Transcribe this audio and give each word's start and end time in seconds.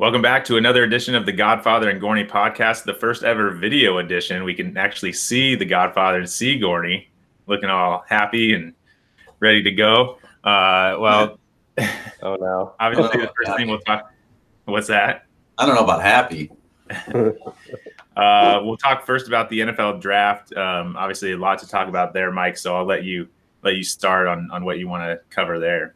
Welcome 0.00 0.22
back 0.22 0.46
to 0.46 0.56
another 0.56 0.82
edition 0.82 1.14
of 1.14 1.26
the 1.26 1.32
Godfather 1.32 1.90
and 1.90 2.00
Gorney 2.00 2.26
podcast, 2.26 2.84
the 2.84 2.94
first 2.94 3.22
ever 3.22 3.50
video 3.50 3.98
edition. 3.98 4.44
We 4.44 4.54
can 4.54 4.74
actually 4.78 5.12
see 5.12 5.56
the 5.56 5.66
Godfather 5.66 6.20
and 6.20 6.30
see 6.30 6.58
Gorney 6.58 7.08
looking 7.46 7.68
all 7.68 8.02
happy 8.08 8.54
and 8.54 8.72
ready 9.40 9.62
to 9.62 9.70
go. 9.70 10.16
Uh, 10.42 10.96
well, 10.98 11.38
oh 12.22 12.36
no! 12.36 12.72
Obviously, 12.80 13.20
the 13.20 13.30
first 13.36 13.58
thing 13.58 13.68
we'll 13.68 13.78
talk. 13.80 14.10
What's 14.64 14.86
that? 14.86 15.26
I 15.58 15.66
don't 15.66 15.74
know 15.74 15.84
about 15.84 16.00
happy. 16.00 16.50
uh, 18.16 18.60
we'll 18.62 18.78
talk 18.78 19.04
first 19.04 19.28
about 19.28 19.50
the 19.50 19.60
NFL 19.60 20.00
draft. 20.00 20.56
Um, 20.56 20.96
obviously, 20.96 21.32
a 21.32 21.36
lot 21.36 21.58
to 21.58 21.68
talk 21.68 21.88
about 21.88 22.14
there, 22.14 22.32
Mike. 22.32 22.56
So 22.56 22.74
I'll 22.74 22.86
let 22.86 23.04
you 23.04 23.28
let 23.62 23.74
you 23.74 23.84
start 23.84 24.28
on 24.28 24.50
on 24.50 24.64
what 24.64 24.78
you 24.78 24.88
want 24.88 25.02
to 25.02 25.20
cover 25.28 25.58
there. 25.58 25.94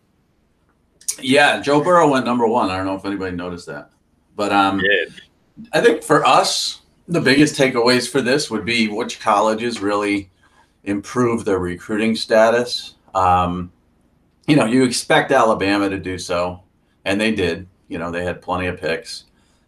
Yeah, 1.22 1.62
Joe 1.62 1.82
Burrow 1.82 2.10
went 2.10 2.26
number 2.26 2.46
one. 2.46 2.68
I 2.68 2.76
don't 2.76 2.84
know 2.84 2.96
if 2.96 3.06
anybody 3.06 3.34
noticed 3.34 3.64
that. 3.64 3.92
But 4.36 4.52
um, 4.52 4.80
I 5.72 5.80
think 5.80 6.02
for 6.02 6.24
us, 6.24 6.80
the 7.06 7.20
biggest 7.20 7.54
takeaways 7.54 8.10
for 8.10 8.20
this 8.20 8.50
would 8.50 8.64
be 8.64 8.88
which 8.88 9.20
colleges 9.20 9.80
really 9.80 10.30
improve 10.84 11.44
their 11.44 11.58
recruiting 11.58 12.16
status. 12.16 12.94
Um, 13.14 13.72
you 14.46 14.56
know, 14.56 14.66
you 14.66 14.84
expect 14.84 15.32
Alabama 15.32 15.88
to 15.88 15.98
do 15.98 16.18
so, 16.18 16.62
and 17.04 17.20
they 17.20 17.32
did. 17.32 17.66
You 17.88 17.98
know, 17.98 18.10
they 18.10 18.24
had 18.24 18.42
plenty 18.42 18.66
of 18.66 18.80
picks. 18.80 19.24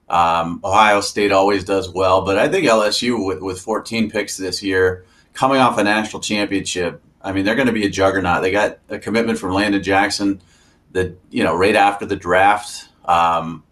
Um, 0.08 0.60
Ohio 0.62 1.00
State 1.00 1.32
always 1.32 1.64
does 1.64 1.90
well, 1.90 2.24
but 2.24 2.38
I 2.38 2.48
think 2.48 2.66
LSU 2.66 3.26
with, 3.26 3.40
with 3.40 3.60
14 3.60 4.10
picks 4.10 4.36
this 4.36 4.62
year, 4.62 5.04
coming 5.32 5.58
off 5.58 5.78
a 5.78 5.84
national 5.84 6.22
championship, 6.22 7.02
I 7.22 7.32
mean, 7.32 7.44
they're 7.44 7.56
going 7.56 7.66
to 7.66 7.72
be 7.72 7.86
a 7.86 7.90
juggernaut. 7.90 8.42
They 8.42 8.52
got 8.52 8.78
a 8.88 8.98
commitment 8.98 9.38
from 9.38 9.52
Landon 9.52 9.82
Jackson 9.82 10.40
that, 10.92 11.18
you 11.30 11.42
know, 11.42 11.56
right 11.56 11.74
after 11.74 12.06
the 12.06 12.14
draft. 12.14 12.88
Um, 13.04 13.64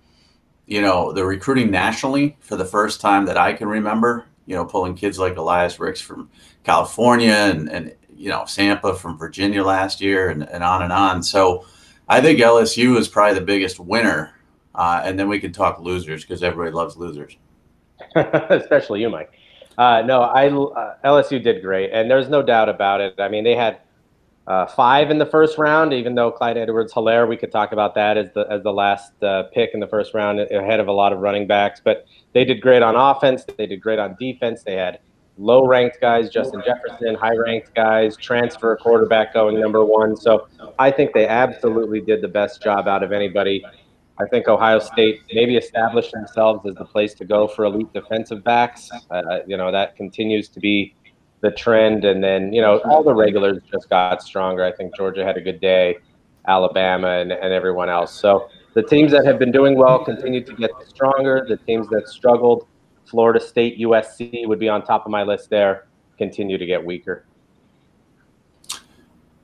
you 0.66 0.80
know, 0.80 1.12
the 1.12 1.24
recruiting 1.24 1.70
nationally 1.70 2.36
for 2.40 2.56
the 2.56 2.64
first 2.64 3.00
time 3.00 3.26
that 3.26 3.36
I 3.36 3.52
can 3.52 3.68
remember, 3.68 4.26
you 4.46 4.54
know, 4.54 4.64
pulling 4.64 4.94
kids 4.94 5.18
like 5.18 5.36
Elias 5.36 5.78
Ricks 5.78 6.00
from 6.00 6.30
California 6.62 7.32
and, 7.32 7.70
and 7.70 7.94
you 8.16 8.30
know, 8.30 8.42
Sampa 8.42 8.96
from 8.96 9.18
Virginia 9.18 9.62
last 9.62 10.00
year 10.00 10.30
and, 10.30 10.48
and 10.48 10.64
on 10.64 10.82
and 10.82 10.92
on. 10.92 11.22
So 11.22 11.66
I 12.08 12.20
think 12.20 12.38
LSU 12.38 12.96
is 12.98 13.08
probably 13.08 13.38
the 13.38 13.44
biggest 13.44 13.78
winner. 13.78 14.34
Uh, 14.74 15.02
and 15.04 15.18
then 15.18 15.28
we 15.28 15.38
can 15.38 15.52
talk 15.52 15.78
losers 15.78 16.22
because 16.24 16.42
everybody 16.42 16.74
loves 16.74 16.96
losers. 16.96 17.36
Especially 18.16 19.00
you, 19.00 19.10
Mike. 19.10 19.32
Uh, 19.76 20.02
no, 20.02 20.22
I 20.22 20.48
uh, 20.48 20.96
LSU 21.04 21.42
did 21.42 21.62
great, 21.62 21.90
and 21.92 22.10
there's 22.10 22.28
no 22.28 22.42
doubt 22.42 22.68
about 22.68 23.00
it. 23.00 23.14
I 23.18 23.28
mean, 23.28 23.44
they 23.44 23.56
had 23.56 23.80
uh, 24.46 24.66
five 24.66 25.10
in 25.10 25.18
the 25.18 25.26
first 25.26 25.56
round, 25.56 25.94
even 25.94 26.14
though 26.14 26.30
Clyde 26.30 26.58
Edwards-Helaire, 26.58 27.26
we 27.26 27.36
could 27.36 27.50
talk 27.50 27.72
about 27.72 27.94
that 27.94 28.18
as 28.18 28.30
the 28.34 28.46
as 28.50 28.62
the 28.62 28.72
last 28.72 29.12
uh, 29.22 29.44
pick 29.54 29.70
in 29.72 29.80
the 29.80 29.86
first 29.86 30.12
round 30.12 30.38
ahead 30.38 30.80
of 30.80 30.88
a 30.88 30.92
lot 30.92 31.12
of 31.12 31.20
running 31.20 31.46
backs. 31.46 31.80
But 31.82 32.06
they 32.34 32.44
did 32.44 32.60
great 32.60 32.82
on 32.82 32.94
offense. 32.94 33.44
They 33.56 33.66
did 33.66 33.80
great 33.80 33.98
on 33.98 34.16
defense. 34.18 34.62
They 34.62 34.74
had 34.74 35.00
low 35.38 35.66
ranked 35.66 36.00
guys, 36.00 36.28
Justin 36.28 36.62
Jefferson, 36.64 37.14
high 37.14 37.36
ranked 37.36 37.74
guys, 37.74 38.16
transfer 38.16 38.76
quarterback 38.76 39.32
going 39.32 39.58
number 39.58 39.84
one. 39.84 40.14
So 40.16 40.46
I 40.78 40.90
think 40.90 41.14
they 41.14 41.26
absolutely 41.26 42.02
did 42.02 42.20
the 42.20 42.28
best 42.28 42.62
job 42.62 42.86
out 42.86 43.02
of 43.02 43.12
anybody. 43.12 43.64
I 44.18 44.26
think 44.26 44.46
Ohio 44.46 44.78
State 44.78 45.22
maybe 45.32 45.56
established 45.56 46.12
themselves 46.12 46.64
as 46.68 46.74
the 46.76 46.84
place 46.84 47.14
to 47.14 47.24
go 47.24 47.48
for 47.48 47.64
elite 47.64 47.92
defensive 47.92 48.44
backs. 48.44 48.90
Uh, 49.10 49.40
you 49.46 49.56
know 49.56 49.72
that 49.72 49.96
continues 49.96 50.48
to 50.50 50.60
be 50.60 50.94
the 51.44 51.50
trend. 51.50 52.06
And 52.06 52.24
then, 52.24 52.52
you 52.52 52.62
know, 52.62 52.80
all 52.86 53.04
the 53.04 53.14
regulars 53.14 53.58
just 53.70 53.90
got 53.90 54.22
stronger. 54.22 54.64
I 54.64 54.72
think 54.72 54.96
Georgia 54.96 55.24
had 55.24 55.36
a 55.36 55.42
good 55.42 55.60
day, 55.60 55.98
Alabama, 56.48 57.18
and, 57.18 57.30
and 57.30 57.52
everyone 57.52 57.90
else. 57.90 58.18
So 58.18 58.48
the 58.72 58.82
teams 58.82 59.12
that 59.12 59.26
have 59.26 59.38
been 59.38 59.52
doing 59.52 59.76
well 59.76 60.02
continue 60.02 60.42
to 60.42 60.54
get 60.54 60.70
stronger. 60.88 61.44
The 61.46 61.58
teams 61.58 61.86
that 61.88 62.08
struggled, 62.08 62.66
Florida 63.04 63.38
State, 63.38 63.78
USC 63.78 64.48
would 64.48 64.58
be 64.58 64.70
on 64.70 64.82
top 64.82 65.04
of 65.04 65.12
my 65.12 65.22
list 65.22 65.50
there, 65.50 65.86
continue 66.16 66.56
to 66.56 66.66
get 66.66 66.82
weaker. 66.82 67.26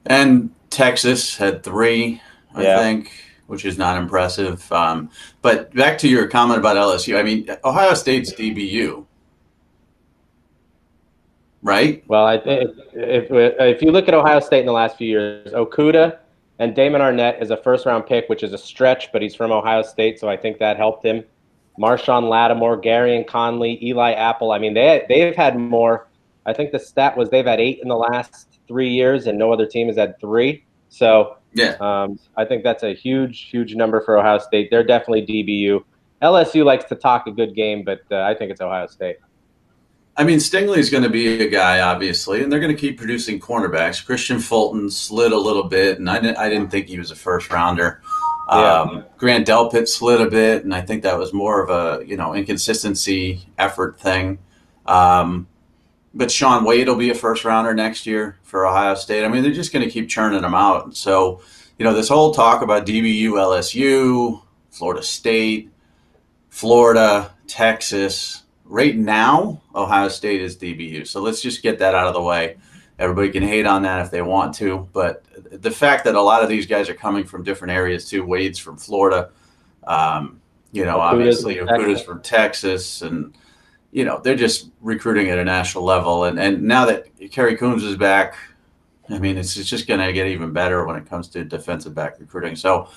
And 0.06 0.50
Texas 0.70 1.36
had 1.36 1.62
three, 1.62 2.22
I 2.54 2.62
yeah. 2.62 2.78
think, 2.78 3.12
which 3.46 3.66
is 3.66 3.76
not 3.76 3.98
impressive. 3.98 4.72
Um, 4.72 5.10
but 5.42 5.72
back 5.74 5.98
to 5.98 6.08
your 6.08 6.26
comment 6.28 6.58
about 6.58 6.76
LSU, 6.76 7.18
I 7.18 7.22
mean, 7.22 7.46
Ohio 7.62 7.92
State's 7.92 8.32
DBU 8.32 9.04
right? 11.62 12.04
Well, 12.08 12.26
I 12.26 12.38
think 12.38 12.70
if, 12.92 13.30
if, 13.30 13.58
if 13.60 13.82
you 13.82 13.90
look 13.90 14.08
at 14.08 14.14
Ohio 14.14 14.40
State 14.40 14.60
in 14.60 14.66
the 14.66 14.72
last 14.72 14.96
few 14.96 15.08
years, 15.08 15.52
Okudah 15.52 16.18
and 16.58 16.74
Damon 16.74 17.00
Arnette 17.00 17.40
is 17.40 17.50
a 17.50 17.56
first 17.56 17.86
round 17.86 18.06
pick, 18.06 18.28
which 18.28 18.42
is 18.42 18.52
a 18.52 18.58
stretch, 18.58 19.10
but 19.12 19.22
he's 19.22 19.34
from 19.34 19.50
Ohio 19.50 19.82
State, 19.82 20.20
so 20.20 20.28
I 20.28 20.36
think 20.36 20.58
that 20.58 20.76
helped 20.76 21.04
him. 21.04 21.24
Marshon 21.78 22.28
Lattimore, 22.28 22.80
Gareon 22.80 23.26
Conley, 23.26 23.82
Eli 23.82 24.12
Apple. 24.12 24.52
I 24.52 24.58
mean, 24.58 24.74
they 24.74 25.04
they've 25.08 25.34
had 25.34 25.58
more. 25.58 26.08
I 26.44 26.52
think 26.52 26.72
the 26.72 26.78
stat 26.78 27.16
was 27.16 27.30
they've 27.30 27.46
had 27.46 27.60
eight 27.60 27.80
in 27.80 27.88
the 27.88 27.96
last 27.96 28.60
three 28.68 28.90
years, 28.90 29.26
and 29.26 29.38
no 29.38 29.52
other 29.52 29.66
team 29.66 29.86
has 29.86 29.96
had 29.96 30.20
three. 30.20 30.64
So 30.90 31.38
yeah, 31.54 31.76
um, 31.80 32.18
I 32.36 32.44
think 32.44 32.62
that's 32.62 32.82
a 32.82 32.94
huge, 32.94 33.42
huge 33.42 33.74
number 33.74 34.02
for 34.02 34.18
Ohio 34.18 34.38
State. 34.38 34.68
They're 34.70 34.84
definitely 34.84 35.26
DBU. 35.26 35.82
LSU 36.20 36.64
likes 36.64 36.84
to 36.84 36.94
talk 36.94 37.26
a 37.26 37.32
good 37.32 37.54
game, 37.54 37.82
but 37.82 38.00
uh, 38.10 38.22
I 38.22 38.34
think 38.34 38.50
it's 38.50 38.60
Ohio 38.60 38.86
State. 38.86 39.16
I 40.16 40.24
mean, 40.24 40.38
Stingley's 40.38 40.90
going 40.90 41.04
to 41.04 41.08
be 41.08 41.42
a 41.42 41.48
guy, 41.48 41.80
obviously, 41.80 42.42
and 42.42 42.52
they're 42.52 42.60
going 42.60 42.74
to 42.74 42.80
keep 42.80 42.98
producing 42.98 43.40
cornerbacks. 43.40 44.04
Kristian 44.04 44.40
Fulton 44.40 44.90
slid 44.90 45.32
a 45.32 45.38
little 45.38 45.64
bit, 45.64 45.98
and 45.98 46.10
I 46.10 46.20
didn't, 46.20 46.36
I 46.36 46.48
didn't 46.48 46.70
think 46.70 46.88
he 46.88 46.98
was 46.98 47.10
a 47.10 47.16
first 47.16 47.50
rounder. 47.50 48.02
Yeah. 48.50 48.80
Um, 48.80 49.04
Grant 49.16 49.46
Delpit 49.46 49.86
slid 49.88 50.20
a 50.20 50.28
bit, 50.28 50.64
and 50.64 50.74
I 50.74 50.80
think 50.80 51.04
that 51.04 51.16
was 51.16 51.32
more 51.32 51.62
of 51.62 51.70
a 51.70 52.04
you 52.04 52.16
know 52.16 52.34
inconsistency 52.34 53.46
effort 53.56 54.00
thing. 54.00 54.38
Um, 54.86 55.46
but 56.12 56.30
Shaun 56.30 56.64
Wade 56.64 56.88
will 56.88 56.96
be 56.96 57.10
a 57.10 57.14
first 57.14 57.44
rounder 57.44 57.72
next 57.74 58.06
year 58.06 58.38
for 58.42 58.66
Ohio 58.66 58.94
State. 58.96 59.24
I 59.24 59.28
mean, 59.28 59.42
they're 59.42 59.52
just 59.52 59.72
going 59.72 59.84
to 59.84 59.90
keep 59.90 60.08
churning 60.08 60.42
them 60.42 60.54
out. 60.54 60.96
So, 60.96 61.40
you 61.78 61.84
know, 61.84 61.94
this 61.94 62.08
whole 62.08 62.34
talk 62.34 62.62
about 62.62 62.86
DBU, 62.86 63.30
LSU, 63.30 64.42
Florida 64.70 65.02
State, 65.02 65.70
Florida, 66.48 67.32
Texas, 67.46 68.42
right 68.70 68.96
now, 68.96 69.60
Ohio 69.74 70.08
State 70.08 70.40
is 70.40 70.56
DBU. 70.56 71.06
So 71.06 71.20
let's 71.20 71.42
just 71.42 71.62
get 71.62 71.78
that 71.80 71.94
out 71.94 72.06
of 72.06 72.14
the 72.14 72.22
way. 72.22 72.56
Everybody 72.98 73.30
can 73.30 73.42
hate 73.42 73.66
on 73.66 73.82
that 73.82 74.04
if 74.04 74.10
they 74.10 74.22
want 74.22 74.54
to, 74.56 74.88
but 74.92 75.24
the 75.50 75.70
fact 75.70 76.04
that 76.04 76.14
a 76.14 76.20
lot 76.20 76.42
of 76.42 76.48
these 76.48 76.66
guys 76.66 76.88
are 76.88 76.94
coming 76.94 77.24
from 77.24 77.42
different 77.42 77.72
areas 77.72 78.08
too. 78.08 78.24
Wade's 78.24 78.58
from 78.58 78.76
Florida, 78.76 79.30
um, 79.84 80.40
you 80.72 80.84
know, 80.84 81.00
obviously 81.00 81.56
Okudah's 81.56 82.02
from 82.02 82.20
Texas, 82.22 83.02
and 83.02 83.34
you 83.90 84.04
know 84.04 84.20
they're 84.22 84.36
just 84.36 84.68
recruiting 84.80 85.30
at 85.30 85.38
a 85.38 85.44
national 85.44 85.82
level. 85.82 86.24
And 86.24 86.38
and 86.38 86.62
now 86.62 86.84
that 86.86 87.06
Kerry 87.30 87.56
Coombs 87.56 87.82
is 87.84 87.96
back, 87.96 88.36
I 89.08 89.18
mean, 89.18 89.38
it's, 89.38 89.56
it's 89.56 89.68
just 89.68 89.88
going 89.88 90.00
to 90.00 90.12
get 90.12 90.26
even 90.26 90.52
better 90.52 90.84
when 90.84 90.96
it 90.96 91.08
comes 91.08 91.28
to 91.28 91.42
defensive 91.42 91.94
back 91.94 92.20
recruiting. 92.20 92.54
So 92.54 92.90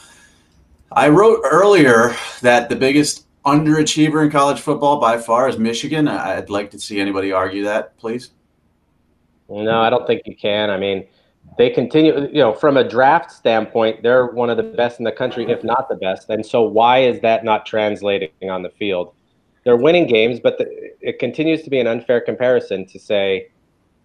I 0.91 1.07
wrote 1.09 1.41
earlier 1.50 2.16
that 2.41 2.69
the 2.69 2.75
biggest 2.75 3.25
underachiever 3.46 4.24
in 4.24 4.31
college 4.31 4.59
football 4.59 5.00
by 5.00 5.18
far 5.18 5.50
is 5.50 5.58
Michigan. 5.58 6.08
I'd 6.08 6.50
like 6.50 6.72
to 6.72 6.80
see 6.80 7.00
anybody 7.00 7.31
argue 7.31 7.64
that, 7.64 7.98
please. 7.98 8.31
No, 9.50 9.81
I 9.81 9.90
don't 9.90 10.08
think 10.08 10.22
you 10.26 10.36
can. 10.36 10.70
I 10.70 10.78
mean, 10.78 11.06
they 11.58 11.70
continue, 11.70 12.28
you 12.28 12.40
know, 12.40 12.54
from 12.54 12.78
a 12.78 12.88
draft 12.88 13.31
standpoint, 13.31 14.02
they're 14.02 14.28
one 14.28 14.50
of 14.50 14.58
the 14.58 14.64
best 14.64 15.00
in 15.00 15.04
the 15.04 15.12
country, 15.12 15.46
if 15.52 15.64
not 15.64 15.90
the 15.90 15.96
best. 15.96 16.30
And 16.30 16.46
so, 16.46 16.62
why 16.64 17.00
is 17.00 17.20
that 17.22 17.44
not 17.44 17.66
translating 17.66 18.31
on 18.50 18.64
the 18.64 18.70
field? 18.70 19.14
They're 19.64 19.78
winning 19.78 20.08
games, 20.08 20.40
but 20.40 20.58
the, 20.58 20.94
it 21.02 21.20
continues 21.20 21.62
to 21.64 21.70
be 21.70 21.80
an 21.80 21.88
unfair 21.88 22.22
comparison 22.22 22.86
to 22.88 23.00
say 23.00 23.50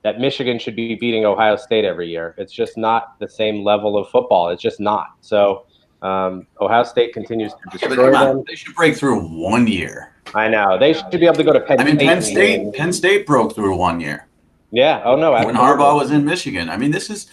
that 0.03 0.21
Michigan 0.21 0.59
should 0.59 0.77
be 0.77 0.95
beating 0.97 1.25
Ohio 1.25 1.57
State 1.57 1.85
every 1.85 2.09
year. 2.09 2.35
It's 2.39 2.53
just 2.53 2.77
not 2.77 3.19
the 3.19 3.29
same 3.29 3.65
level 3.65 3.97
of 3.97 4.09
football. 4.11 4.51
It's 4.51 4.63
just 4.63 4.81
not. 4.81 5.15
So, 5.21 5.65
um, 6.03 6.47
Ohio 6.61 6.85
State 6.85 7.13
continues 7.13 7.53
to 7.53 7.79
destroy 7.79 8.13
yeah, 8.13 8.25
them. 8.25 8.45
They 8.47 8.55
should 8.55 8.75
break 8.75 8.97
through 8.97 9.21
one 9.21 9.67
year. 9.67 10.13
I 10.35 10.49
know 10.49 10.79
they 10.79 10.93
should 10.93 11.11
be 11.11 11.27
able 11.27 11.37
to 11.37 11.45
go 11.45 11.53
to 11.53 11.61
Penn. 11.61 11.81
I 11.81 11.85
mean, 11.85 11.97
State 11.97 12.07
Penn 12.07 12.23
State. 12.23 12.75
Penn 12.75 12.93
State 12.93 13.27
broke 13.27 13.55
through 13.55 13.77
one 13.77 14.01
year. 14.01 14.27
Yeah. 14.71 15.03
Oh 15.05 15.17
no. 15.17 15.33
When 15.33 15.57
Harbaugh 15.57 15.97
was 15.97 16.11
in 16.11 16.25
Michigan, 16.25 16.69
I 16.69 16.77
mean, 16.77 16.91
this 16.91 17.11
is 17.11 17.29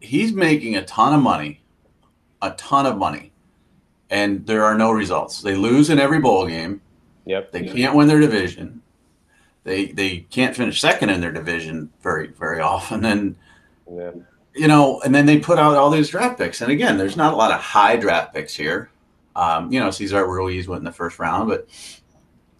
he's 0.00 0.32
making 0.32 0.76
a 0.76 0.84
ton 0.84 1.14
of 1.14 1.22
money, 1.22 1.62
a 2.42 2.50
ton 2.52 2.84
of 2.84 2.98
money, 2.98 3.32
and 4.10 4.44
there 4.46 4.64
are 4.64 4.76
no 4.76 4.90
results. 4.90 5.40
They 5.40 5.54
lose 5.54 5.88
in 5.88 5.98
every 5.98 6.20
bowl 6.20 6.46
game. 6.46 6.82
Yep. 7.24 7.52
They 7.52 7.66
can't 7.66 7.94
win 7.94 8.08
their 8.08 8.20
division. 8.20 8.82
They 9.64 9.86
they 9.86 10.18
can't 10.30 10.54
finish 10.54 10.80
second 10.80 11.10
in 11.10 11.20
their 11.20 11.32
division 11.32 11.90
very 12.02 12.28
very 12.28 12.60
often, 12.60 13.04
and. 13.04 13.36
Yeah 13.90 14.10
you 14.56 14.68
know, 14.68 15.00
and 15.02 15.14
then 15.14 15.26
they 15.26 15.38
put 15.38 15.58
out 15.58 15.76
all 15.76 15.90
these 15.90 16.08
draft 16.08 16.38
picks. 16.38 16.60
And 16.60 16.72
again, 16.72 16.96
there's 16.96 17.16
not 17.16 17.34
a 17.34 17.36
lot 17.36 17.52
of 17.52 17.60
high 17.60 17.96
draft 17.96 18.34
picks 18.34 18.54
here. 18.54 18.90
Um, 19.34 19.70
you 19.70 19.78
know, 19.78 19.90
Cesar 19.90 20.26
Ruiz 20.26 20.66
went 20.66 20.80
in 20.80 20.84
the 20.84 20.92
first 20.92 21.18
round, 21.18 21.48
but 21.48 21.68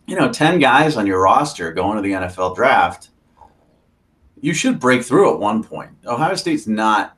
you 0.06 0.14
know, 0.14 0.30
10 0.30 0.58
guys 0.58 0.96
on 0.96 1.06
your 1.06 1.22
roster 1.22 1.72
going 1.72 1.96
to 1.96 2.02
the 2.02 2.12
NFL 2.12 2.54
draft, 2.54 3.08
you 4.40 4.52
should 4.52 4.78
break 4.78 5.02
through 5.02 5.32
at 5.32 5.40
one 5.40 5.64
point. 5.64 5.90
Ohio 6.06 6.34
State's 6.34 6.66
not 6.66 7.16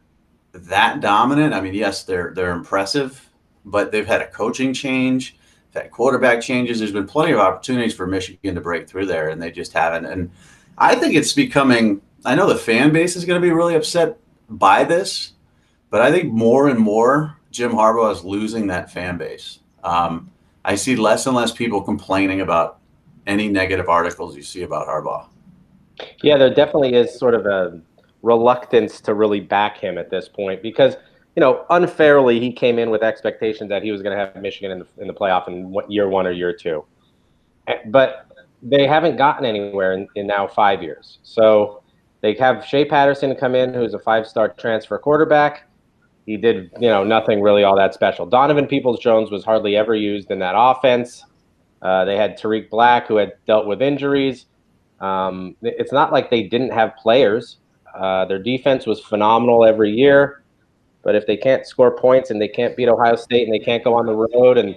that 0.52 1.00
dominant. 1.00 1.54
I 1.54 1.60
mean, 1.60 1.74
yes, 1.74 2.04
they're 2.04 2.32
they're 2.34 2.52
impressive, 2.52 3.28
but 3.64 3.92
they've 3.92 4.06
had 4.06 4.22
a 4.22 4.28
coaching 4.28 4.72
change. 4.72 5.36
had 5.74 5.90
quarterback 5.90 6.40
changes. 6.40 6.78
There's 6.78 6.92
been 6.92 7.06
plenty 7.06 7.32
of 7.32 7.40
opportunities 7.40 7.94
for 7.94 8.06
Michigan 8.06 8.54
to 8.54 8.60
break 8.60 8.88
through 8.88 9.06
there, 9.06 9.28
and 9.28 9.42
they 9.42 9.50
just 9.50 9.72
haven't. 9.72 10.06
And 10.06 10.30
I 10.78 10.94
think 10.94 11.14
it's 11.14 11.32
becoming. 11.32 12.00
I 12.24 12.34
know 12.34 12.48
the 12.48 12.56
fan 12.56 12.92
base 12.92 13.16
is 13.16 13.24
going 13.24 13.40
to 13.40 13.46
be 13.46 13.52
really 13.52 13.74
upset 13.74 14.18
by 14.48 14.84
this, 14.84 15.32
but 15.90 16.00
I 16.00 16.10
think 16.10 16.32
more 16.32 16.68
and 16.68 16.78
more 16.78 17.36
Jim 17.50 17.72
Harbaugh 17.72 18.12
is 18.12 18.24
losing 18.24 18.66
that 18.68 18.90
fan 18.90 19.18
base. 19.18 19.60
Um, 19.84 20.30
I 20.64 20.74
see 20.74 20.96
less 20.96 21.26
and 21.26 21.34
less 21.34 21.52
people 21.52 21.80
complaining 21.80 22.40
about 22.40 22.78
any 23.26 23.48
negative 23.48 23.88
articles 23.88 24.36
you 24.36 24.42
see 24.42 24.62
about 24.62 24.86
Harbaugh. 24.86 25.26
Yeah, 26.22 26.36
there 26.36 26.52
definitely 26.52 26.94
is 26.94 27.18
sort 27.18 27.34
of 27.34 27.46
a 27.46 27.80
reluctance 28.22 29.00
to 29.02 29.14
really 29.14 29.40
back 29.40 29.78
him 29.78 29.96
at 29.96 30.10
this 30.10 30.28
point 30.28 30.60
because 30.60 30.96
you 31.36 31.40
know 31.40 31.64
unfairly 31.70 32.40
he 32.40 32.52
came 32.52 32.78
in 32.78 32.90
with 32.90 33.02
expectations 33.02 33.68
that 33.68 33.82
he 33.82 33.92
was 33.92 34.02
going 34.02 34.16
to 34.16 34.18
have 34.18 34.34
Michigan 34.42 34.72
in 34.72 34.78
the 34.80 34.86
in 34.98 35.06
the 35.06 35.14
playoff 35.14 35.48
in 35.48 35.74
year 35.88 36.08
one 36.08 36.26
or 36.26 36.32
year 36.32 36.52
two, 36.52 36.84
eh, 37.68 37.76
but 37.86 38.26
they 38.62 38.86
haven't 38.86 39.16
gotten 39.16 39.44
anywhere 39.44 39.92
in, 39.92 40.08
in 40.16 40.26
now 40.26 40.46
five 40.46 40.82
years. 40.82 41.18
So 41.22 41.82
they 42.20 42.34
have 42.34 42.64
Shea 42.64 42.84
Patterson 42.84 43.34
come 43.36 43.54
in, 43.54 43.72
who's 43.72 43.94
a 43.94 43.98
five-star 43.98 44.50
transfer 44.58 44.98
quarterback. 44.98 45.68
He 46.26 46.36
did, 46.36 46.70
you 46.78 46.88
know, 46.88 47.04
nothing 47.04 47.40
really 47.40 47.64
all 47.64 47.76
that 47.76 47.94
special. 47.94 48.26
Donovan 48.26 48.66
Peoples-Jones 48.66 49.30
was 49.30 49.44
hardly 49.44 49.76
ever 49.76 49.94
used 49.94 50.30
in 50.30 50.38
that 50.40 50.54
offense. 50.56 51.24
Uh, 51.80 52.04
they 52.04 52.16
had 52.16 52.36
Tarik 52.36 52.70
Black, 52.70 53.06
who 53.06 53.16
had 53.16 53.32
dealt 53.46 53.66
with 53.66 53.80
injuries. 53.80 54.46
Um, 55.00 55.56
it's 55.62 55.92
not 55.92 56.12
like 56.12 56.28
they 56.28 56.42
didn't 56.42 56.72
have 56.72 56.96
players. 56.96 57.58
Uh, 57.94 58.24
their 58.24 58.38
defense 58.38 58.84
was 58.84 59.00
phenomenal 59.00 59.64
every 59.64 59.90
year, 59.90 60.42
but 61.02 61.14
if 61.14 61.26
they 61.26 61.36
can't 61.36 61.66
score 61.66 61.96
points 61.96 62.30
and 62.30 62.40
they 62.40 62.48
can't 62.48 62.76
beat 62.76 62.88
Ohio 62.88 63.16
State 63.16 63.44
and 63.44 63.54
they 63.54 63.64
can't 63.64 63.82
go 63.82 63.94
on 63.94 64.06
the 64.06 64.14
road 64.14 64.58
and 64.58 64.76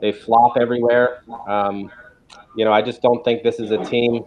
they 0.00 0.12
flop 0.12 0.56
everywhere, 0.60 1.22
um, 1.48 1.90
you 2.56 2.64
know, 2.64 2.72
I 2.72 2.82
just 2.82 3.02
don't 3.02 3.24
think 3.24 3.42
this 3.42 3.58
is 3.58 3.70
a 3.70 3.82
team. 3.84 4.24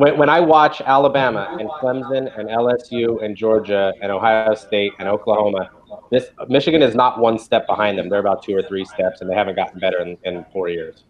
When, 0.00 0.16
when 0.16 0.30
I 0.30 0.40
watch 0.40 0.80
Alabama 0.80 1.54
and 1.60 1.68
Clemson 1.68 2.34
and 2.38 2.48
LSU 2.48 3.22
and 3.22 3.36
Georgia 3.36 3.92
and 4.00 4.10
Ohio 4.10 4.54
State 4.54 4.94
and 4.98 5.06
Oklahoma, 5.06 5.68
this 6.10 6.28
Michigan 6.48 6.80
is 6.80 6.94
not 6.94 7.18
one 7.18 7.38
step 7.38 7.66
behind 7.66 7.98
them. 7.98 8.08
They're 8.08 8.20
about 8.20 8.42
two 8.42 8.56
or 8.56 8.62
three 8.62 8.86
steps, 8.86 9.20
and 9.20 9.28
they 9.28 9.34
haven't 9.34 9.56
gotten 9.56 9.78
better 9.78 10.00
in, 10.00 10.16
in 10.24 10.46
four 10.54 10.70
years. 10.70 11.04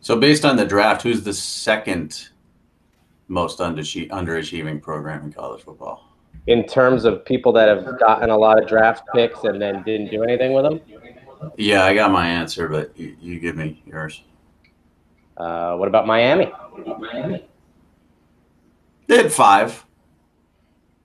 So, 0.00 0.20
based 0.20 0.44
on 0.44 0.54
the 0.54 0.64
draft, 0.64 1.02
who's 1.02 1.24
the 1.24 1.32
second 1.32 2.28
most 3.26 3.58
underachieving 3.58 4.80
program 4.80 5.24
in 5.24 5.32
college 5.32 5.64
football? 5.64 6.14
In 6.46 6.64
terms 6.64 7.04
of 7.04 7.24
people 7.24 7.52
that 7.54 7.66
have 7.66 7.98
gotten 7.98 8.30
a 8.30 8.38
lot 8.38 8.62
of 8.62 8.68
draft 8.68 9.02
picks 9.12 9.42
and 9.42 9.60
then 9.60 9.82
didn't 9.82 10.12
do 10.12 10.22
anything 10.22 10.52
with 10.52 10.62
them? 10.62 10.80
Yeah, 11.56 11.84
I 11.84 11.92
got 11.92 12.12
my 12.12 12.28
answer, 12.28 12.68
but 12.68 12.96
you, 12.96 13.16
you 13.20 13.40
give 13.40 13.56
me 13.56 13.82
yours. 13.84 14.22
Uh, 15.36 15.76
what 15.76 15.88
about 15.88 16.06
Miami? 16.06 16.52
They 19.06 19.16
had 19.16 19.32
five, 19.32 19.84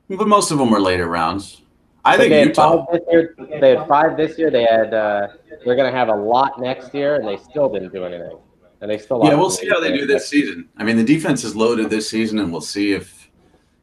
but 0.09 0.27
most 0.27 0.51
of 0.51 0.57
them 0.57 0.69
were 0.69 0.79
later 0.79 1.07
rounds. 1.07 1.61
I 2.03 2.17
think 2.17 2.29
they 2.29 2.43
Utah. 2.43 2.85
Had 2.85 2.85
five 2.85 2.91
this 2.93 3.01
year. 3.11 3.35
They 3.59 3.69
had 3.75 3.87
five 3.87 4.17
this 4.17 4.37
year. 4.37 4.51
They 4.51 4.63
had. 4.63 4.93
Uh, 4.93 5.27
they're 5.65 5.75
going 5.75 5.91
to 5.91 5.97
have 5.97 6.09
a 6.09 6.15
lot 6.15 6.59
next 6.59 6.93
year, 6.93 7.15
and 7.15 7.27
they 7.27 7.37
still 7.37 7.67
didn't 7.67 7.91
do 7.91 8.05
anything. 8.05 8.37
And 8.81 8.91
they 8.91 8.99
still. 8.99 9.21
Yeah, 9.23 9.33
we'll 9.33 9.49
see 9.49 9.67
how 9.67 9.79
they 9.79 9.97
do 9.97 10.05
this 10.05 10.27
season. 10.27 10.69
I 10.77 10.83
mean, 10.83 10.97
the 10.97 11.03
defense 11.03 11.43
is 11.43 11.55
loaded 11.55 11.89
this 11.89 12.07
season, 12.07 12.37
and 12.39 12.51
we'll 12.51 12.61
see 12.61 12.93
if 12.93 13.31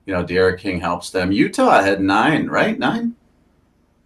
you 0.07 0.15
know 0.15 0.23
D'Eriq 0.23 0.59
King 0.59 0.81
helps 0.81 1.11
them. 1.11 1.33
Utah 1.33 1.83
had 1.83 2.01
nine, 2.01 2.47
right? 2.47 2.79
Nine. 2.79 3.17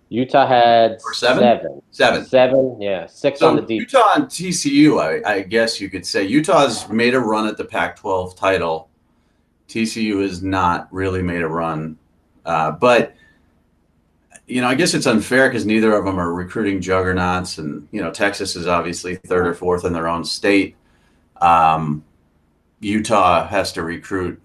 Utah 0.08 0.46
had 0.46 1.00
or 1.04 1.14
seven? 1.14 1.42
seven. 1.42 1.82
Seven. 1.90 2.24
Seven, 2.24 2.80
yeah. 2.80 3.06
Six 3.06 3.40
so 3.40 3.48
on 3.48 3.56
the 3.56 3.62
defense. 3.62 3.92
Utah 3.92 4.12
and 4.14 4.24
TCU, 4.26 5.00
I, 5.26 5.34
I, 5.34 5.42
guess 5.42 5.80
you 5.80 5.90
could 5.90 6.06
say. 6.06 6.24
Utah's 6.24 6.88
made 6.88 7.14
a 7.14 7.20
run 7.20 7.48
at 7.48 7.56
the 7.56 7.64
Pac 7.64 7.96
12 7.96 8.36
title. 8.36 8.88
TCU 9.68 10.22
has 10.22 10.42
not 10.42 10.92
really 10.92 11.22
made 11.22 11.42
a 11.42 11.48
run. 11.48 11.98
Uh, 12.44 12.70
but, 12.70 13.16
you 14.46 14.60
know, 14.60 14.68
I 14.68 14.76
guess 14.76 14.94
it's 14.94 15.06
unfair 15.06 15.48
because 15.48 15.66
neither 15.66 15.92
of 15.94 16.04
them 16.04 16.20
are 16.20 16.32
recruiting 16.32 16.80
juggernauts. 16.80 17.58
And, 17.58 17.88
you 17.90 18.00
know, 18.00 18.12
Texas 18.12 18.54
is 18.54 18.68
obviously 18.68 19.16
third 19.16 19.46
or 19.48 19.54
fourth 19.54 19.84
in 19.84 19.92
their 19.92 20.06
own 20.06 20.24
state. 20.24 20.76
Um, 21.40 22.04
Utah 22.78 23.46
has 23.48 23.72
to 23.72 23.82
recruit, 23.82 24.40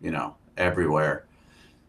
you 0.00 0.12
know, 0.12 0.36
everywhere. 0.56 1.24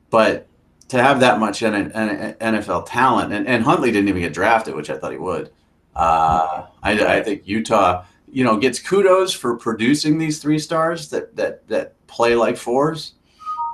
But 0.10 0.48
to 0.92 1.02
have 1.02 1.22
that 1.22 1.40
much 1.40 1.62
NFL 1.62 2.86
talent, 2.86 3.32
and, 3.32 3.48
and 3.48 3.64
Huntley 3.64 3.94
didn't 3.94 4.10
even 4.10 4.24
get 4.24 4.34
drafted, 4.34 4.76
which 4.76 4.90
I 4.90 4.98
thought 4.98 5.14
he 5.14 5.18
would. 5.18 5.50
Uh, 5.96 6.66
I, 6.84 7.18
I, 7.18 7.24
think 7.24 7.44
Utah, 7.46 8.04
you 8.30 8.44
know, 8.44 8.58
gets 8.58 8.78
kudos 8.78 9.34
for 9.34 9.56
producing 9.56 10.18
these 10.18 10.40
three 10.40 10.60
stars 10.60 11.10
that 11.10 11.34
that 11.38 11.66
that 11.70 11.96
play 12.08 12.36
like 12.36 12.58
fours, 12.58 13.14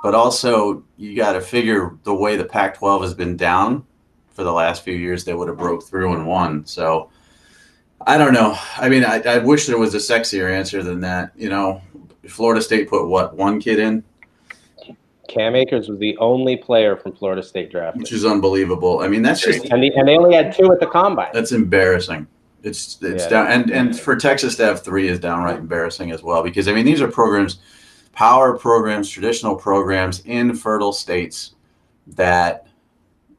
but 0.00 0.14
also 0.14 0.84
you 0.96 1.16
got 1.16 1.32
to 1.32 1.40
figure 1.40 1.98
the 2.04 2.14
way 2.14 2.36
the 2.36 2.44
Pac-12 2.44 3.02
has 3.02 3.14
been 3.14 3.36
down 3.36 3.84
for 4.30 4.44
the 4.44 4.52
last 4.52 4.84
few 4.84 4.94
years, 4.94 5.24
they 5.24 5.34
would 5.34 5.48
have 5.48 5.58
broke 5.58 5.82
through 5.82 6.14
and 6.14 6.24
won. 6.24 6.64
So 6.66 7.10
I 8.06 8.16
don't 8.16 8.32
know. 8.32 8.56
I 8.76 8.88
mean, 8.88 9.04
I, 9.04 9.20
I 9.22 9.38
wish 9.38 9.66
there 9.66 9.76
was 9.76 9.96
a 9.96 9.98
sexier 9.98 10.48
answer 10.48 10.84
than 10.84 11.00
that. 11.00 11.32
You 11.34 11.48
know, 11.48 11.82
Florida 12.28 12.62
State 12.62 12.88
put 12.88 13.08
what 13.08 13.34
one 13.34 13.58
kid 13.58 13.80
in 13.80 14.04
Cam 15.28 15.54
Akers 15.54 15.88
was 15.88 15.98
the 15.98 16.16
only 16.18 16.56
player 16.56 16.96
from 16.96 17.12
Florida 17.12 17.42
State 17.42 17.70
draft, 17.70 17.98
which 17.98 18.12
is 18.12 18.24
unbelievable. 18.24 19.00
I 19.00 19.08
mean, 19.08 19.22
that's 19.22 19.40
just 19.40 19.66
and, 19.66 19.82
the, 19.82 19.92
and 19.94 20.08
they 20.08 20.16
only 20.16 20.34
had 20.34 20.54
two 20.54 20.72
at 20.72 20.80
the 20.80 20.86
combine. 20.86 21.30
That's 21.32 21.52
embarrassing. 21.52 22.26
It's 22.62 22.98
it's 23.02 23.24
yeah, 23.24 23.28
down 23.28 23.46
and 23.46 23.70
and 23.70 23.98
for 23.98 24.16
Texas 24.16 24.56
to 24.56 24.64
have 24.64 24.82
three 24.82 25.08
is 25.08 25.20
downright 25.20 25.58
embarrassing 25.58 26.10
as 26.10 26.22
well 26.22 26.42
because 26.42 26.66
I 26.66 26.72
mean 26.72 26.86
these 26.86 27.00
are 27.00 27.08
programs, 27.08 27.58
power 28.12 28.58
programs, 28.58 29.08
traditional 29.08 29.54
programs 29.54 30.20
in 30.24 30.56
fertile 30.56 30.92
states 30.92 31.54
that 32.08 32.66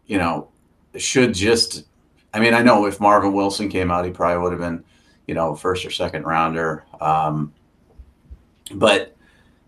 you 0.05 0.17
know 0.17 0.49
should 0.95 1.33
just. 1.33 1.85
I 2.31 2.39
mean, 2.39 2.53
I 2.53 2.61
know 2.61 2.85
if 2.85 2.99
Marvin 2.99 3.33
Wilson 3.33 3.69
came 3.69 3.89
out, 3.89 4.05
he 4.05 4.11
probably 4.11 4.43
would 4.43 4.51
have 4.51 4.61
been, 4.61 4.83
you 5.25 5.33
know, 5.33 5.55
first 5.55 5.83
or 5.83 5.89
second 5.89 6.25
rounder. 6.25 6.85
Um, 7.01 7.51
but 8.75 9.15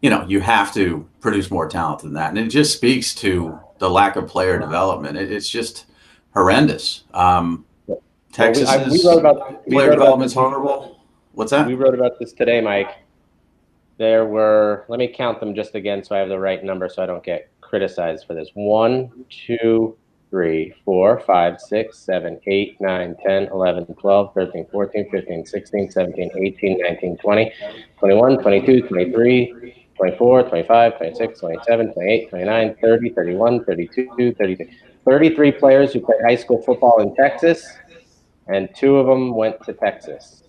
you 0.01 0.09
know, 0.09 0.25
you 0.27 0.41
have 0.41 0.73
to 0.73 1.07
produce 1.19 1.51
more 1.51 1.67
talent 1.67 2.01
than 2.01 2.13
that. 2.13 2.29
And 2.29 2.37
it 2.37 2.47
just 2.47 2.73
speaks 2.73 3.13
to 3.15 3.59
the 3.77 3.89
lack 3.89 4.15
of 4.15 4.27
player 4.27 4.59
development. 4.59 5.17
It, 5.17 5.31
it's 5.31 5.49
just 5.49 5.85
horrendous. 6.33 7.03
Um, 7.13 7.65
Texas 8.31 8.67
well, 8.67 8.89
we, 8.89 8.97
we 8.97 9.05
wrote 9.05 9.19
about 9.19 9.67
we 9.67 9.75
player 9.75 9.91
development's 9.91 10.33
horrible. 10.33 10.99
What's 11.33 11.51
that? 11.51 11.67
We 11.67 11.75
wrote 11.75 11.93
about 11.93 12.17
this 12.19 12.33
today, 12.33 12.61
Mike. 12.61 12.91
There 13.97 14.25
were, 14.25 14.85
let 14.87 14.97
me 14.97 15.07
count 15.07 15.39
them 15.39 15.53
just 15.53 15.75
again 15.75 16.03
so 16.03 16.15
I 16.15 16.19
have 16.19 16.29
the 16.29 16.39
right 16.39 16.63
number 16.63 16.89
so 16.89 17.03
I 17.03 17.05
don't 17.05 17.23
get 17.23 17.49
criticized 17.61 18.25
for 18.25 18.33
this. 18.33 18.49
One, 18.53 19.25
two, 19.29 19.95
3, 20.31 20.73
4, 20.85 21.19
5, 21.19 21.61
6, 21.61 21.97
7, 21.97 22.39
8, 22.47 22.81
9, 22.81 23.15
10, 23.25 23.43
11, 23.47 23.85
12, 23.85 24.33
13, 24.33 24.65
14, 24.71 25.11
15, 25.11 25.45
16, 25.45 25.91
17, 25.91 26.31
18, 26.35 26.77
19, 26.79 27.17
20, 27.17 27.53
21, 27.99 28.41
22, 28.41 28.87
23, 28.87 29.80
24, 29.97 30.43
25, 30.43 30.97
26, 30.97 31.39
27, 31.39 31.93
28, 31.93 32.29
29, 32.29 32.75
30, 32.81 33.09
31, 33.09 33.65
32, 33.65 34.33
33. 34.33 34.77
33 35.05 35.51
players 35.53 35.93
who 35.93 35.99
played 35.99 36.21
high 36.23 36.35
school 36.35 36.61
football 36.61 37.01
in 37.01 37.15
Texas, 37.15 37.67
and 38.47 38.69
two 38.75 38.97
of 38.97 39.07
them 39.07 39.35
went 39.35 39.61
to 39.63 39.73
Texas. 39.73 40.43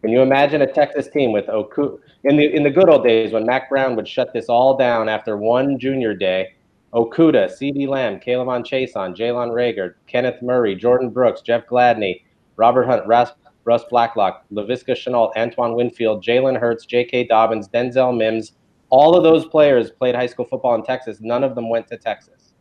Can 0.00 0.10
you 0.10 0.20
imagine 0.20 0.62
a 0.62 0.70
Texas 0.70 1.08
team 1.08 1.32
with 1.32 1.48
Oku 1.48 1.98
in 2.24 2.36
the 2.36 2.54
in 2.54 2.62
the 2.62 2.70
good 2.70 2.88
old 2.88 3.04
days 3.04 3.32
when 3.32 3.46
Mack 3.46 3.70
Brown 3.70 3.96
would 3.96 4.06
shut 4.06 4.32
this 4.32 4.50
all 4.50 4.76
down 4.76 5.08
after 5.08 5.36
one 5.36 5.78
junior 5.78 6.14
day? 6.14 6.54
Okudah, 6.92 7.50
CeeDee 7.50 7.88
Lamb, 7.88 8.20
K'Lavon 8.20 8.64
Chaisson, 8.64 9.16
Jalen 9.16 9.50
Reagor, 9.50 9.94
Kenneth 10.06 10.40
Murray, 10.42 10.76
Jordyn 10.76 11.12
Brooks, 11.12 11.40
Jeff 11.40 11.66
Gladney, 11.66 12.22
Robert 12.56 12.84
Hunt, 12.84 13.04
Ross, 13.06 13.30
Ross 13.64 13.82
Blacklock, 13.90 14.44
Laviska 14.52 14.94
Shenault, 14.94 15.32
Antoine 15.36 15.74
Winfield, 15.74 16.22
Jalen 16.22 16.58
Hurts, 16.58 16.86
J.K. 16.86 17.24
Dobbins, 17.24 17.66
Denzel 17.68 18.16
Mims, 18.16 18.52
all 18.94 19.16
of 19.16 19.24
those 19.24 19.44
players 19.44 19.90
played 19.90 20.14
high 20.14 20.26
school 20.26 20.44
football 20.44 20.76
in 20.76 20.84
Texas. 20.84 21.18
None 21.20 21.42
of 21.42 21.56
them 21.56 21.68
went 21.68 21.88
to 21.88 21.96
Texas. 21.96 22.54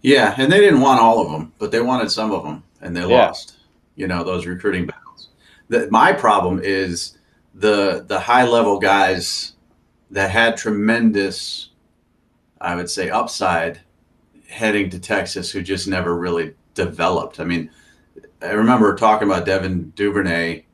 Yeah, 0.00 0.34
and 0.36 0.50
they 0.50 0.58
didn't 0.58 0.80
want 0.80 1.00
all 1.00 1.24
of 1.24 1.30
them, 1.30 1.52
but 1.60 1.70
they 1.70 1.80
wanted 1.80 2.10
some 2.10 2.32
of 2.32 2.42
them, 2.42 2.64
and 2.80 2.96
they 2.96 3.02
yeah. 3.02 3.26
lost. 3.26 3.58
You 3.94 4.08
know 4.08 4.24
those 4.24 4.46
recruiting 4.46 4.86
battles. 4.86 5.28
The, 5.68 5.88
my 5.92 6.12
problem 6.12 6.60
is 6.60 7.18
the 7.54 8.04
the 8.08 8.18
high 8.18 8.44
level 8.44 8.80
guys 8.80 9.52
that 10.10 10.32
had 10.32 10.56
tremendous, 10.56 11.70
I 12.60 12.74
would 12.74 12.90
say, 12.90 13.08
upside 13.08 13.80
heading 14.48 14.90
to 14.90 14.98
Texas 14.98 15.52
who 15.52 15.62
just 15.62 15.86
never 15.86 16.16
really 16.16 16.54
developed. 16.74 17.38
I 17.38 17.44
mean, 17.44 17.70
I 18.40 18.50
remember 18.50 18.96
talking 18.96 19.28
about 19.28 19.46
Devin 19.46 19.90
Duvernay, 19.94 20.64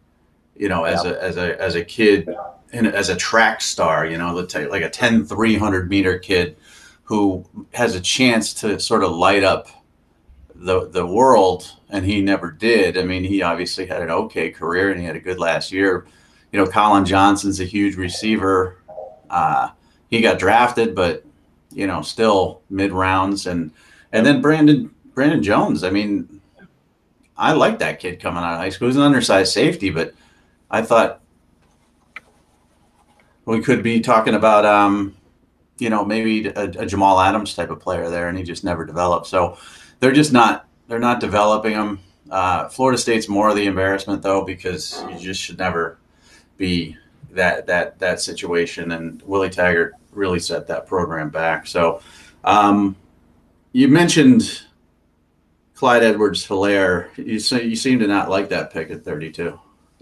you 0.57 0.71
know, 0.71 0.85
as 0.85 1.05
yeah. 1.05 1.11
a 1.11 1.19
as 1.19 1.37
a 1.37 1.61
as 1.61 1.75
a 1.75 1.85
kid 1.85 2.31
in, 2.73 2.87
as 2.87 3.09
a 3.09 3.17
track 3.17 3.61
star, 3.61 4.07
you 4.07 4.19
know, 4.19 4.35
let's 4.35 4.53
say 4.53 4.67
like 4.67 4.83
a 4.83 4.91
10 4.91 5.25
300 5.25 5.89
meter 5.89 6.19
kid 6.19 6.57
who 7.05 7.45
has 7.73 7.95
a 7.95 8.01
chance 8.01 8.53
to 8.53 8.79
sort 8.79 9.03
of 9.03 9.13
light 9.13 9.43
up 9.43 9.69
the 10.55 10.89
the 10.89 11.07
world, 11.07 11.73
and 11.89 12.05
he 12.05 12.21
never 12.21 12.51
did. 12.51 12.99
I 12.99 13.05
mean, 13.05 13.25
he 13.25 13.43
obviously 13.43 13.87
had 13.87 14.03
an 14.03 14.11
okay 14.11 14.51
career 14.51 14.91
and 14.91 15.01
he 15.01 15.07
had 15.07 15.17
a 15.17 15.21
good 15.21 15.39
last 15.39 15.73
year. 15.73 16.07
You 16.53 16.59
know, 16.59 16.67
Collin 16.67 17.05
Johnson's 17.05 17.61
a 17.61 17.65
huge 17.65 17.97
receiver. 17.97 18.79
Uh, 19.31 19.71
he 20.11 20.21
got 20.21 20.39
drafted, 20.39 20.95
but 20.95 21.25
you 21.71 21.87
know, 21.87 22.03
still 22.03 22.63
mid 22.71 22.93
rounds, 22.93 23.47
and 23.47 23.71
and 24.13 24.27
then 24.27 24.43
Brandon 24.43 24.95
Brandon 25.15 25.43
Jones. 25.43 25.85
I 25.85 25.91
mean, 25.91 26.41
I 27.37 27.53
like 27.53 27.79
that 27.79 28.01
kid 28.01 28.21
coming 28.21 28.43
out 28.43 28.55
of 28.55 28.59
high 28.59 28.71
school. 28.71 28.89
He's 28.89 28.97
an 28.97 29.03
undersized 29.03 29.53
safety, 29.53 29.91
but 29.91 30.15
I 30.71 30.83
thought 30.83 31.21
we 33.49 33.63
could 33.63 33.83
be 33.83 34.01
talking 34.01 34.35
about 34.35 34.67
um, 34.67 35.17
you 35.79 35.89
know, 35.89 36.05
maybe 36.05 36.49
a, 36.49 36.65
a, 36.65 36.87
Jamal 36.87 37.19
Adams 37.19 37.55
type 37.55 37.71
of 37.71 37.81
player 37.81 38.11
there, 38.11 38.29
and 38.29 38.37
he 38.37 38.45
just 38.45 38.63
never 38.63 38.85
developed. 38.85 39.27
So 39.27 39.57
they're 40.01 40.13
just 40.13 40.33
not 40.33 40.67
they're 40.87 40.99
not 40.99 41.21
developing 41.21 41.73
them. 41.73 42.01
Uh, 42.31 42.69
Florida 42.69 42.99
State's 42.99 43.29
more 43.29 43.49
of 43.49 43.57
the 43.57 43.67
embarrassment 43.67 44.23
though, 44.23 44.45
because 44.45 45.03
you 45.11 45.19
just 45.19 45.41
should 45.41 45.59
never 45.59 45.99
be 46.59 46.97
that 47.31 47.67
that 47.67 47.99
that 48.01 48.21
situation. 48.21 48.93
And 48.93 49.23
Willie 49.23 49.51
Taggart 49.51 49.95
really 50.13 50.41
set 50.41 50.67
that 50.67 50.87
program 50.87 51.31
back. 51.31 51.67
So 51.67 52.03
um, 52.45 52.97
you 53.73 53.89
mentioned 53.89 54.63
Clyde 55.75 56.03
Edwards 56.03 56.47
Helaire. 56.47 57.09
You 57.17 57.59
you 57.67 57.77
seem 57.77 57.99
to 58.01 58.07
not 58.07 58.29
like 58.29 58.51
that 58.51 58.73
pick 58.73 58.91
at 58.91 59.05
32. 59.05 59.59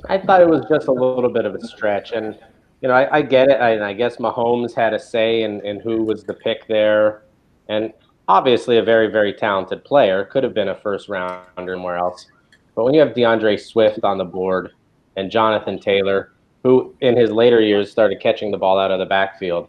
I 0.09 0.19
thought 0.19 0.41
it 0.41 0.49
was 0.49 0.65
just 0.69 0.89
a 0.89 0.93
little 0.93 1.31
bit 1.31 1.45
of 1.45 1.55
a 1.55 1.67
stretch, 1.67 2.11
and 2.13 2.37
you 2.81 2.89
know, 2.89 2.95
I, 2.95 3.17
I 3.17 3.23
get 3.23 3.49
it. 3.49 3.61
I, 3.61 3.71
and 3.71 3.85
I 3.85 3.93
guess 3.93 4.17
Mahomes 4.17 4.75
had 4.75 4.95
a 4.95 4.99
say 4.99 5.43
in, 5.43 5.65
in 5.65 5.81
who 5.81 6.03
was 6.03 6.25
the 6.25 6.35
pick 6.35 6.67
there. 6.69 7.23
And 7.69 7.93
obviously, 8.29 8.79
a 8.79 8.83
very, 8.83 9.09
very 9.09 9.33
talented 9.33 9.85
player. 9.85 10.25
Could 10.27 10.45
have 10.45 10.55
been 10.55 10.69
a 10.69 10.75
first 10.75 11.09
rounder 11.09 11.75
somewhere 11.75 11.97
else. 11.97 12.27
But 12.75 12.85
when 12.85 12.95
you 12.95 13.01
have 13.01 13.15
D'Andre 13.15 13.57
Swift 13.57 14.05
on 14.05 14.19
the 14.19 14.25
board 14.25 14.73
and 15.17 15.31
Jonathan 15.31 15.81
Taylor, 15.81 16.33
who 16.63 16.95
in 17.01 17.17
his 17.17 17.31
later 17.31 17.61
years 17.61 17.91
started 17.91 18.21
catching 18.21 18.51
the 18.51 18.59
ball 18.59 18.79
out 18.79 18.91
of 18.91 18.99
the 18.99 19.07
backfield, 19.07 19.69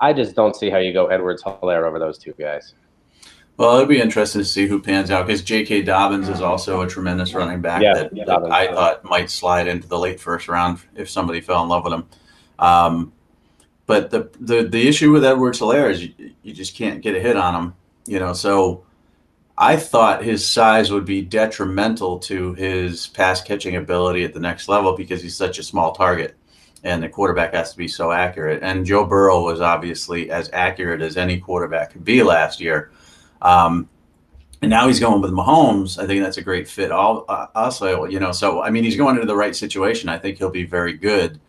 I 0.00 0.12
just 0.12 0.34
don't 0.34 0.56
see 0.56 0.70
how 0.70 0.78
you 0.78 0.92
go 0.92 1.06
Edwards 1.06 1.42
Helaire 1.42 1.86
over 1.86 1.98
those 1.98 2.18
two 2.18 2.32
guys. 2.38 2.74
Well, 3.56 3.74
it'll 3.74 3.86
be 3.86 4.00
interesting 4.00 4.40
to 4.40 4.44
see 4.44 4.68
who 4.68 4.80
pans 4.80 5.10
out 5.10 5.26
because 5.26 5.42
J.K. 5.42 5.82
Dobbins 5.82 6.28
is 6.28 6.40
also 6.40 6.82
a 6.82 6.86
tremendous 6.86 7.34
running 7.34 7.60
back 7.60 7.82
yeah, 7.82 7.92
that, 7.94 8.14
that 8.14 8.52
I 8.52 8.68
thought 8.68 9.04
might 9.04 9.30
slide 9.30 9.66
into 9.66 9.88
the 9.88 9.98
late 9.98 10.20
first 10.20 10.46
round 10.46 10.78
if 10.94 11.10
somebody 11.10 11.40
fell 11.40 11.64
in 11.64 11.68
love 11.68 11.82
with 11.82 11.92
him. 11.92 12.06
Um, 12.58 13.12
but 13.86 14.10
the, 14.10 14.30
the 14.40 14.64
the 14.64 14.86
issue 14.86 15.10
with 15.12 15.24
Edwards 15.24 15.60
Helaire 15.60 15.90
is 15.90 16.04
you, 16.04 16.32
you 16.42 16.52
just 16.52 16.74
can't 16.76 17.00
get 17.00 17.16
a 17.16 17.20
hit 17.20 17.36
on 17.36 17.54
him. 17.54 17.74
You 18.06 18.18
know, 18.18 18.32
so 18.32 18.84
I 19.56 19.76
thought 19.76 20.22
his 20.22 20.46
size 20.46 20.92
would 20.92 21.04
be 21.04 21.22
detrimental 21.22 22.18
to 22.20 22.54
his 22.54 23.06
pass 23.08 23.42
catching 23.42 23.76
ability 23.76 24.24
at 24.24 24.34
the 24.34 24.40
next 24.40 24.68
level 24.68 24.96
because 24.96 25.22
he's 25.22 25.36
such 25.36 25.58
a 25.58 25.62
small 25.62 25.92
target 25.92 26.36
and 26.84 27.02
the 27.02 27.08
quarterback 27.08 27.54
has 27.54 27.72
to 27.72 27.76
be 27.76 27.88
so 27.88 28.12
accurate. 28.12 28.62
And 28.62 28.86
Joe 28.86 29.04
Burrow 29.04 29.42
was 29.42 29.60
obviously 29.60 30.30
as 30.30 30.48
accurate 30.52 31.02
as 31.02 31.16
any 31.16 31.40
quarterback 31.40 31.92
could 31.92 32.04
be 32.04 32.22
last 32.22 32.60
year. 32.60 32.92
Um, 33.42 33.88
and 34.62 34.70
now 34.70 34.86
he's 34.86 35.00
going 35.00 35.20
with 35.20 35.32
Mahomes. 35.32 36.02
I 36.02 36.06
think 36.06 36.22
that's 36.22 36.36
a 36.36 36.42
great 36.42 36.68
fit. 36.68 36.90
All, 36.90 37.24
uh, 37.28 37.46
also, 37.54 38.04
you 38.04 38.20
know, 38.20 38.32
so 38.32 38.62
I 38.62 38.70
mean, 38.70 38.84
he's 38.84 38.96
going 38.96 39.16
into 39.16 39.26
the 39.26 39.36
right 39.36 39.54
situation. 39.54 40.08
I 40.08 40.18
think 40.18 40.38
he'll 40.38 40.50
be 40.50 40.64
very 40.64 40.92
good 40.92 41.40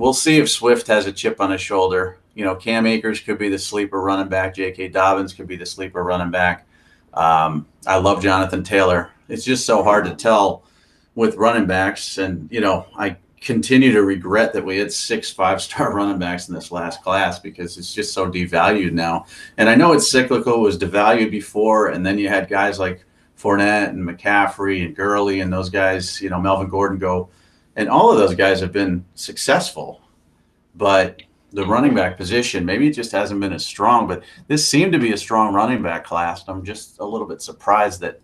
we'll 0.00 0.14
see 0.14 0.38
if 0.38 0.50
Swift 0.50 0.86
has 0.86 1.06
a 1.06 1.12
chip 1.12 1.40
on 1.40 1.50
his 1.50 1.60
shoulder. 1.60 2.16
You 2.34 2.44
know, 2.44 2.54
Cam 2.54 2.86
Akers 2.86 3.20
could 3.20 3.38
be 3.38 3.50
the 3.50 3.58
sleeper 3.58 4.00
running 4.00 4.28
back. 4.28 4.54
J.K. 4.54 4.88
Dobbins 4.88 5.34
could 5.34 5.46
be 5.46 5.56
the 5.56 5.66
sleeper 5.66 6.02
running 6.02 6.30
back. 6.30 6.66
Um, 7.12 7.66
I 7.86 7.98
love 7.98 8.22
Jonathan 8.22 8.64
Taylor. 8.64 9.10
It's 9.28 9.44
just 9.44 9.66
so 9.66 9.82
hard 9.82 10.06
to 10.06 10.14
tell 10.14 10.64
with 11.14 11.36
running 11.36 11.66
backs, 11.66 12.18
and 12.18 12.48
you 12.50 12.60
know, 12.60 12.86
I 12.96 13.16
continue 13.40 13.92
to 13.92 14.02
regret 14.02 14.52
that 14.54 14.64
we 14.64 14.78
had 14.78 14.92
six 14.92 15.30
five-star 15.40 15.94
running 15.94 16.18
backs 16.18 16.48
in 16.48 16.54
this 16.54 16.72
last 16.72 17.02
class 17.02 17.38
because 17.38 17.76
it's 17.76 17.92
just 17.92 18.14
so 18.14 18.30
devalued 18.30 18.92
now. 18.92 19.26
And 19.58 19.68
I 19.68 19.74
know 19.74 19.92
it's 19.92 20.10
cyclical; 20.10 20.54
it 20.54 20.60
was 20.60 20.78
devalued 20.78 21.30
before, 21.30 21.88
and 21.88 22.06
then 22.06 22.18
you 22.18 22.28
had 22.28 22.48
guys 22.48 22.78
like 22.78 23.04
Fournette 23.38 23.90
and 23.90 24.08
McCaffrey 24.08 24.84
and 24.84 24.96
Gurley 24.96 25.40
and 25.40 25.52
those 25.52 25.68
guys. 25.68 26.22
You 26.22 26.30
know, 26.30 26.40
Melvin 26.40 26.68
Gordon 26.68 26.98
go 26.98 27.28
and 27.76 27.88
all 27.88 28.10
of 28.10 28.18
those 28.18 28.34
guys 28.34 28.60
have 28.60 28.72
been 28.72 29.04
successful, 29.14 30.00
but 30.74 31.22
the 31.52 31.66
running 31.66 31.94
back 31.94 32.16
position 32.16 32.64
maybe 32.64 32.86
it 32.86 32.92
just 32.92 33.10
hasn't 33.12 33.40
been 33.40 33.52
as 33.52 33.66
strong. 33.66 34.06
But 34.06 34.22
this 34.48 34.66
seemed 34.66 34.92
to 34.92 34.98
be 34.98 35.12
a 35.12 35.16
strong 35.16 35.54
running 35.54 35.82
back 35.82 36.04
class. 36.04 36.44
I'm 36.48 36.64
just 36.64 36.98
a 36.98 37.04
little 37.04 37.26
bit 37.26 37.42
surprised 37.42 38.00
that 38.00 38.20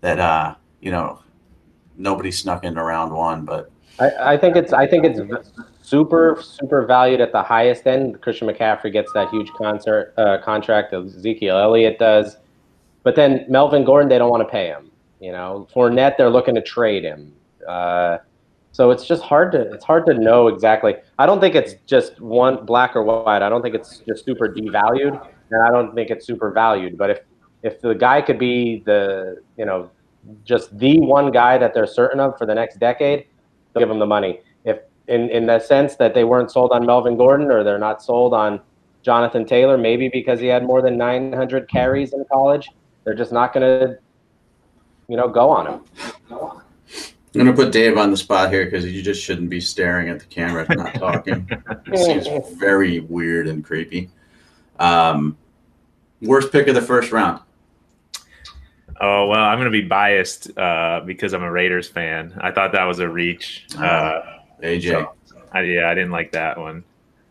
that 0.00 0.18
uh, 0.18 0.54
you 0.80 0.90
know 0.90 1.20
nobody 1.96 2.30
snuck 2.30 2.64
into 2.64 2.82
round 2.82 3.12
one. 3.12 3.44
But 3.44 3.70
I, 3.98 4.32
I 4.32 4.36
think 4.36 4.56
it's 4.56 4.72
I 4.72 4.86
think 4.86 5.04
it's 5.04 5.20
super 5.82 6.42
super 6.42 6.86
valued 6.86 7.20
at 7.20 7.32
the 7.32 7.42
highest 7.42 7.86
end. 7.86 8.20
Christian 8.20 8.48
McCaffrey 8.48 8.92
gets 8.92 9.12
that 9.12 9.28
huge 9.30 9.50
concert 9.52 10.14
uh, 10.16 10.38
contract. 10.42 10.92
Ezekiel 10.92 11.58
Elliott 11.58 11.98
does, 11.98 12.36
but 13.02 13.14
then 13.14 13.44
Melvin 13.48 13.84
Gordon 13.84 14.08
they 14.08 14.18
don't 14.18 14.30
want 14.30 14.42
to 14.42 14.50
pay 14.50 14.68
him. 14.68 14.90
You 15.20 15.32
know, 15.32 15.68
Fournette 15.74 16.16
they're 16.16 16.30
looking 16.30 16.54
to 16.54 16.62
trade 16.62 17.04
him. 17.04 17.34
Uh, 17.68 18.18
so 18.72 18.90
it's 18.90 19.04
just 19.04 19.22
hard 19.22 19.52
to 19.52 19.60
it's 19.72 19.84
hard 19.84 20.06
to 20.06 20.14
know 20.14 20.48
exactly. 20.48 20.94
I 21.18 21.26
don't 21.26 21.40
think 21.40 21.54
it's 21.54 21.74
just 21.86 22.20
one 22.20 22.64
black 22.64 22.94
or 22.94 23.02
white. 23.02 23.42
I 23.42 23.48
don't 23.48 23.62
think 23.62 23.74
it's 23.74 23.98
just 24.06 24.24
super 24.24 24.48
devalued, 24.48 25.20
and 25.50 25.62
I 25.62 25.70
don't 25.70 25.94
think 25.94 26.10
it's 26.10 26.26
super 26.26 26.50
valued. 26.52 26.96
But 26.96 27.10
if 27.10 27.20
if 27.62 27.80
the 27.80 27.94
guy 27.94 28.22
could 28.22 28.38
be 28.38 28.82
the 28.86 29.42
you 29.56 29.64
know 29.64 29.90
just 30.44 30.76
the 30.78 31.00
one 31.00 31.30
guy 31.32 31.58
that 31.58 31.74
they're 31.74 31.86
certain 31.86 32.20
of 32.20 32.38
for 32.38 32.46
the 32.46 32.54
next 32.54 32.78
decade, 32.78 33.26
give 33.76 33.90
him 33.90 33.98
the 33.98 34.06
money. 34.06 34.40
If 34.64 34.78
in 35.08 35.28
in 35.30 35.46
the 35.46 35.58
sense 35.58 35.96
that 35.96 36.14
they 36.14 36.24
weren't 36.24 36.50
sold 36.50 36.70
on 36.70 36.86
Melvin 36.86 37.16
Gordon 37.16 37.50
or 37.50 37.64
they're 37.64 37.78
not 37.78 38.02
sold 38.02 38.32
on 38.32 38.60
Jonathan 39.02 39.44
Taylor, 39.44 39.76
maybe 39.76 40.08
because 40.08 40.38
he 40.38 40.46
had 40.46 40.62
more 40.62 40.80
than 40.82 40.96
900 40.96 41.68
carries 41.68 42.12
in 42.12 42.24
college, 42.30 42.68
they're 43.04 43.14
just 43.14 43.32
not 43.32 43.52
going 43.52 43.62
to 43.62 43.98
you 45.08 45.16
know 45.16 45.28
go 45.28 45.50
on 45.50 45.66
him. 45.66 46.59
I'm 47.34 47.38
gonna 47.38 47.52
put 47.52 47.70
Dave 47.70 47.96
on 47.96 48.10
the 48.10 48.16
spot 48.16 48.50
here 48.50 48.64
because 48.64 48.84
you 48.84 49.02
just 49.02 49.22
shouldn't 49.22 49.50
be 49.50 49.60
staring 49.60 50.08
at 50.08 50.18
the 50.18 50.26
camera, 50.26 50.66
not 50.68 50.94
talking. 50.94 51.48
it 51.86 52.24
seems 52.24 52.58
very 52.58 53.00
weird 53.00 53.46
and 53.46 53.64
creepy. 53.64 54.10
Um, 54.80 55.36
worst 56.20 56.50
pick 56.50 56.66
of 56.66 56.74
the 56.74 56.82
first 56.82 57.12
round. 57.12 57.40
Oh 59.00 59.28
well, 59.28 59.44
I'm 59.44 59.58
gonna 59.58 59.70
be 59.70 59.82
biased 59.82 60.56
uh, 60.58 61.02
because 61.06 61.32
I'm 61.32 61.44
a 61.44 61.50
Raiders 61.50 61.88
fan. 61.88 62.36
I 62.40 62.50
thought 62.50 62.72
that 62.72 62.84
was 62.84 62.98
a 62.98 63.08
reach. 63.08 63.66
Uh, 63.78 63.84
uh, 63.84 64.38
AJ. 64.62 64.90
So, 64.90 65.36
I, 65.52 65.62
yeah, 65.62 65.88
I 65.88 65.94
didn't 65.94 66.10
like 66.10 66.32
that 66.32 66.58
one. 66.58 66.82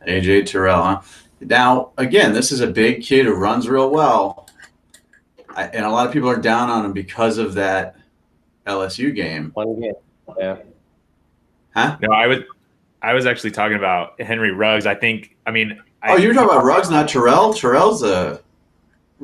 AJ 0.07 0.45
Terrell, 0.45 0.81
huh? 0.81 1.01
Now 1.41 1.91
again, 1.97 2.31
this 2.31 2.53
is 2.53 2.61
a 2.61 2.67
big 2.67 3.03
kid 3.03 3.25
who 3.25 3.33
runs 3.33 3.67
real 3.67 3.89
well, 3.89 4.47
I, 5.49 5.65
and 5.65 5.85
a 5.85 5.89
lot 5.89 6.07
of 6.07 6.13
people 6.13 6.29
are 6.29 6.37
down 6.37 6.69
on 6.69 6.85
him 6.85 6.93
because 6.93 7.37
of 7.37 7.53
that 7.55 7.97
LSU 8.69 9.13
game. 9.13 9.51
One 9.53 9.79
game. 9.79 9.93
Yeah. 10.37 10.57
Huh? 11.75 11.97
No, 12.01 12.11
I 12.11 12.27
was 12.27 12.39
I 13.01 13.13
was 13.13 13.25
actually 13.25 13.51
talking 13.51 13.77
about 13.77 14.19
Henry 14.21 14.51
Ruggs. 14.51 14.85
I 14.85 14.95
think 14.95 15.35
I 15.45 15.51
mean 15.51 15.81
Oh, 16.03 16.15
you 16.15 16.29
were 16.29 16.33
talking 16.33 16.49
about 16.49 16.63
Ruggs, 16.63 16.89
not 16.89 17.09
Terrell? 17.09 17.53
Terrell's 17.53 18.03
a 18.03 18.41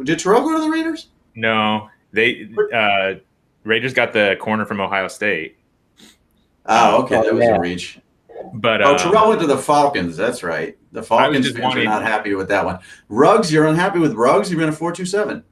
did 0.03 0.19
Terrell 0.19 0.41
go 0.41 0.57
to 0.57 0.61
the 0.61 0.69
Raiders? 0.69 1.07
No. 1.35 1.89
They 2.11 2.49
uh 2.73 3.15
Raiders 3.63 3.93
got 3.93 4.13
the 4.13 4.35
corner 4.39 4.65
from 4.65 4.81
Ohio 4.81 5.07
State. 5.07 5.57
Oh, 6.65 7.03
okay. 7.03 7.21
That 7.21 7.33
was 7.33 7.43
yeah. 7.43 7.55
a 7.55 7.59
reach. 7.59 7.99
But 8.53 8.81
oh, 8.81 8.97
Terrell 8.97 9.23
um, 9.23 9.29
went 9.29 9.41
to 9.41 9.47
the 9.47 9.57
Falcons. 9.57 10.17
That's 10.17 10.43
right. 10.43 10.77
The 10.91 11.01
Falcons 11.01 11.47
fans 11.47 11.59
wanting, 11.59 11.87
are 11.87 11.91
not 11.91 12.03
happy 12.03 12.35
with 12.35 12.47
that 12.49 12.65
one. 12.65 12.79
Ruggs, 13.09 13.51
you're 13.51 13.65
unhappy 13.65 13.99
with 13.99 14.13
Ruggs. 14.13 14.51
You're 14.51 14.61
in 14.61 14.69
a 14.69 14.73
four 14.73 14.91
two 14.91 15.05
seven. 15.05 15.43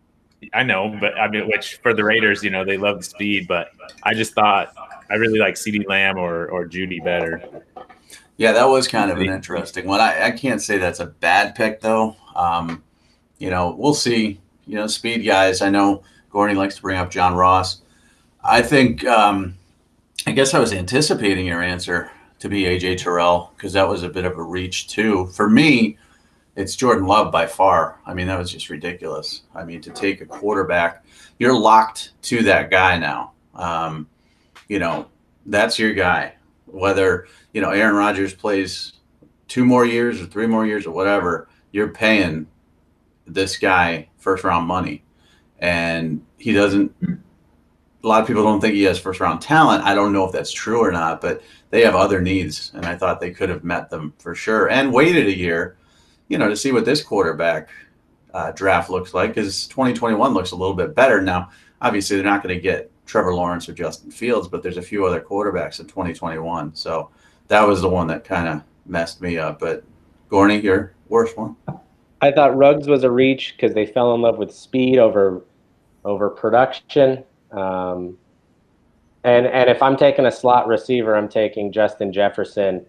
I 0.54 0.64
know, 0.64 0.96
but 1.00 1.18
I 1.18 1.28
mean, 1.30 1.48
which 1.48 1.78
for 1.78 1.94
the 1.94 2.04
Raiders, 2.04 2.44
you 2.44 2.50
know, 2.50 2.66
they 2.66 2.78
love 2.78 2.98
the 2.98 3.04
speed, 3.04 3.48
but 3.48 3.72
I 4.04 4.14
just 4.14 4.34
thought 4.34 4.74
I 5.10 5.16
really 5.16 5.40
like 5.40 5.56
CeeDee 5.56 5.88
Lamb 5.88 6.18
or 6.18 6.48
or 6.48 6.66
Jeudy 6.66 7.04
better. 7.04 7.42
Yeah, 8.38 8.52
that 8.54 8.66
was 8.66 8.88
kind 8.88 9.12
of 9.12 9.20
an 9.20 9.30
interesting 9.30 9.88
one. 9.88 10.00
I, 10.00 10.28
I 10.28 10.32
can't 10.32 10.62
say 10.62 10.78
that's 10.78 11.00
a 11.00 11.06
bad 11.06 11.56
pick 11.56 11.82
though. 11.82 12.16
Um, 12.36 12.84
you 13.38 13.50
know, 13.50 13.76
we'll 13.78 13.94
see. 13.94 14.40
You 14.66 14.76
know, 14.76 14.88
speed 14.88 15.26
guys. 15.26 15.62
I 15.62 15.70
know 15.70 16.04
Gorney 16.32 16.56
likes 16.56 16.76
to 16.78 16.82
bring 16.82 16.98
up 16.98 17.12
John 17.12 17.36
Ross. 17.36 17.82
I 18.44 18.62
think. 18.62 19.06
Um, 19.06 19.56
I 20.26 20.32
guess 20.32 20.54
I 20.54 20.60
was 20.60 20.72
anticipating 20.72 21.46
your 21.46 21.62
answer 21.62 22.10
to 22.40 22.48
be 22.48 22.64
AJ 22.64 22.98
Terrell 22.98 23.52
because 23.56 23.74
that 23.74 23.88
was 23.88 24.04
a 24.04 24.10
bit 24.10 24.26
of 24.26 24.38
a 24.38 24.44
reach 24.44 24.88
too. 24.88 25.28
For 25.28 25.50
me, 25.50 25.98
it's 26.56 26.76
Jordan 26.76 27.06
Love 27.06 27.32
by 27.32 27.48
far. 27.48 28.00
I 28.06 28.14
mean, 28.14 28.28
that 28.28 28.40
was 28.40 28.52
just 28.52 28.70
ridiculous. 28.70 29.44
I 29.56 29.64
mean, 29.64 29.82
to 29.82 29.90
take 29.90 30.22
a 30.22 30.26
quarterback, 30.26 31.06
you're 31.40 31.58
locked 31.58 32.12
to 32.24 32.44
that 32.44 32.70
guy 32.70 32.98
now. 32.98 33.32
Um, 33.56 34.08
you 34.68 34.80
know, 34.80 35.08
that's 35.46 35.80
your 35.80 35.94
guy. 35.94 36.36
Whether, 36.66 37.28
you 37.54 37.62
know, 37.62 37.72
Aaron 37.72 37.96
Rodgers 37.96 38.34
plays 38.34 38.94
two 39.48 39.66
more 39.66 39.86
years 39.86 40.22
or 40.22 40.26
three 40.26 40.48
more 40.48 40.66
years 40.66 40.86
or 40.86 40.92
whatever, 40.92 41.48
you're 41.72 41.90
paying 41.90 42.48
this 43.26 43.58
guy 43.58 44.10
first 44.18 44.44
round 44.44 44.68
money. 44.68 45.04
And 45.60 46.26
he 46.38 46.52
doesn't 46.54 46.94
a 48.04 48.08
lot 48.08 48.22
of 48.22 48.28
people 48.28 48.44
don't 48.44 48.60
think 48.60 48.74
he 48.74 48.84
has 48.84 49.00
first 49.00 49.20
round 49.20 49.42
talent. 49.42 49.84
I 49.84 49.96
don't 49.96 50.12
know 50.12 50.26
if 50.26 50.32
that's 50.32 50.52
true 50.52 50.80
or 50.80 50.92
not, 50.92 51.22
but 51.22 51.42
they 51.70 51.82
have 51.84 51.96
other 51.96 52.22
needs, 52.22 52.72
and 52.76 52.86
I 52.86 52.96
thought 52.96 53.20
they 53.20 53.32
could 53.32 53.50
have 53.50 53.64
met 53.64 53.90
them 53.90 54.14
for 54.20 54.36
sure 54.36 54.70
and 54.70 54.94
waited 54.94 55.28
a 55.28 55.38
year, 55.38 55.78
you 56.34 56.40
know, 56.40 56.50
to 56.50 56.58
see 56.58 56.72
what 56.72 56.84
this 56.84 57.04
quarterback 57.04 57.70
uh, 58.34 58.52
draft 58.54 58.90
looks 58.90 59.14
like 59.14 59.36
because 59.36 59.68
2021 59.68 60.34
looks 60.34 60.50
a 60.50 60.56
little 60.56 60.74
bit 60.74 60.96
better 60.96 61.22
now. 61.22 61.52
Obviously, 61.80 62.16
they're 62.16 62.26
not 62.26 62.42
going 62.42 62.56
to 62.56 62.60
get 62.60 62.90
Trevor 63.06 63.36
Lawrence 63.36 63.70
or 63.70 63.74
Justin 63.74 64.10
Fields, 64.10 64.48
but 64.48 64.64
there's 64.64 64.78
a 64.78 64.82
few 64.82 65.06
other 65.06 65.22
quarterbacks 65.22 65.80
in 65.80 65.86
2021. 65.86 66.74
So 66.74 67.12
that 67.50 67.62
was 67.62 67.82
the 67.82 67.90
one 67.90 68.08
that 68.08 68.24
kind 68.24 68.48
of 68.48 68.64
messed 68.88 69.22
me 69.22 69.38
up. 69.38 69.60
But 69.60 69.84
Gorney, 70.32 70.64
your 70.64 70.96
worst 71.08 71.38
one? 71.38 71.56
I 72.20 72.32
thought 72.32 72.58
Ruggs 72.58 72.88
was 72.88 73.04
a 73.04 73.12
reach 73.12 73.54
because 73.56 73.76
they 73.76 73.86
fell 73.86 74.16
in 74.16 74.22
love 74.22 74.40
with 74.40 74.52
speed 74.52 74.98
over 74.98 75.44
over 76.04 76.32
production. 76.32 77.24
Um, 77.52 78.18
and 79.24 79.46
and 79.46 79.70
if 79.70 79.84
I'm 79.84 79.98
taking 79.98 80.26
a 80.26 80.32
slot 80.32 80.68
receiver, 80.68 81.16
I'm 81.16 81.30
taking 81.30 81.72
Justin 81.72 82.12
Jefferson 82.12 82.84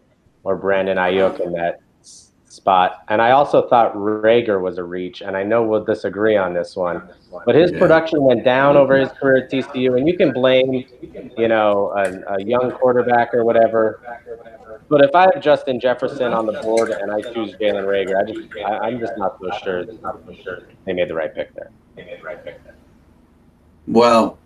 or 0.44 0.56
Brandon 0.56 0.96
Aiyuk 0.96 1.40
in 1.40 1.52
that 1.52 1.80
spot. 2.54 3.04
And 3.08 3.20
I 3.20 3.32
also 3.32 3.68
thought 3.68 3.94
Reagor 3.94 4.60
was 4.60 4.78
a 4.78 4.84
reach, 4.84 5.20
and 5.22 5.36
I 5.36 5.42
know 5.42 5.62
we'll 5.62 5.84
disagree 5.84 6.36
on 6.36 6.54
this 6.54 6.76
one, 6.76 7.02
but 7.44 7.54
his 7.54 7.72
yeah. 7.72 7.78
production 7.78 8.22
went 8.22 8.44
down 8.44 8.76
over 8.76 8.98
his 8.98 9.10
career 9.12 9.44
at 9.44 9.50
TCU, 9.50 9.98
and 9.98 10.06
you 10.06 10.16
can 10.16 10.32
blame, 10.32 10.84
you 11.36 11.48
know, 11.48 11.92
a, 11.96 12.34
a 12.34 12.42
young 12.44 12.70
quarterback 12.70 13.34
or 13.34 13.44
whatever. 13.44 14.00
But 14.88 15.02
if 15.02 15.14
I 15.14 15.22
have 15.22 15.42
Justin 15.42 15.80
Jefferson 15.80 16.32
on 16.32 16.46
the 16.46 16.60
board 16.60 16.90
and 16.90 17.10
I 17.10 17.20
choose 17.20 17.54
Jalen 17.56 17.84
Reagor, 17.84 18.22
I 18.22 18.30
just 18.30 18.48
I, 18.66 18.90
am 18.90 19.00
just 19.00 19.14
not 19.16 19.38
so 19.40 19.50
sure. 19.62 19.84
Not 20.02 20.20
so 20.26 20.34
sure 20.42 20.62
they 20.84 20.92
made 20.92 21.08
the 21.08 21.14
right 21.14 21.34
pick 21.34 21.54
there. 21.54 21.70
They 21.96 22.04
made 22.04 22.20
the 22.20 22.24
right 22.24 22.44
pick 22.44 22.62
there. 22.64 22.74
Well, 23.86 24.38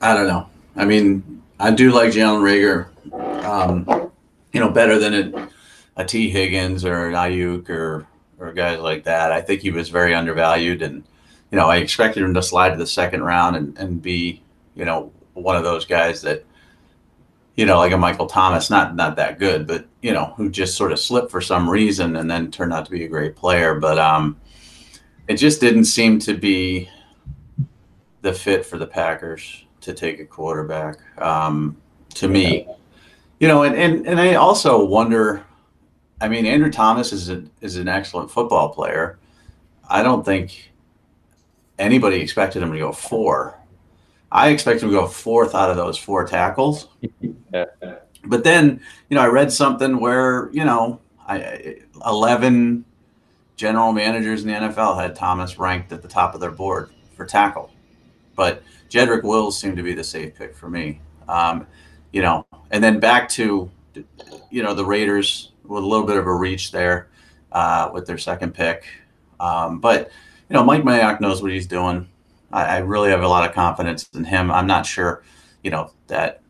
I 0.00 0.14
don't 0.14 0.26
know. 0.26 0.48
I 0.74 0.84
mean, 0.84 1.42
I 1.60 1.70
do 1.70 1.92
like 1.92 2.10
Jalen 2.10 2.40
Rager, 2.42 3.44
um, 3.44 4.10
you 4.52 4.60
know, 4.60 4.70
better 4.70 4.98
than 4.98 5.14
a, 5.14 5.48
a 5.96 6.04
Tee 6.04 6.30
Higgins 6.30 6.84
or 6.84 7.08
an 7.08 7.14
Aiyuk 7.14 7.68
or 7.68 8.06
or 8.38 8.52
guys 8.52 8.80
like 8.80 9.04
that. 9.04 9.30
I 9.30 9.40
think 9.40 9.60
he 9.60 9.70
was 9.70 9.88
very 9.88 10.14
undervalued, 10.14 10.82
and 10.82 11.04
you 11.50 11.58
know, 11.58 11.68
I 11.68 11.76
expected 11.76 12.22
him 12.22 12.34
to 12.34 12.42
slide 12.42 12.70
to 12.70 12.76
the 12.76 12.86
second 12.86 13.22
round 13.22 13.56
and 13.56 13.78
and 13.78 14.02
be, 14.02 14.42
you 14.74 14.84
know, 14.84 15.12
one 15.34 15.56
of 15.56 15.64
those 15.64 15.84
guys 15.84 16.22
that, 16.22 16.44
you 17.56 17.66
know, 17.66 17.78
like 17.78 17.92
a 17.92 17.98
Michael 17.98 18.26
Thomas, 18.26 18.70
not 18.70 18.96
not 18.96 19.16
that 19.16 19.38
good, 19.38 19.66
but 19.66 19.86
you 20.00 20.12
know, 20.12 20.32
who 20.36 20.50
just 20.50 20.76
sort 20.76 20.92
of 20.92 20.98
slipped 20.98 21.30
for 21.30 21.40
some 21.40 21.68
reason 21.68 22.16
and 22.16 22.30
then 22.30 22.50
turned 22.50 22.72
out 22.72 22.84
to 22.86 22.90
be 22.90 23.04
a 23.04 23.08
great 23.08 23.36
player. 23.36 23.74
But 23.74 23.98
um, 23.98 24.40
it 25.28 25.36
just 25.36 25.60
didn't 25.60 25.84
seem 25.84 26.18
to 26.20 26.34
be 26.34 26.88
the 28.22 28.32
fit 28.32 28.64
for 28.64 28.78
the 28.78 28.86
Packers 28.86 29.64
to 29.82 29.92
take 29.92 30.20
a 30.20 30.24
quarterback. 30.24 30.96
Um, 31.20 31.76
to 32.14 32.28
me, 32.28 32.66
you 33.40 33.48
know, 33.48 33.62
and, 33.62 33.74
and 33.76 34.06
and 34.06 34.18
I 34.18 34.34
also 34.34 34.84
wonder. 34.84 35.44
I 36.22 36.28
mean, 36.28 36.46
Andrew 36.46 36.70
Thomas 36.70 37.12
is 37.12 37.30
a, 37.30 37.42
is 37.60 37.76
an 37.76 37.88
excellent 37.88 38.30
football 38.30 38.68
player. 38.68 39.18
I 39.90 40.04
don't 40.04 40.24
think 40.24 40.72
anybody 41.80 42.20
expected 42.20 42.62
him 42.62 42.72
to 42.72 42.78
go 42.78 42.92
four. 42.92 43.58
I 44.30 44.50
expect 44.50 44.82
him 44.82 44.90
to 44.90 44.94
go 44.94 45.08
fourth 45.08 45.54
out 45.56 45.68
of 45.68 45.76
those 45.76 45.98
four 45.98 46.24
tackles. 46.24 46.88
But 48.24 48.44
then, 48.44 48.80
you 49.10 49.16
know, 49.16 49.20
I 49.20 49.26
read 49.26 49.50
something 49.50 49.98
where 49.98 50.48
you 50.52 50.64
know, 50.64 51.00
I 51.26 51.78
eleven 52.06 52.84
general 53.56 53.92
managers 53.92 54.44
in 54.44 54.48
the 54.48 54.54
NFL 54.54 55.00
had 55.00 55.16
Thomas 55.16 55.58
ranked 55.58 55.90
at 55.90 56.02
the 56.02 56.08
top 56.08 56.32
of 56.32 56.40
their 56.40 56.52
board 56.52 56.90
for 57.16 57.26
tackle. 57.26 57.72
But 58.36 58.62
Jedrick 58.88 59.24
Wills 59.24 59.58
seemed 59.58 59.76
to 59.76 59.82
be 59.82 59.92
the 59.92 60.04
safe 60.04 60.36
pick 60.36 60.54
for 60.54 60.70
me. 60.70 61.00
Um, 61.28 61.66
you 62.12 62.22
know, 62.22 62.46
and 62.70 62.82
then 62.82 63.00
back 63.00 63.28
to, 63.30 63.68
you 64.50 64.62
know, 64.62 64.72
the 64.72 64.84
Raiders 64.84 65.51
with 65.72 65.84
a 65.84 65.86
little 65.86 66.06
bit 66.06 66.16
of 66.16 66.26
a 66.26 66.34
reach 66.34 66.70
there 66.70 67.08
uh, 67.52 67.90
with 67.92 68.06
their 68.06 68.18
second 68.18 68.54
pick. 68.54 68.84
Um, 69.40 69.80
but, 69.80 70.10
you 70.48 70.54
know, 70.54 70.62
Mike 70.62 70.82
Mayock 70.82 71.20
knows 71.20 71.42
what 71.42 71.50
he's 71.50 71.66
doing. 71.66 72.08
I, 72.52 72.64
I, 72.64 72.78
really 72.78 73.10
have 73.10 73.22
a 73.22 73.28
lot 73.28 73.48
of 73.48 73.54
confidence 73.54 74.08
in 74.14 74.24
him. 74.24 74.50
I'm 74.50 74.66
not 74.66 74.86
sure, 74.86 75.24
you 75.64 75.70
know, 75.70 75.90
that 76.06 76.42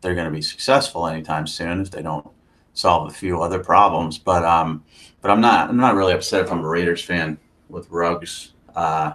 they're 0.00 0.14
going 0.14 0.26
to 0.26 0.34
be 0.34 0.40
successful 0.40 1.06
anytime 1.06 1.46
soon 1.46 1.80
if 1.80 1.90
they 1.90 2.02
don't 2.02 2.26
solve 2.72 3.10
a 3.10 3.14
few 3.14 3.42
other 3.42 3.58
problems. 3.58 4.16
But, 4.16 4.44
um, 4.44 4.84
but 5.20 5.30
I'm 5.30 5.40
not, 5.40 5.68
I'm 5.68 5.76
not 5.76 5.96
really 5.96 6.14
upset 6.14 6.42
if 6.42 6.52
I'm 6.52 6.64
a 6.64 6.68
Raiders 6.68 7.02
fan 7.02 7.36
with 7.68 7.90
Ruggs. 7.90 8.52
Uh, 8.74 9.12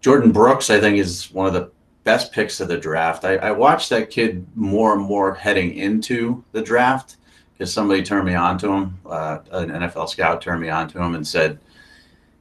Jordyn 0.00 0.32
Brooks, 0.32 0.70
I 0.70 0.80
think, 0.80 0.96
is 0.96 1.30
one 1.30 1.46
of 1.46 1.52
the 1.52 1.70
best 2.04 2.32
picks 2.32 2.60
of 2.60 2.68
the 2.68 2.78
draft. 2.78 3.26
I, 3.26 3.36
I 3.36 3.50
watched 3.50 3.90
that 3.90 4.10
kid 4.10 4.46
more 4.56 4.94
and 4.94 5.02
more 5.02 5.34
heading 5.34 5.74
into 5.74 6.42
the 6.52 6.62
draft 6.62 7.16
because 7.60 7.74
somebody 7.74 8.02
turned 8.02 8.24
me 8.24 8.34
on 8.34 8.56
to 8.56 8.72
him. 8.72 8.98
Uh, 9.04 9.40
an 9.52 9.68
NFL 9.68 10.08
scout 10.08 10.40
turned 10.40 10.62
me 10.62 10.70
on 10.70 10.88
to 10.88 10.98
him 10.98 11.14
and 11.14 11.28
said, 11.28 11.58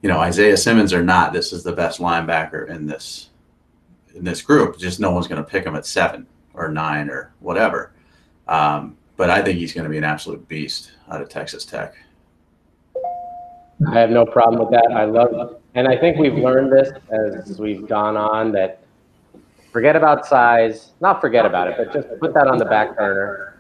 you 0.02 0.08
know, 0.08 0.18
Isaiah 0.18 0.56
Simmons 0.56 0.94
or 0.94 1.04
not, 1.04 1.34
this 1.34 1.52
is 1.52 1.62
the 1.62 1.74
best 1.74 2.00
linebacker 2.00 2.70
in 2.70 2.88
this 2.88 3.28
in 4.16 4.24
this 4.24 4.42
group. 4.42 4.80
Just 4.80 5.02
no 5.02 5.12
one's 5.12 5.28
going 5.28 5.44
to 5.44 5.48
pick 5.48 5.66
him 5.66 5.76
at 5.76 5.86
seven 5.86 6.26
or 6.54 6.70
nine 6.70 7.10
or 7.10 7.34
whatever. 7.42 7.92
Um, 8.48 8.96
but 9.18 9.30
I 9.30 9.42
think 9.42 9.60
he's 9.60 9.74
going 9.74 9.84
to 9.84 9.90
be 9.90 9.98
an 9.98 10.06
absolute 10.06 10.48
beast 10.48 10.94
out 11.12 11.22
of 11.22 11.28
Texas 11.28 11.66
Tech. 11.66 11.96
I 13.92 14.00
have 14.00 14.12
no 14.12 14.26
problem 14.26 14.62
with 14.62 14.72
that. 14.72 14.90
I 14.96 15.04
love, 15.04 15.34
it. 15.34 15.62
and 15.76 15.86
I 15.86 15.98
think 15.98 16.18
we've 16.18 16.34
learned 16.34 16.72
this 16.72 16.94
as 17.12 17.60
we've 17.60 17.86
gone 17.90 18.16
on 18.16 18.54
that 18.54 18.84
forget 19.74 19.98
about 19.98 20.26
size, 20.26 20.94
not 21.02 21.20
forget 21.20 21.46
about 21.46 21.68
it, 21.68 21.76
but 21.78 21.92
just 21.92 22.08
put 22.22 22.34
that 22.36 22.48
on 22.48 22.58
the 22.58 22.66
back 22.66 22.96
burner. 22.96 23.59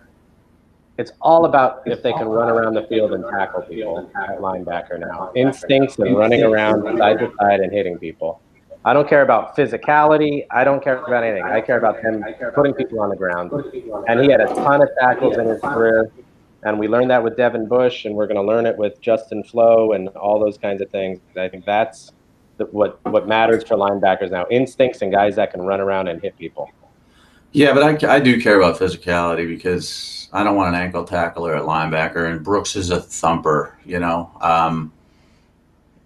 It's 0.99 1.13
all 1.21 1.45
about 1.45 1.83
if 1.85 2.03
they 2.03 2.11
can 2.11 2.27
run 2.27 2.49
around 2.49 2.73
the 2.73 2.85
field 2.87 3.13
and 3.13 3.23
tackle 3.23 3.61
people 3.61 4.11
at 4.17 4.39
linebacker 4.39 4.99
now. 4.99 5.31
Instincts 5.33 5.97
and 5.97 6.17
running 6.17 6.43
around 6.43 6.97
side 6.97 7.19
to 7.19 7.31
side 7.39 7.61
and 7.61 7.71
hitting 7.71 7.97
people. 7.97 8.41
I 8.83 8.91
don't 8.91 9.07
care 9.07 9.21
about 9.21 9.55
physicality. 9.55 10.45
I 10.51 10.65
don't 10.65 10.83
care 10.83 10.97
about 10.97 11.23
anything. 11.23 11.45
I 11.45 11.61
care 11.61 11.77
about 11.77 12.01
them 12.03 12.21
putting 12.53 12.73
people 12.73 12.99
on 12.99 13.07
the 13.07 13.15
ground. 13.15 13.53
And 14.09 14.19
he 14.19 14.29
had 14.29 14.41
a 14.41 14.47
ton 14.47 14.81
of 14.81 14.89
tackles 14.99 15.37
in 15.37 15.47
his 15.47 15.61
career. 15.61 16.11
And 16.63 16.77
we 16.77 16.89
learned 16.89 17.09
that 17.11 17.23
with 17.23 17.37
Devin 17.37 17.69
Bush, 17.69 18.03
and 18.03 18.13
we're 18.13 18.27
going 18.27 18.35
to 18.35 18.43
learn 18.43 18.65
it 18.65 18.77
with 18.77 18.99
Justin 18.99 19.41
Flowe 19.45 19.93
and 19.93 20.09
all 20.09 20.37
those 20.37 20.57
kinds 20.57 20.81
of 20.81 20.89
things. 20.89 21.21
I 21.37 21.47
think 21.47 21.63
that's 21.63 22.11
the, 22.57 22.65
what 22.65 22.99
what 23.05 23.25
matters 23.25 23.63
for 23.63 23.77
linebackers 23.77 24.31
now: 24.31 24.45
instincts 24.51 25.01
and 25.01 25.13
guys 25.13 25.37
that 25.37 25.51
can 25.53 25.61
run 25.61 25.79
around 25.79 26.09
and 26.09 26.21
hit 26.21 26.37
people. 26.37 26.69
Yeah, 27.51 27.73
but 27.73 28.03
I, 28.03 28.15
I 28.15 28.19
do 28.19 28.39
care 28.41 28.57
about 28.57 28.79
physicality 28.79 29.47
because 29.47 30.29
I 30.31 30.43
don't 30.43 30.55
want 30.55 30.75
an 30.75 30.81
ankle 30.81 31.03
tackler 31.03 31.55
at 31.55 31.63
linebacker, 31.63 32.31
and 32.31 32.43
Brooks 32.43 32.75
is 32.75 32.91
a 32.91 33.01
thumper. 33.01 33.77
You 33.85 33.99
know, 33.99 34.31
um, 34.39 34.93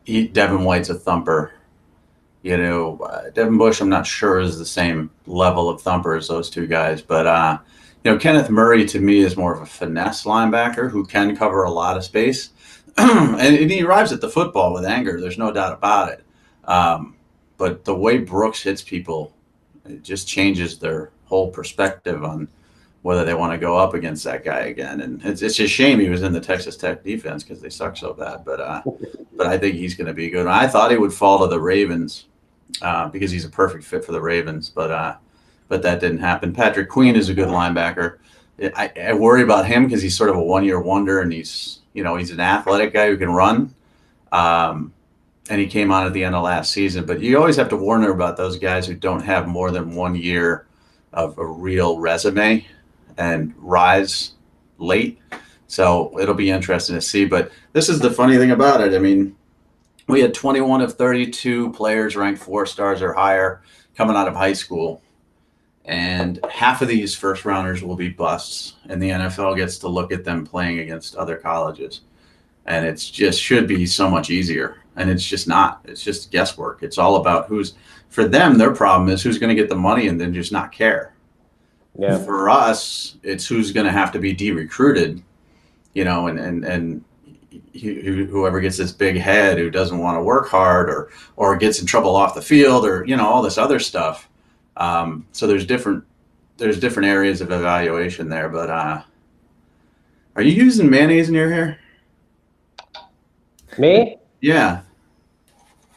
he, 0.05 0.27
Devin 0.27 0.63
White's 0.63 0.89
a 0.89 0.95
thumper. 0.95 1.53
You 2.43 2.57
know, 2.57 2.97
uh, 2.99 3.29
Devin 3.29 3.57
Bush, 3.57 3.79
I'm 3.81 3.89
not 3.89 4.05
sure 4.05 4.39
is 4.39 4.57
the 4.57 4.65
same 4.65 5.09
level 5.27 5.69
of 5.69 5.81
thumper 5.81 6.15
as 6.15 6.27
those 6.27 6.49
two 6.49 6.67
guys, 6.67 7.01
but 7.01 7.25
uh, 7.25 7.57
you 8.03 8.11
know, 8.11 8.17
Kenneth 8.17 8.49
Murray 8.49 8.85
to 8.85 8.99
me 8.99 9.19
is 9.19 9.37
more 9.37 9.53
of 9.55 9.61
a 9.61 9.65
finesse 9.65 10.25
linebacker 10.25 10.91
who 10.91 11.05
can 11.05 11.35
cover 11.37 11.63
a 11.63 11.71
lot 11.71 11.95
of 11.95 12.03
space. 12.03 12.49
and, 12.97 13.39
and, 13.39 13.71
he 13.71 13.81
arrives 13.81 14.11
at 14.11 14.21
the 14.21 14.29
football 14.29 14.73
with 14.73 14.85
anger. 14.85 15.19
There's 15.19 15.37
no 15.37 15.51
doubt 15.51 15.73
about 15.73 16.11
it. 16.11 16.23
Um, 16.65 17.15
but 17.57 17.85
the 17.85 17.95
way 17.95 18.19
Brooks 18.19 18.61
hits 18.61 18.81
people, 18.81 19.33
it 19.85 20.03
just 20.03 20.27
changes 20.27 20.77
their 20.77 21.12
whole 21.33 21.49
perspective 21.49 22.23
on 22.23 22.47
whether 23.01 23.25
they 23.25 23.33
want 23.33 23.51
to 23.51 23.57
go 23.57 23.75
up 23.75 23.95
against 23.95 24.23
that 24.23 24.45
guy 24.45 24.65
again. 24.65 25.01
And 25.01 25.19
it's, 25.25 25.41
it's 25.41 25.59
a 25.59 25.67
shame 25.67 25.99
he 25.99 26.09
was 26.09 26.21
in 26.21 26.31
the 26.31 26.39
Texas 26.39 26.77
Tech 26.77 27.03
defense 27.03 27.43
because 27.43 27.59
they 27.59 27.71
suck 27.71 27.97
so 27.97 28.13
bad. 28.13 28.45
But 28.45 28.59
uh, 28.59 28.83
but 29.35 29.47
I 29.47 29.57
think 29.57 29.75
he's 29.75 29.95
going 29.95 30.07
to 30.07 30.13
be 30.13 30.29
good. 30.29 30.45
I 30.45 30.67
thought 30.67 30.91
he 30.91 30.97
would 30.97 31.11
fall 31.11 31.39
to 31.39 31.47
the 31.47 31.59
Ravens 31.59 32.25
uh, 32.83 33.07
because 33.09 33.31
he's 33.31 33.45
a 33.45 33.49
perfect 33.49 33.83
fit 33.83 34.05
for 34.05 34.11
the 34.11 34.21
Ravens. 34.21 34.69
But 34.69 34.91
uh, 34.91 35.15
but 35.69 35.81
that 35.81 35.99
didn't 35.99 36.19
happen. 36.19 36.53
Patrick 36.53 36.87
Queen 36.87 37.15
is 37.15 37.29
a 37.29 37.33
good 37.33 37.47
linebacker. 37.47 38.19
I, 38.75 38.91
I 39.01 39.13
worry 39.13 39.41
about 39.41 39.65
him 39.65 39.85
because 39.85 40.03
he's 40.03 40.15
sort 40.15 40.29
of 40.29 40.35
a 40.35 40.43
one 40.43 40.63
year 40.63 40.79
wonder 40.79 41.21
and 41.21 41.33
he's, 41.33 41.79
you 41.93 42.03
know, 42.03 42.15
he's 42.15 42.29
an 42.29 42.39
athletic 42.39 42.93
guy 42.93 43.07
who 43.07 43.17
can 43.17 43.31
run. 43.31 43.73
Um, 44.31 44.93
and 45.49 45.59
he 45.59 45.65
came 45.65 45.91
on 45.91 46.05
at 46.05 46.13
the 46.13 46.23
end 46.23 46.35
of 46.35 46.43
last 46.43 46.71
season. 46.71 47.05
But 47.05 47.21
you 47.21 47.39
always 47.39 47.55
have 47.55 47.69
to 47.69 47.75
warn 47.75 48.03
her 48.03 48.11
about 48.11 48.37
those 48.37 48.59
guys 48.59 48.85
who 48.85 48.93
don't 48.93 49.23
have 49.23 49.47
more 49.47 49.71
than 49.71 49.95
one 49.95 50.15
year 50.15 50.67
of 51.13 51.37
a 51.37 51.45
real 51.45 51.99
resume 51.99 52.65
and 53.17 53.53
rise 53.57 54.31
late. 54.77 55.19
So 55.67 56.17
it'll 56.19 56.35
be 56.35 56.51
interesting 56.51 56.95
to 56.95 57.01
see. 57.01 57.25
But 57.25 57.51
this 57.71 57.89
is 57.89 57.99
the 57.99 58.11
funny 58.11 58.37
thing 58.37 58.51
about 58.51 58.81
it. 58.81 58.93
I 58.93 58.99
mean, 58.99 59.35
we 60.07 60.21
had 60.21 60.33
21 60.33 60.81
of 60.81 60.93
32 60.93 61.71
players 61.71 62.15
ranked 62.15 62.41
four 62.41 62.65
stars 62.65 63.01
or 63.01 63.13
higher 63.13 63.61
coming 63.95 64.15
out 64.15 64.27
of 64.27 64.35
high 64.35 64.53
school. 64.53 65.01
And 65.85 66.39
half 66.49 66.81
of 66.81 66.87
these 66.87 67.15
first 67.15 67.43
rounders 67.43 67.83
will 67.83 67.97
be 67.97 68.07
busts, 68.07 68.75
and 68.87 69.03
the 69.03 69.09
NFL 69.09 69.57
gets 69.57 69.77
to 69.79 69.89
look 69.89 70.13
at 70.13 70.23
them 70.23 70.45
playing 70.45 70.79
against 70.79 71.15
other 71.15 71.35
colleges. 71.35 72.01
And 72.65 72.85
it's 72.85 73.09
just 73.09 73.41
should 73.41 73.67
be 73.67 73.85
so 73.85 74.09
much 74.09 74.29
easier. 74.29 74.77
And 74.95 75.09
it's 75.09 75.25
just 75.25 75.47
not. 75.47 75.81
It's 75.83 76.01
just 76.01 76.31
guesswork. 76.31 76.83
It's 76.83 76.97
all 76.97 77.17
about 77.17 77.47
who's 77.47 77.73
for 78.13 78.27
them, 78.27 78.59
their 78.59 78.71
problem 78.71 79.09
is 79.09 79.23
who's 79.23 79.39
going 79.39 79.49
to 79.49 79.59
get 79.59 79.69
the 79.69 79.75
money 79.75 80.07
and 80.07 80.21
then 80.21 80.35
just 80.35 80.51
not 80.51 80.71
care. 80.71 81.15
Yeah. 81.97 82.19
For 82.19 82.47
us, 82.47 83.17
it's 83.23 83.47
who's 83.47 83.71
going 83.71 83.87
to 83.87 83.91
have 83.91 84.11
to 84.11 84.19
be 84.19 84.33
de-recruited, 84.33 85.21
you 85.93 86.03
know, 86.03 86.27
and 86.27 86.39
and 86.39 86.63
and 86.63 87.03
whoever 87.73 88.59
gets 88.61 88.77
this 88.77 88.91
big 88.91 89.17
head 89.17 89.57
who 89.57 89.71
doesn't 89.71 89.97
want 89.97 90.17
to 90.17 90.21
work 90.21 90.47
hard 90.47 90.89
or 90.89 91.09
or 91.37 91.57
gets 91.57 91.79
in 91.79 91.87
trouble 91.87 92.15
off 92.15 92.35
the 92.35 92.41
field 92.41 92.85
or 92.85 93.03
you 93.05 93.15
know 93.15 93.27
all 93.27 93.41
this 93.41 93.57
other 93.57 93.79
stuff. 93.79 94.29
Um, 94.77 95.25
so 95.31 95.47
there's 95.47 95.65
different 95.65 96.03
there's 96.57 96.79
different 96.79 97.09
areas 97.09 97.41
of 97.41 97.51
evaluation 97.51 98.29
there. 98.29 98.47
But 98.47 98.69
uh, 98.69 99.01
are 100.35 100.43
you 100.43 100.51
using 100.51 100.87
mayonnaise 100.87 101.29
in 101.29 101.35
your 101.35 101.49
hair? 101.49 101.79
Me? 103.79 104.17
Yeah. 104.41 104.81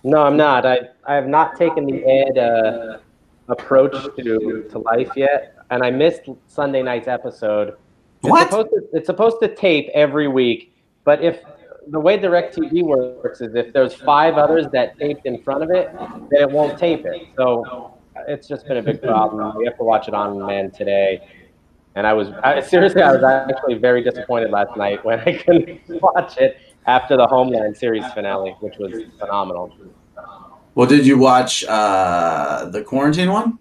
No, 0.03 0.23
I'm 0.23 0.37
not. 0.37 0.65
I 0.65 0.79
I 1.07 1.15
have 1.15 1.29
not 1.29 1.57
taken 1.57 1.87
the 1.87 2.05
ed 2.05 2.39
uh, 2.39 2.99
approach 3.49 3.93
to 4.17 4.67
to 4.71 4.79
life 4.79 5.11
yet, 5.17 5.57
and 5.71 5.83
I 5.83 5.91
missed 5.91 6.23
Sunday 6.47 6.83
night's 6.83 7.09
episode. 7.09 7.69
It's 7.69 8.31
What? 8.31 8.51
Supposed 8.51 8.71
to, 8.71 8.89
it's 8.93 9.07
supposed 9.07 9.37
to 9.43 9.55
tape 9.55 9.89
every 9.95 10.29
week, 10.29 10.75
but 11.05 11.23
if 11.23 11.41
the 11.89 12.01
way 12.01 12.19
DirecTV 12.19 12.83
works 12.83 13.41
is 13.41 13.55
if 13.55 13.73
there's 13.73 13.95
five 13.95 14.35
others 14.35 14.67
that 14.73 14.99
taped 14.99 15.27
in 15.27 15.41
front 15.43 15.63
of 15.63 15.71
it, 15.71 15.93
then 16.31 16.41
it 16.43 16.51
won't 16.51 16.79
tape 16.79 17.07
it. 17.07 17.29
So 17.37 17.95
it's 18.27 18.49
just 18.49 18.67
been 18.67 18.79
a 18.79 18.83
big 18.83 19.01
problem. 19.01 19.57
We 19.57 19.65
have 19.67 19.77
to 19.77 19.85
watch 19.85 20.09
it 20.09 20.15
on 20.15 20.39
demand 20.39 20.75
today. 20.75 21.29
And 21.95 22.07
I 22.07 22.13
was 22.13 22.29
I, 22.43 22.61
seriously, 22.61 23.03
I 23.03 23.13
was 23.13 23.23
actually 23.23 23.75
very 23.75 24.03
disappointed 24.03 24.51
last 24.51 24.77
night 24.77 25.05
when 25.05 25.21
I 25.21 25.37
couldn't 25.37 25.81
watch 25.89 26.37
it 26.39 26.59
after 26.87 27.17
the 27.17 27.27
Homeland 27.27 27.77
series 27.77 28.05
finale, 28.13 28.55
which 28.61 28.77
was 28.79 29.05
phenomenal. 29.19 29.73
Well, 30.77 30.87
did 30.87 31.07
you 31.07 31.17
watch 31.17 31.65
uh, 31.65 32.67
the 32.67 32.83
quarantine 32.83 33.33
one? 33.33 33.59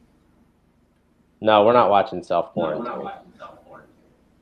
No, 1.40 1.64
we're 1.66 1.72
not 1.72 1.90
watching 1.90 2.22
self 2.22 2.52
quarantine. 2.52 3.10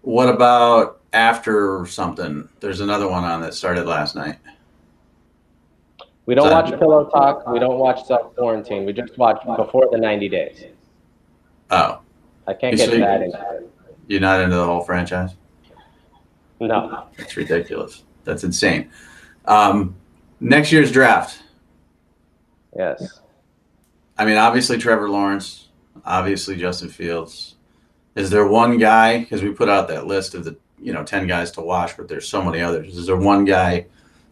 What 0.02 0.28
about 0.28 1.00
after 1.14 1.86
something? 1.86 2.50
There's 2.62 2.80
another 2.82 3.08
one 3.08 3.24
on 3.24 3.42
that 3.42 3.54
started 3.54 3.86
last 3.86 4.16
night. 4.16 4.40
We 6.26 6.34
don't 6.34 6.50
Sorry. 6.50 6.72
watch 6.72 6.80
Pillow 6.80 7.06
Talk. 7.12 7.48
We 7.48 7.60
don't 7.60 7.78
watch 7.78 8.06
self 8.06 8.36
quarantine. 8.36 8.86
We 8.88 8.94
just 8.94 9.20
watch 9.20 9.46
before 9.56 9.88
the 9.92 10.00
90 10.00 10.30
days. 10.30 10.64
Oh, 11.70 12.00
I 12.48 12.54
can't 12.56 12.72
You 12.74 12.78
get 12.80 12.90
see- 12.90 13.00
that 13.02 13.22
into 13.22 13.38
it. 13.40 13.70
you're 14.08 14.20
not 14.20 14.42
into 14.42 14.56
the 14.56 14.66
whole 14.66 14.82
franchise? 14.82 15.36
No. 16.60 17.06
That's 17.20 17.38
ridiculous. 17.38 18.04
That's 18.24 18.44
insane. 18.44 18.90
Um, 19.46 19.96
next 20.40 20.72
year's 20.72 20.92
draft. 20.92 21.43
Yes. 22.78 23.20
I 24.18 24.26
mean, 24.26 24.38
obviously 24.38 24.78
Trevor 24.78 25.10
Lawrence, 25.10 25.70
obviously 26.06 26.56
Justin 26.56 26.90
Fields. 26.90 27.56
Is 28.16 28.30
there 28.30 28.48
one 28.48 28.78
guy? 28.78 29.20
Because 29.20 29.42
we 29.42 29.52
put 29.52 29.70
out 29.70 29.88
that 29.88 30.06
list 30.08 30.36
of 30.36 30.44
the 30.46 30.56
you 30.80 30.94
know 30.94 31.04
ten 31.04 31.26
guys 31.28 31.52
to 31.52 31.62
watch, 31.62 31.98
but 31.98 32.08
there's 32.08 32.28
so 32.28 32.42
many 32.44 32.62
others. 32.62 32.96
Is 32.98 33.08
there 33.08 33.16
one 33.18 33.46
guy 33.46 33.86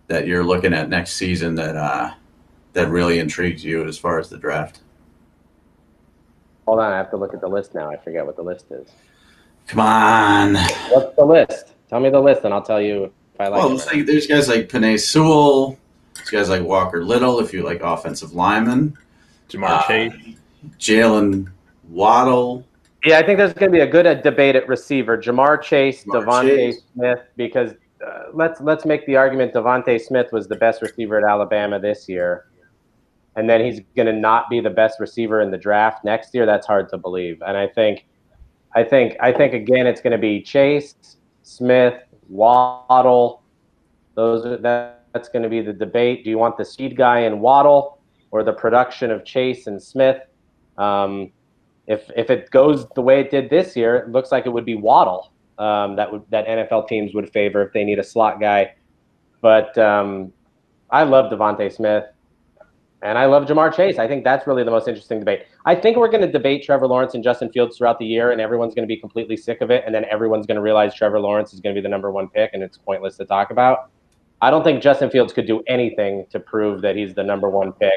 that 0.07 0.27
you're 0.27 0.43
looking 0.43 0.73
at 0.73 0.89
next 0.89 1.13
season 1.13 1.55
that 1.55 1.75
uh, 1.75 2.11
that 2.73 2.89
really 2.89 3.17
intrigues 3.19 3.63
you 3.63 3.85
as 3.87 3.97
far 3.97 4.19
as 4.19 4.29
the 4.29 4.37
draft? 4.37 4.81
Hold 6.67 6.79
on. 6.79 6.91
I 6.93 6.97
have 6.97 7.09
to 7.11 7.17
look 7.17 7.33
at 7.33 7.41
the 7.41 7.47
list 7.47 7.73
now. 7.73 7.89
I 7.89 7.97
forget 7.97 8.25
what 8.25 8.35
the 8.35 8.43
list 8.43 8.65
is. 8.71 8.87
Come 9.67 9.79
on. 9.79 10.55
What's 10.55 11.15
the 11.15 11.25
list? 11.25 11.73
Tell 11.89 11.99
me 11.99 12.09
the 12.09 12.19
list, 12.21 12.43
and 12.43 12.53
I'll 12.53 12.61
tell 12.61 12.81
you 12.81 13.05
if 13.33 13.41
I 13.41 13.47
like 13.47 13.63
Well, 13.63 13.73
it. 13.79 13.85
like 13.87 14.05
there's 14.05 14.27
guys 14.27 14.47
like 14.47 14.69
Penei 14.69 14.99
Sewell. 14.99 15.77
There's 16.31 16.47
guys 16.47 16.59
like 16.59 16.67
Walker 16.67 17.03
Little, 17.03 17.39
if 17.39 17.53
you 17.53 17.63
like 17.63 17.81
offensive 17.81 18.33
linemen. 18.33 18.97
Ja'Marr 19.49 19.69
Uh, 19.69 19.87
Chase. 19.87 20.13
Jaylen 20.79 21.49
Waddle. 21.89 22.65
Yeah, 23.03 23.17
I 23.19 23.23
think 23.25 23.37
there's 23.37 23.53
going 23.53 23.71
to 23.71 23.75
be 23.75 23.81
a 23.81 23.87
good 23.87 24.07
uh, 24.07 24.13
debate 24.15 24.55
at 24.55 24.67
receiver. 24.67 25.17
Ja'Marr 25.17 25.61
Chase, 25.61 26.05
Ja'Marr 26.05 26.25
DeVonta 26.25 26.55
Chase. 26.55 26.81
Smith, 26.93 27.19
because 27.35 27.71
uh, 28.05 28.23
let's 28.33 28.61
let's 28.61 28.85
make 28.85 29.05
the 29.07 29.15
argument 29.15 29.53
DeVonta 29.53 29.99
Smith 29.99 30.31
was 30.31 30.47
the 30.47 30.55
best 30.55 30.81
receiver 30.81 31.17
at 31.17 31.29
Alabama 31.29 31.79
this 31.79 32.07
year, 32.07 32.45
and 33.35 33.49
then 33.49 33.63
he's 33.63 33.81
going 33.95 34.05
to 34.05 34.13
not 34.13 34.49
be 34.49 34.59
the 34.59 34.69
best 34.69 34.99
receiver 34.99 35.41
in 35.41 35.51
the 35.51 35.57
draft 35.57 36.05
next 36.05 36.33
year. 36.33 36.45
That's 36.45 36.65
hard 36.65 36.89
to 36.89 36.97
believe. 36.97 37.41
And 37.45 37.57
I 37.57 37.67
think, 37.67 38.05
I 38.73 38.83
think, 38.83 39.17
I 39.19 39.31
think 39.31 39.53
again, 39.53 39.85
it's 39.87 40.01
going 40.01 40.11
to 40.11 40.17
be 40.17 40.41
Chase, 40.41 40.95
Smith, 41.43 41.95
Waddle. 42.29 43.41
Those 44.15 44.45
are, 44.45 44.57
that, 44.57 45.00
that's 45.13 45.29
going 45.29 45.43
to 45.43 45.49
be 45.49 45.61
the 45.61 45.73
debate. 45.73 46.23
Do 46.23 46.29
you 46.29 46.37
want 46.37 46.57
the 46.57 46.65
speed 46.65 46.95
guy 46.95 47.19
in 47.21 47.39
Waddle 47.39 47.99
or 48.31 48.43
the 48.43 48.53
production 48.53 49.11
of 49.11 49.25
Chase 49.25 49.67
and 49.67 49.81
Smith? 49.81 50.21
Um, 50.77 51.31
if 51.87 52.09
if 52.15 52.29
it 52.29 52.49
goes 52.51 52.87
the 52.95 53.01
way 53.01 53.19
it 53.19 53.31
did 53.31 53.49
this 53.49 53.75
year, 53.75 53.95
it 53.97 54.09
looks 54.09 54.31
like 54.31 54.45
it 54.45 54.49
would 54.49 54.65
be 54.65 54.75
Waddle 54.75 55.31
um, 55.61 55.95
that 55.95 56.11
would 56.11 56.23
that 56.29 56.47
NFL 56.47 56.87
teams 56.87 57.13
would 57.13 57.29
favor 57.31 57.61
if 57.61 57.71
they 57.71 57.83
need 57.83 57.99
a 57.99 58.03
slot 58.03 58.39
guy. 58.39 58.73
But 59.41 59.77
um, 59.77 60.33
I 60.89 61.03
love 61.03 61.31
DeVonta 61.31 61.71
Smith, 61.71 62.05
and 63.01 63.17
I 63.17 63.25
love 63.25 63.45
Ja'Marr 63.45 63.73
Chase. 63.73 63.99
I 63.99 64.07
think 64.07 64.23
that's 64.23 64.47
really 64.47 64.63
the 64.63 64.71
most 64.71 64.87
interesting 64.87 65.19
debate. 65.19 65.45
I 65.65 65.75
think 65.75 65.97
we're 65.97 66.09
going 66.09 66.21
to 66.21 66.31
debate 66.31 66.63
Trevor 66.63 66.87
Lawrence 66.87 67.13
and 67.13 67.23
Justin 67.23 67.51
Fields 67.51 67.77
throughout 67.77 67.99
the 67.99 68.05
year, 68.05 68.31
and 68.31 68.41
everyone's 68.41 68.73
going 68.73 68.87
to 68.87 68.93
be 68.93 68.97
completely 68.97 69.37
sick 69.37 69.61
of 69.61 69.69
it, 69.69 69.83
and 69.85 69.93
then 69.93 70.05
everyone's 70.05 70.47
going 70.47 70.55
to 70.55 70.61
realize 70.61 70.95
Trevor 70.95 71.19
Lawrence 71.19 71.53
is 71.53 71.59
going 71.59 71.75
to 71.75 71.79
be 71.79 71.83
the 71.83 71.89
number 71.89 72.11
one 72.11 72.27
pick, 72.27 72.51
and 72.53 72.63
it's 72.63 72.77
pointless 72.77 73.17
to 73.17 73.25
talk 73.25 73.51
about. 73.51 73.91
I 74.41 74.49
don't 74.49 74.63
think 74.63 74.81
Justin 74.81 75.09
Fields 75.09 75.33
could 75.33 75.45
do 75.45 75.63
anything 75.67 76.25
to 76.31 76.39
prove 76.39 76.81
that 76.81 76.95
he's 76.95 77.13
the 77.13 77.23
number 77.23 77.49
one 77.49 77.73
pick. 77.73 77.91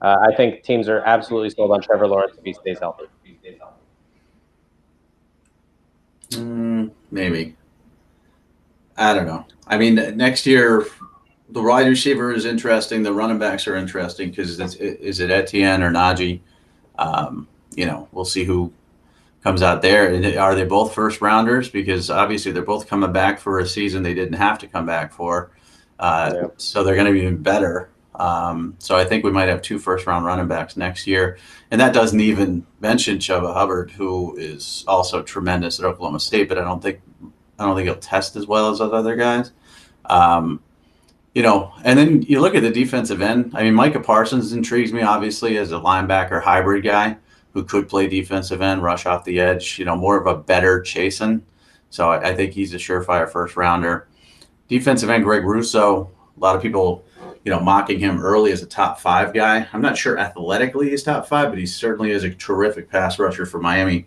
Uh, 0.00 0.16
I 0.30 0.34
think 0.34 0.62
teams 0.62 0.88
are 0.88 1.00
absolutely 1.00 1.50
sold 1.50 1.70
on 1.72 1.80
Trevor 1.80 2.06
Lawrence 2.06 2.36
if 2.38 2.44
he 2.44 2.52
stays 2.52 2.78
healthy. 2.78 3.04
Mm, 6.30 6.90
maybe. 7.10 7.56
I 8.96 9.14
don't 9.14 9.26
know. 9.26 9.44
I 9.66 9.78
mean, 9.78 9.94
next 10.16 10.46
year, 10.46 10.86
the 11.50 11.62
wide 11.62 11.86
receiver 11.86 12.32
is 12.32 12.44
interesting. 12.44 13.02
The 13.02 13.12
running 13.12 13.38
backs 13.38 13.66
are 13.66 13.76
interesting 13.76 14.30
because 14.30 14.58
is 14.58 15.20
it 15.20 15.30
Etienne 15.30 15.82
or 15.82 15.90
Najee? 15.90 16.40
Um, 16.98 17.48
you 17.74 17.86
know, 17.86 18.08
we'll 18.12 18.24
see 18.24 18.44
who 18.44 18.72
comes 19.42 19.62
out 19.62 19.82
there. 19.82 20.38
Are 20.38 20.54
they 20.54 20.64
both 20.64 20.94
first 20.94 21.20
rounders? 21.20 21.68
Because 21.68 22.10
obviously 22.10 22.52
they're 22.52 22.62
both 22.62 22.86
coming 22.86 23.12
back 23.12 23.40
for 23.40 23.58
a 23.58 23.66
season 23.66 24.02
they 24.02 24.14
didn't 24.14 24.34
have 24.34 24.58
to 24.60 24.66
come 24.66 24.86
back 24.86 25.12
for. 25.12 25.50
Uh, 26.02 26.32
Yeah. 26.34 26.46
So 26.56 26.82
they're 26.82 26.96
going 26.96 27.06
to 27.06 27.12
be 27.12 27.20
even 27.20 27.42
better. 27.42 27.88
Um, 28.16 28.74
so 28.78 28.96
I 28.96 29.04
think 29.04 29.24
we 29.24 29.30
might 29.30 29.48
have 29.48 29.62
two 29.62 29.78
first 29.78 30.06
round 30.06 30.26
running 30.26 30.48
backs 30.48 30.76
next 30.76 31.06
year. 31.06 31.38
And 31.70 31.80
that 31.80 31.94
doesn't 31.94 32.20
even 32.20 32.66
mention 32.80 33.18
Chuba 33.18 33.54
Hubbard, 33.54 33.90
who 33.90 34.36
is 34.36 34.84
also 34.86 35.22
tremendous 35.22 35.78
at 35.78 35.86
Oklahoma 35.86 36.20
State, 36.20 36.48
but 36.48 36.58
I 36.58 36.64
don't 36.64 36.82
think 36.82 37.00
I 37.58 37.64
don't 37.64 37.76
think 37.76 37.86
he'll 37.86 37.96
test 37.96 38.36
as 38.36 38.46
well 38.46 38.70
as 38.70 38.80
those 38.80 38.92
other 38.92 39.16
guys. 39.16 39.52
Um, 40.06 40.60
you 41.34 41.42
know, 41.42 41.72
and 41.84 41.98
then 41.98 42.22
you 42.22 42.40
look 42.40 42.54
at 42.54 42.62
the 42.62 42.70
defensive 42.70 43.22
end. 43.22 43.52
I 43.54 43.62
mean, 43.62 43.74
Micah 43.74 44.00
Parsons 44.00 44.52
intrigues 44.52 44.92
me 44.92 45.00
obviously 45.02 45.56
as 45.56 45.72
a 45.72 45.76
linebacker 45.76 46.42
hybrid 46.42 46.84
guy 46.84 47.16
who 47.54 47.64
could 47.64 47.88
play 47.88 48.06
defensive 48.08 48.60
end, 48.60 48.82
rush 48.82 49.06
off 49.06 49.24
the 49.24 49.40
edge. 49.40 49.78
You 49.78 49.86
know, 49.86 49.96
more 49.96 50.20
of 50.20 50.26
a 50.26 50.36
better 50.36 50.82
chasing. 50.82 51.42
So 51.88 52.10
I, 52.10 52.30
I 52.30 52.34
think 52.34 52.52
he's 52.52 52.74
a 52.74 52.78
surefire 52.78 53.30
first 53.30 53.56
rounder. 53.56 54.08
Defensive 54.68 55.10
end 55.10 55.24
Greg 55.24 55.44
Rousseau. 55.44 56.10
A 56.36 56.40
lot 56.40 56.56
of 56.56 56.62
people, 56.62 57.04
you 57.44 57.50
know, 57.52 57.60
mocking 57.60 57.98
him 57.98 58.20
early 58.20 58.52
as 58.52 58.62
a 58.62 58.66
top 58.66 58.98
five 58.98 59.34
guy. 59.34 59.66
I'm 59.72 59.82
not 59.82 59.96
sure 59.96 60.18
athletically 60.18 60.90
he's 60.90 61.02
top 61.02 61.26
five, 61.26 61.50
but 61.50 61.58
he 61.58 61.66
certainly 61.66 62.10
is 62.10 62.24
a 62.24 62.30
terrific 62.30 62.90
pass 62.90 63.18
rusher 63.18 63.46
for 63.46 63.60
Miami. 63.60 64.06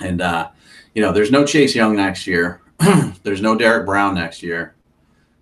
And 0.00 0.20
uh, 0.20 0.50
you 0.94 1.02
know, 1.02 1.12
there's 1.12 1.30
no 1.30 1.44
Chase 1.44 1.74
Young 1.74 1.96
next 1.96 2.26
year. 2.26 2.60
there's 3.22 3.40
no 3.40 3.56
Derrick 3.56 3.86
Brown 3.86 4.14
next 4.14 4.42
year. 4.42 4.74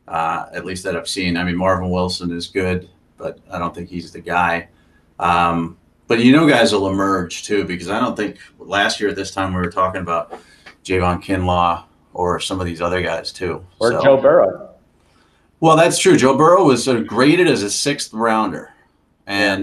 Uh, 0.06 0.46
at 0.52 0.64
least 0.64 0.84
that 0.84 0.96
I've 0.96 1.08
seen. 1.08 1.36
I 1.36 1.44
mean, 1.44 1.56
Marvin 1.56 1.90
Wilson 1.90 2.30
is 2.30 2.46
good, 2.48 2.88
but 3.16 3.38
I 3.50 3.58
don't 3.58 3.74
think 3.74 3.88
he's 3.88 4.12
the 4.12 4.20
guy. 4.20 4.68
Um, 5.18 5.78
but 6.06 6.20
you 6.20 6.32
know, 6.32 6.46
guys 6.46 6.72
will 6.72 6.88
emerge 6.88 7.44
too, 7.44 7.64
because 7.64 7.88
I 7.88 7.98
don't 8.00 8.16
think 8.16 8.38
last 8.58 9.00
year 9.00 9.10
at 9.10 9.16
this 9.16 9.30
time 9.30 9.54
we 9.54 9.60
were 9.60 9.70
talking 9.70 10.02
about 10.02 10.38
Javon 10.84 11.22
Kinlaw 11.24 11.84
or 12.14 12.40
some 12.40 12.60
of 12.60 12.66
these 12.66 12.80
other 12.80 13.02
guys 13.02 13.32
too. 13.32 13.64
Or 13.80 13.90
So- 13.92 14.02
Joe 14.02 14.16
Burrow. 14.16 14.70
well, 15.60 15.76
that's 15.76 15.98
true. 15.98 16.16
Joe 16.16 16.36
Burrow 16.36 16.64
was 16.64 16.82
sort 16.84 16.96
of 16.98 17.06
graded 17.06 17.46
as 17.48 17.62
a 17.62 17.70
sixth 17.70 18.12
rounder. 18.14 18.70
And, 19.26 19.62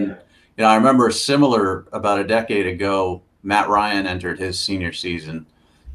you 0.58 0.64
know, 0.64 0.68
I 0.68 0.76
remember 0.76 1.10
similar 1.12 1.86
about 1.94 2.20
a 2.20 2.24
decade 2.24 2.66
ago, 2.68 3.22
Matt 3.44 3.70
Ryan 3.70 4.06
entered 4.08 4.38
his 4.40 4.60
senior 4.60 4.92
season, 4.94 5.46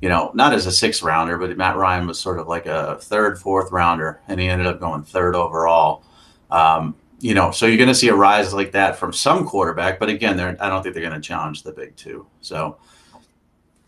you 0.00 0.08
know, 0.08 0.30
not 0.34 0.52
as 0.52 0.66
a 0.66 0.72
sixth 0.72 1.02
rounder, 1.02 1.36
but 1.38 1.56
Matt 1.56 1.76
Ryan 1.76 2.06
was 2.06 2.18
sort 2.18 2.38
of 2.38 2.46
like 2.48 2.66
a 2.66 2.96
third, 3.00 3.38
fourth 3.38 3.70
rounder, 3.72 4.20
and 4.28 4.38
he 4.40 4.48
ended 4.48 4.66
up 4.66 4.80
going 4.80 5.02
third 5.02 5.34
overall. 5.34 6.04
Um, 6.50 6.94
you 7.18 7.34
know, 7.34 7.50
so 7.50 7.66
you're 7.66 7.76
going 7.78 7.88
to 7.88 7.94
see 7.94 8.08
a 8.08 8.14
rise 8.14 8.52
like 8.52 8.72
that 8.72 8.96
from 8.96 9.12
some 9.12 9.46
quarterback, 9.46 9.98
but 9.98 10.08
again, 10.08 10.36
they're, 10.36 10.56
I 10.60 10.68
don't 10.68 10.82
think 10.82 10.94
they're 10.94 11.08
going 11.08 11.20
to 11.20 11.26
challenge 11.26 11.62
the 11.62 11.72
big 11.72 11.96
two. 11.96 12.26
So 12.40 12.76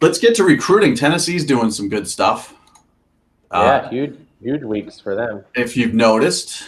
let's 0.00 0.18
get 0.18 0.34
to 0.36 0.44
recruiting. 0.44 0.96
Tennessee's 0.96 1.44
doing 1.44 1.70
some 1.70 1.88
good 1.88 2.08
stuff. 2.08 2.54
Uh, 3.50 3.80
yeah, 3.82 3.90
huge, 3.90 4.18
huge 4.42 4.62
weeks 4.62 5.00
for 5.00 5.14
them. 5.14 5.44
if 5.54 5.76
you've 5.76 5.94
noticed. 5.94 6.64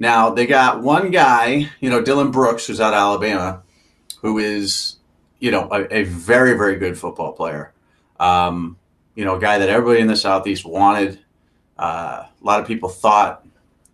Now 0.00 0.30
they 0.30 0.46
got 0.46 0.82
one 0.82 1.10
guy, 1.10 1.70
you 1.80 1.88
know, 1.88 2.02
Dylan 2.02 2.32
Brooks, 2.32 2.66
who's 2.66 2.80
out 2.80 2.92
of 2.92 2.98
Alabama. 2.98 3.62
who 4.20 4.38
is, 4.38 4.96
you 5.38 5.50
know, 5.50 5.68
a, 5.70 5.98
a 5.98 6.04
very, 6.04 6.56
very 6.56 6.76
good 6.76 6.98
football 6.98 7.32
player. 7.32 7.72
Um, 8.18 8.76
you 9.14 9.24
know, 9.24 9.36
a 9.36 9.40
guy 9.40 9.58
that 9.58 9.68
everybody 9.68 10.00
in 10.00 10.06
the 10.06 10.16
Southeast 10.16 10.64
wanted. 10.64 11.20
Uh, 11.78 12.24
a 12.26 12.44
lot 12.44 12.60
of 12.60 12.66
people 12.66 12.88
thought 12.88 13.46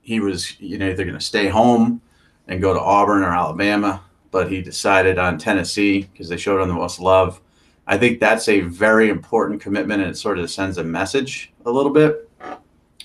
he 0.02 0.20
was, 0.20 0.58
you 0.60 0.78
know, 0.78 0.88
either 0.88 1.04
going 1.04 1.18
to 1.18 1.24
stay 1.24 1.48
home 1.48 2.00
and 2.48 2.60
go 2.60 2.72
to 2.72 2.80
Auburn 2.80 3.22
or 3.22 3.34
Alabama, 3.34 4.02
but 4.30 4.50
he 4.50 4.62
decided 4.62 5.18
on 5.18 5.36
Tennessee 5.38 6.08
because 6.12 6.28
they 6.28 6.36
showed 6.36 6.62
him 6.62 6.68
the 6.68 6.74
most 6.74 7.00
love. 7.00 7.40
I 7.86 7.98
think 7.98 8.20
that's 8.20 8.48
a 8.48 8.60
very 8.60 9.08
important 9.08 9.60
commitment 9.60 10.02
and 10.02 10.10
it 10.12 10.16
sort 10.16 10.38
of 10.38 10.50
sends 10.50 10.78
a 10.78 10.84
message 10.84 11.49
a 11.64 11.70
little 11.70 11.92
bit. 11.92 12.28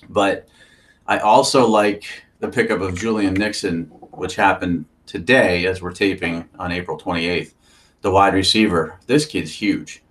But 0.10 0.48
I 1.08 1.20
also 1.20 1.68
like 1.68 2.06
the 2.40 2.48
pickup 2.48 2.82
of 2.82 2.98
Julian 2.98 3.34
Nixon, 3.34 3.86
which 4.12 4.36
happened 4.36 4.86
today 5.06 5.66
as 5.66 5.82
we're 5.82 5.94
taping 5.94 6.48
on 6.60 6.72
April 6.72 6.98
28th. 6.98 7.54
The 8.02 8.12
wide 8.12 8.34
receiver. 8.34 9.00
This 9.08 9.26
kid's 9.26 9.52
huge. 9.52 10.04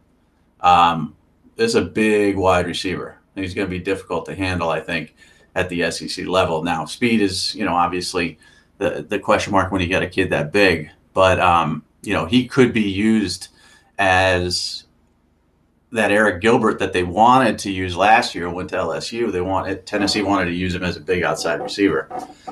Um, 0.60 1.14
this 1.56 1.70
is 1.70 1.74
a 1.76 1.82
big 1.82 2.36
wide 2.36 2.66
receiver. 2.66 3.18
And 3.36 3.44
He's 3.44 3.54
going 3.54 3.66
to 3.66 3.70
be 3.70 3.78
difficult 3.78 4.26
to 4.26 4.34
handle, 4.34 4.68
I 4.68 4.80
think, 4.80 5.14
at 5.54 5.68
the 5.68 5.90
SEC 5.90 6.26
level. 6.26 6.64
Now, 6.64 6.84
speed 6.84 7.20
is, 7.20 7.54
you 7.54 7.64
know, 7.64 7.74
obviously 7.74 8.38
the 8.78 9.06
the 9.08 9.18
question 9.18 9.52
mark 9.52 9.70
when 9.70 9.80
you 9.80 9.86
get 9.86 10.02
a 10.02 10.08
kid 10.08 10.30
that 10.30 10.52
big, 10.52 10.90
but 11.12 11.38
um, 11.40 11.84
you 12.02 12.12
know, 12.12 12.26
he 12.26 12.46
could 12.46 12.72
be 12.72 12.82
used 12.82 13.48
as 13.98 14.84
that 15.94 16.10
Arik 16.10 16.40
Gilbert 16.40 16.80
that 16.80 16.92
they 16.92 17.04
wanted 17.04 17.56
to 17.60 17.70
use 17.70 17.96
last 17.96 18.34
year 18.34 18.50
went 18.50 18.68
to 18.70 18.76
LSU. 18.76 19.30
They 19.30 19.40
wanted 19.40 19.86
Tennessee 19.86 20.22
wanted 20.22 20.46
to 20.46 20.52
use 20.52 20.74
him 20.74 20.82
as 20.82 20.96
a 20.96 21.00
big 21.00 21.22
outside 21.22 21.60
receiver, 21.60 22.08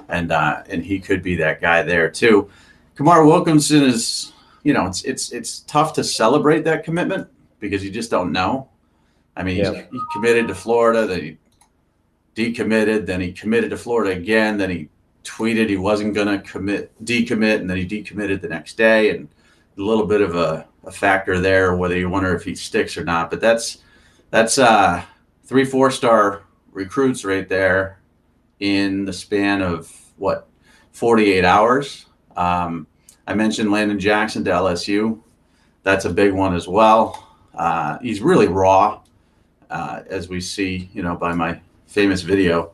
and 0.09 0.31
uh, 0.31 0.63
and 0.69 0.85
he 0.85 1.01
could 1.01 1.25
be 1.25 1.35
that 1.37 1.61
guy 1.61 1.83
there 1.83 2.09
too. 2.09 2.49
Kamar 2.95 3.25
Wilcoxson 3.25 3.83
is, 3.83 4.33
you 4.63 4.73
know, 4.73 4.87
it's 4.87 5.03
it's 5.03 5.33
it's 5.33 5.61
tough 5.61 5.93
to 5.95 6.05
celebrate 6.05 6.63
that 6.65 6.85
commitment 6.85 7.29
because 7.59 7.85
you 7.85 7.91
just 7.91 8.13
don't 8.13 8.31
know. 8.31 8.69
I 9.37 9.43
mean, 9.43 9.57
yeah. 9.57 9.87
he 9.91 10.01
committed 10.13 10.47
to 10.47 10.55
Florida, 10.55 11.07
then 11.07 11.21
he 11.21 11.37
decommitted, 12.37 13.07
then 13.07 13.21
he 13.21 13.33
committed 13.33 13.71
to 13.71 13.77
Florida 13.77 14.13
again, 14.17 14.57
then 14.57 14.71
he 14.71 14.89
tweeted 15.25 15.69
he 15.69 15.77
wasn't 15.77 16.15
going 16.15 16.29
to 16.29 16.39
commit 16.49 16.93
decommit, 17.05 17.57
and 17.57 17.69
then 17.69 17.77
he 17.77 17.87
decommitted 17.87 18.41
the 18.41 18.49
next 18.49 18.77
day, 18.77 19.11
and 19.11 19.29
a 19.79 19.83
little 19.83 20.07
bit 20.07 20.21
of 20.21 20.37
a, 20.37 20.69
a 20.85 20.91
factor 20.91 21.39
there, 21.41 21.77
whether 21.77 21.97
you 21.97 22.09
wonder 22.09 22.35
if 22.35 22.45
he 22.45 22.55
sticks 22.55 22.97
or 22.97 23.05
not. 23.05 23.31
But 23.31 23.41
that's 23.41 23.79
that's 24.31 24.59
uh, 24.59 25.03
three 25.45 25.65
four 25.65 25.91
star 25.91 26.43
recruits 26.73 27.25
right 27.25 27.49
there 27.49 27.99
in 28.61 29.05
the 29.05 29.13
span 29.13 29.61
of 29.63 29.91
what 30.17 30.49
48 30.93 31.45
hours. 31.45 32.07
Um, 32.37 32.87
I 33.27 33.35
mentioned 33.35 33.71
Landon 33.71 33.99
Jackson 33.99 34.45
to 34.45 34.51
LSU. 34.51 35.21
That's 35.83 36.05
a 36.05 36.11
big 36.11 36.33
one 36.33 36.55
as 36.55 36.69
well. 36.69 37.37
Uh, 37.55 37.99
he's 37.99 38.21
really 38.21 38.49
raw, 38.49 39.01
uh, 39.71 40.03
as 40.09 40.29
we 40.29 40.41
see, 40.41 40.91
you 40.93 41.03
know, 41.03 41.17
by 41.17 41.33
my 41.35 41.61
famous 41.87 42.23
video 42.23 42.73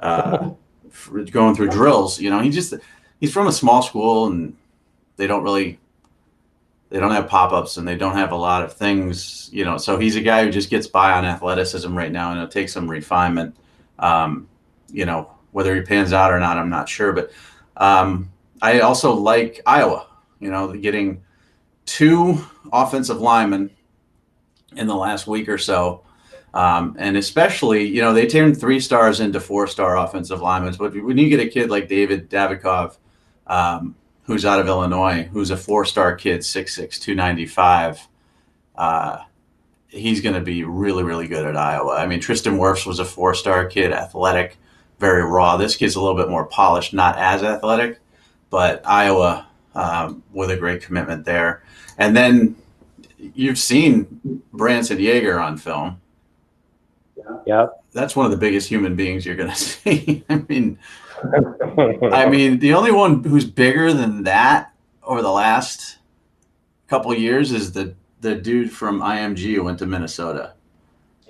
uh, 0.00 0.50
going 1.30 1.54
through 1.54 1.68
drills. 1.68 2.20
You 2.20 2.30
know, 2.30 2.40
he 2.40 2.50
just 2.50 2.74
he's 3.20 3.32
from 3.32 3.46
a 3.46 3.52
small 3.52 3.82
school 3.82 4.26
and 4.26 4.56
they 5.16 5.26
don't 5.26 5.42
really 5.42 5.78
they 6.90 6.98
don't 6.98 7.10
have 7.10 7.28
pop-ups 7.28 7.76
and 7.76 7.86
they 7.86 7.96
don't 7.96 8.16
have 8.16 8.32
a 8.32 8.36
lot 8.36 8.62
of 8.62 8.72
things 8.72 9.50
you 9.52 9.64
know 9.64 9.76
so 9.76 9.98
he's 9.98 10.16
a 10.16 10.20
guy 10.20 10.44
who 10.44 10.50
just 10.50 10.70
gets 10.70 10.86
by 10.86 11.12
on 11.12 11.24
athleticism 11.24 11.96
right 11.96 12.12
now 12.12 12.30
and 12.30 12.38
it'll 12.38 12.50
take 12.50 12.68
some 12.68 12.88
refinement. 12.88 13.54
Um, 13.98 14.48
you 14.90 15.04
know 15.04 15.32
whether 15.52 15.74
he 15.74 15.82
pans 15.82 16.12
out 16.12 16.32
or 16.32 16.38
not 16.38 16.56
i'm 16.56 16.70
not 16.70 16.88
sure 16.88 17.12
but 17.12 17.30
um, 17.76 18.30
i 18.62 18.80
also 18.80 19.12
like 19.12 19.60
iowa 19.66 20.06
you 20.40 20.50
know 20.50 20.72
getting 20.72 21.22
two 21.84 22.38
offensive 22.72 23.20
linemen 23.20 23.70
in 24.76 24.86
the 24.86 24.94
last 24.94 25.26
week 25.26 25.48
or 25.48 25.58
so. 25.58 26.02
Um, 26.54 26.96
and 26.98 27.16
especially 27.16 27.86
you 27.86 28.00
know 28.00 28.14
they 28.14 28.26
turned 28.26 28.58
three 28.58 28.80
stars 28.80 29.20
into 29.20 29.38
four 29.38 29.66
star 29.66 29.98
offensive 29.98 30.40
linemen 30.40 30.74
but 30.78 30.94
when 31.04 31.18
you 31.18 31.28
get 31.28 31.40
a 31.40 31.46
kid 31.46 31.68
like 31.68 31.88
david 31.88 32.30
davidkov 32.30 32.96
um, 33.46 33.94
who's 34.28 34.44
out 34.44 34.60
of 34.60 34.68
Illinois, 34.68 35.22
who's 35.32 35.50
a 35.50 35.56
four 35.56 35.86
star 35.86 36.14
kid, 36.14 36.40
6'6, 36.40 37.00
295. 37.00 38.06
Uh, 38.76 39.22
he's 39.88 40.20
going 40.20 40.34
to 40.34 40.42
be 40.42 40.64
really, 40.64 41.02
really 41.02 41.26
good 41.26 41.46
at 41.46 41.56
Iowa. 41.56 41.96
I 41.96 42.06
mean, 42.06 42.20
Tristan 42.20 42.58
Wirfs 42.58 42.86
was 42.86 42.98
a 42.98 43.06
four 43.06 43.34
star 43.34 43.64
kid, 43.64 43.90
athletic, 43.90 44.58
very 45.00 45.24
raw. 45.24 45.56
This 45.56 45.76
kid's 45.76 45.96
a 45.96 46.00
little 46.00 46.14
bit 46.14 46.28
more 46.28 46.44
polished, 46.44 46.92
not 46.92 47.16
as 47.16 47.42
athletic, 47.42 48.00
but 48.50 48.82
Iowa 48.84 49.46
um, 49.74 50.22
with 50.34 50.50
a 50.50 50.58
great 50.58 50.82
commitment 50.82 51.24
there. 51.24 51.62
And 51.96 52.14
then 52.14 52.54
you've 53.18 53.58
seen 53.58 54.42
Branson 54.52 54.98
Yeager 54.98 55.42
on 55.42 55.56
film. 55.56 56.02
Yeah. 57.46 57.68
That's 57.92 58.14
one 58.14 58.26
of 58.26 58.30
the 58.30 58.36
biggest 58.36 58.68
human 58.68 58.94
beings 58.94 59.24
you're 59.24 59.36
going 59.36 59.50
to 59.54 59.56
see. 59.56 60.22
I 60.28 60.44
mean, 60.50 60.78
I 62.12 62.28
mean, 62.28 62.58
the 62.58 62.74
only 62.74 62.92
one 62.92 63.22
who's 63.24 63.44
bigger 63.44 63.92
than 63.92 64.24
that 64.24 64.72
over 65.02 65.22
the 65.22 65.30
last 65.30 65.98
couple 66.88 67.14
years 67.14 67.52
is 67.52 67.72
the 67.72 67.94
the 68.20 68.34
dude 68.34 68.72
from 68.72 69.00
IMG 69.00 69.54
who 69.54 69.62
went 69.62 69.78
to 69.78 69.86
Minnesota. 69.86 70.54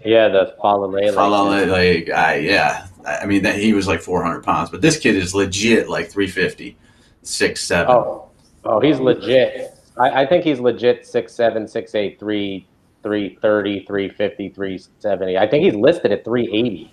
Yeah, 0.05 0.29
the 0.29 0.55
Faalele. 0.62 1.12
Faalele 1.14 2.07
guy. 2.07 2.37
Yeah, 2.37 2.87
I 3.07 3.27
mean 3.27 3.42
that 3.42 3.57
he 3.57 3.72
was 3.72 3.87
like 3.87 4.01
400 4.01 4.42
pounds, 4.42 4.70
but 4.70 4.81
this 4.81 4.98
kid 4.98 5.16
is 5.16 5.35
legit 5.35 5.88
like 5.88 6.09
350, 6.09 6.77
six 7.22 7.64
seven. 7.64 7.94
Oh, 7.94 8.31
oh, 8.64 8.81
he's 8.81 9.01
legit. 9.01 9.74
I, 9.98 10.22
I 10.22 10.27
think 10.27 10.44
he's 10.44 10.61
legit 10.61 11.07
six 11.07 11.33
seven, 11.35 11.66
six 11.66 11.94
eight, 11.94 12.18
three. 12.18 12.66
330, 13.03 13.87
350, 13.87 14.48
370. 14.51 15.38
I 15.38 15.46
think 15.46 15.64
he's 15.64 15.74
listed 15.74 16.12
at 16.12 16.24
380. 16.24 16.90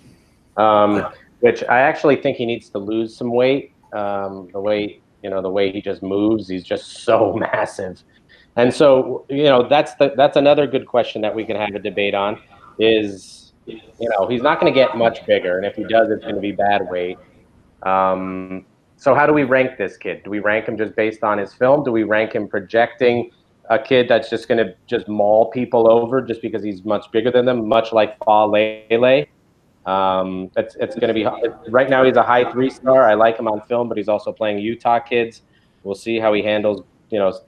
Um, 0.56 1.12
which 1.46 1.62
I 1.68 1.78
actually 1.78 2.16
think 2.16 2.36
he 2.36 2.44
needs 2.44 2.68
to 2.70 2.78
lose 2.78 3.16
some 3.16 3.30
weight. 3.30 3.72
Um, 3.92 4.48
the 4.52 4.60
way 4.60 5.00
you 5.22 5.30
know 5.30 5.40
the 5.40 5.54
way 5.58 5.70
he 5.70 5.80
just 5.80 6.02
moves, 6.02 6.48
he's 6.48 6.64
just 6.64 7.04
so 7.04 7.34
massive. 7.52 8.02
And 8.56 8.74
so 8.74 9.24
you 9.28 9.44
know 9.44 9.68
that's 9.68 9.94
the 9.94 10.12
that's 10.16 10.36
another 10.36 10.66
good 10.66 10.86
question 10.86 11.22
that 11.22 11.32
we 11.32 11.44
can 11.44 11.56
have 11.56 11.72
a 11.76 11.78
debate 11.78 12.14
on. 12.14 12.40
Is 12.80 13.52
you 13.66 14.08
know 14.10 14.26
he's 14.26 14.42
not 14.42 14.60
going 14.60 14.72
to 14.72 14.76
get 14.76 14.96
much 14.96 15.24
bigger, 15.24 15.56
and 15.56 15.64
if 15.64 15.76
he 15.76 15.84
does, 15.84 16.10
it's 16.10 16.24
going 16.24 16.34
to 16.34 16.40
be 16.40 16.50
bad 16.50 16.88
weight. 16.90 17.16
Um, 17.84 18.66
so 18.96 19.14
how 19.14 19.24
do 19.24 19.32
we 19.32 19.44
rank 19.44 19.78
this 19.78 19.96
kid? 19.96 20.24
Do 20.24 20.30
we 20.30 20.40
rank 20.40 20.66
him 20.66 20.76
just 20.76 20.96
based 20.96 21.22
on 21.22 21.38
his 21.38 21.54
film? 21.54 21.84
Do 21.84 21.92
we 21.92 22.02
rank 22.02 22.34
him 22.34 22.48
projecting 22.48 23.30
a 23.70 23.78
kid 23.78 24.08
that's 24.08 24.30
just 24.30 24.48
going 24.48 24.64
to 24.64 24.74
just 24.88 25.06
maul 25.06 25.50
people 25.50 25.88
over 25.88 26.22
just 26.22 26.42
because 26.42 26.64
he's 26.64 26.84
much 26.84 27.04
bigger 27.12 27.30
than 27.30 27.44
them, 27.44 27.68
much 27.68 27.92
like 27.92 28.18
Faalele? 28.20 29.28
Um, 29.86 30.50
it's 30.56 30.74
it's 30.76 30.96
going 30.96 31.08
to 31.08 31.14
be 31.14 31.24
right 31.70 31.88
now. 31.88 32.04
He's 32.04 32.16
a 32.16 32.22
high 32.22 32.50
three 32.50 32.70
star. 32.70 33.08
I 33.08 33.14
like 33.14 33.38
him 33.38 33.46
on 33.46 33.60
film, 33.62 33.88
but 33.88 33.96
he's 33.96 34.08
also 34.08 34.32
playing 34.32 34.58
Utah 34.58 34.98
kids. 34.98 35.42
We'll 35.84 35.94
see 35.94 36.18
how 36.18 36.32
he 36.32 36.42
handles. 36.42 36.82
You 37.10 37.20
know, 37.20 37.38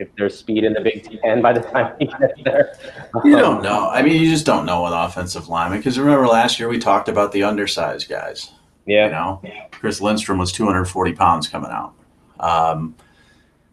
if 0.00 0.08
there's 0.16 0.36
speed 0.36 0.64
in 0.64 0.72
the 0.72 0.80
Big 0.80 1.20
Ten 1.22 1.40
by 1.40 1.52
the 1.52 1.60
time 1.60 1.94
he 2.00 2.06
gets 2.06 2.42
there. 2.42 2.76
You 3.24 3.36
don't 3.36 3.62
know. 3.62 3.88
I 3.88 4.02
mean, 4.02 4.20
you 4.20 4.28
just 4.28 4.44
don't 4.44 4.66
know 4.66 4.82
with 4.82 4.92
offensive 4.92 5.48
lineman 5.48 5.78
because 5.78 5.96
remember 6.00 6.26
last 6.26 6.58
year 6.58 6.68
we 6.68 6.80
talked 6.80 7.08
about 7.08 7.30
the 7.30 7.44
undersized 7.44 8.08
guys. 8.08 8.50
Yeah. 8.86 9.06
You 9.06 9.12
know, 9.12 9.42
Chris 9.70 10.00
Lindstrom 10.00 10.38
was 10.38 10.50
240 10.50 11.12
pounds 11.12 11.48
coming 11.48 11.70
out. 11.70 11.94
Um, 12.40 12.96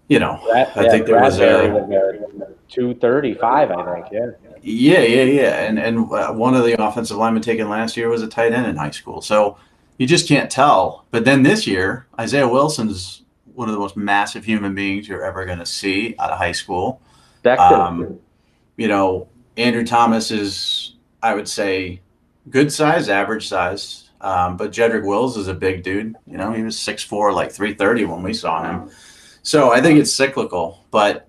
you 0.09 0.19
know, 0.19 0.39
Brad, 0.47 0.71
I 0.75 0.83
yeah, 0.83 0.91
think 0.91 1.05
there 1.07 1.15
Brad 1.15 1.31
was 1.31 1.39
a 1.39 2.53
235. 2.69 3.71
I 3.71 3.93
think. 3.93 4.05
Yeah. 4.11 4.50
Yeah, 4.61 5.01
yeah, 5.01 5.23
yeah. 5.23 5.63
And 5.63 5.79
and 5.79 6.11
uh, 6.11 6.31
one 6.33 6.53
of 6.53 6.63
the 6.63 6.81
offensive 6.81 7.17
linemen 7.17 7.41
taken 7.41 7.69
last 7.69 7.97
year 7.97 8.09
was 8.09 8.21
a 8.21 8.27
tight 8.27 8.53
end 8.53 8.67
in 8.67 8.75
high 8.75 8.91
school. 8.91 9.21
So 9.21 9.57
you 9.97 10.07
just 10.07 10.27
can't 10.27 10.49
tell. 10.51 11.05
But 11.11 11.25
then 11.25 11.43
this 11.43 11.65
year, 11.65 12.07
Isaiah 12.19 12.47
Wilson's 12.47 13.23
one 13.53 13.67
of 13.67 13.73
the 13.73 13.79
most 13.79 13.97
massive 13.97 14.45
human 14.45 14.73
beings 14.73 15.07
you're 15.07 15.23
ever 15.23 15.45
going 15.45 15.59
to 15.59 15.65
see 15.65 16.15
out 16.19 16.31
of 16.31 16.37
high 16.37 16.51
school. 16.53 17.01
Um, 17.75 18.19
you 18.77 18.87
know, 18.87 19.27
Andrew 19.57 19.85
Thomas 19.85 20.31
is, 20.31 20.95
I 21.21 21.35
would 21.35 21.47
say, 21.47 22.01
good 22.49 22.71
size, 22.71 23.09
average 23.09 23.47
size. 23.47 24.09
Um, 24.21 24.57
but 24.57 24.71
Jedrick 24.71 25.05
Wills 25.05 25.37
is 25.37 25.47
a 25.47 25.53
big 25.53 25.83
dude. 25.83 26.15
You 26.27 26.37
know, 26.37 26.51
he 26.51 26.61
was 26.61 26.77
6'4", 26.77 27.33
like 27.33 27.51
330 27.51 28.05
when 28.05 28.23
we 28.23 28.33
saw 28.33 28.63
him. 28.63 28.89
So 29.43 29.71
I 29.71 29.81
think 29.81 29.99
it's 29.99 30.13
cyclical. 30.13 30.85
But 30.91 31.27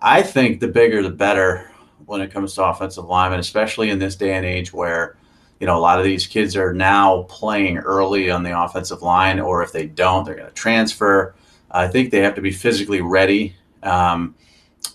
I 0.00 0.22
think 0.22 0.60
the 0.60 0.68
bigger 0.68 1.02
the 1.02 1.10
better 1.10 1.69
when 2.10 2.20
it 2.20 2.32
comes 2.32 2.54
to 2.54 2.64
offensive 2.64 3.04
linemen, 3.06 3.40
especially 3.40 3.90
in 3.90 3.98
this 3.98 4.16
day 4.16 4.34
and 4.34 4.44
age 4.44 4.72
where 4.72 5.16
you 5.60 5.66
know 5.66 5.76
a 5.76 5.80
lot 5.80 5.98
of 5.98 6.04
these 6.04 6.26
kids 6.26 6.56
are 6.56 6.74
now 6.74 7.22
playing 7.28 7.78
early 7.78 8.30
on 8.30 8.42
the 8.42 8.60
offensive 8.60 9.02
line, 9.02 9.40
or 9.40 9.62
if 9.62 9.72
they 9.72 9.86
don't, 9.86 10.24
they're 10.24 10.34
going 10.34 10.48
to 10.48 10.54
transfer. 10.54 11.34
I 11.70 11.86
think 11.88 12.10
they 12.10 12.20
have 12.20 12.34
to 12.34 12.40
be 12.40 12.50
physically 12.50 13.00
ready, 13.00 13.54
um, 13.82 14.34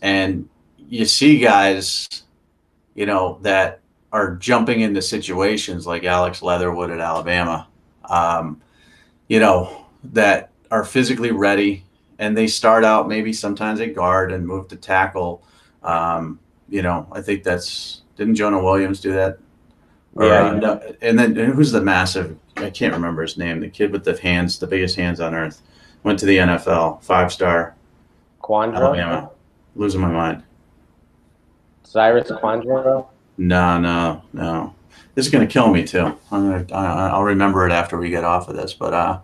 and 0.02 0.50
you 0.90 1.06
see 1.06 1.40
guys, 1.40 2.24
you 2.94 3.06
know, 3.06 3.40
that 3.42 3.80
are 4.12 4.36
jumping 4.36 4.82
into 4.82 5.02
situations 5.02 5.88
like 5.88 6.04
Alex 6.04 6.42
Leatherwood 6.42 6.92
at 6.92 7.00
Alabama, 7.00 7.68
um, 8.10 8.62
you 9.28 9.40
know, 9.40 9.86
that 10.04 10.52
are 10.70 10.84
physically 10.84 11.32
ready 11.32 11.86
and 12.20 12.38
they 12.38 12.48
start 12.48 12.84
out 12.84 13.08
maybe 13.08 13.34
sometimes 13.34 13.82
at 13.82 13.94
guard 13.94 14.32
and 14.32 14.48
move 14.48 14.68
to 14.70 14.76
tackle. 14.76 15.44
Um, 15.84 16.40
you 16.70 16.82
know, 16.82 17.08
I 17.12 17.22
think 17.22 17.44
that's 17.44 18.02
didn't 18.16 18.36
Jonah 18.36 18.64
Williams 18.64 19.00
do 19.02 19.12
that? 19.14 19.38
Or, 20.16 20.26
Yeah. 20.26 20.46
uh, 20.46 20.54
no, 20.54 20.82
and 21.02 21.20
then 21.20 21.38
and 21.38 21.54
who's 21.54 21.72
the 21.72 21.82
massive? 21.82 22.38
I 22.58 22.70
can't 22.70 22.94
remember 22.94 23.22
his 23.22 23.38
name. 23.38 23.60
The 23.60 23.70
kid 23.70 23.92
with 23.92 24.04
the 24.06 24.18
hands, 24.18 24.60
the 24.60 24.68
biggest 24.68 24.96
hands 24.96 25.20
on 25.20 25.34
earth, 25.36 25.62
went 26.04 26.20
to 26.20 26.26
the 26.26 26.38
NFL, 26.38 27.04
five 27.04 27.32
star 27.34 27.76
Quandro, 28.42 28.76
Alabama. 28.76 29.30
Losing 29.76 30.00
my 30.02 30.10
mind. 30.12 30.44
Cyrus 31.84 32.30
Quandro. 32.32 33.08
No, 33.38 33.80
no, 33.80 34.22
no. 34.34 34.74
This 35.16 35.26
is 35.26 35.32
gonna 35.32 35.48
kill 35.48 35.70
me 35.72 35.84
too. 35.84 36.18
I'm 36.32 36.50
gonna, 36.52 36.66
I, 36.74 37.10
I'll 37.10 37.24
remember 37.24 37.66
it 37.68 37.72
after 37.72 37.98
we 37.98 38.10
get 38.10 38.24
off 38.24 38.48
of 38.48 38.56
this. 38.56 38.74
But 38.74 38.94
uh, 38.94 39.20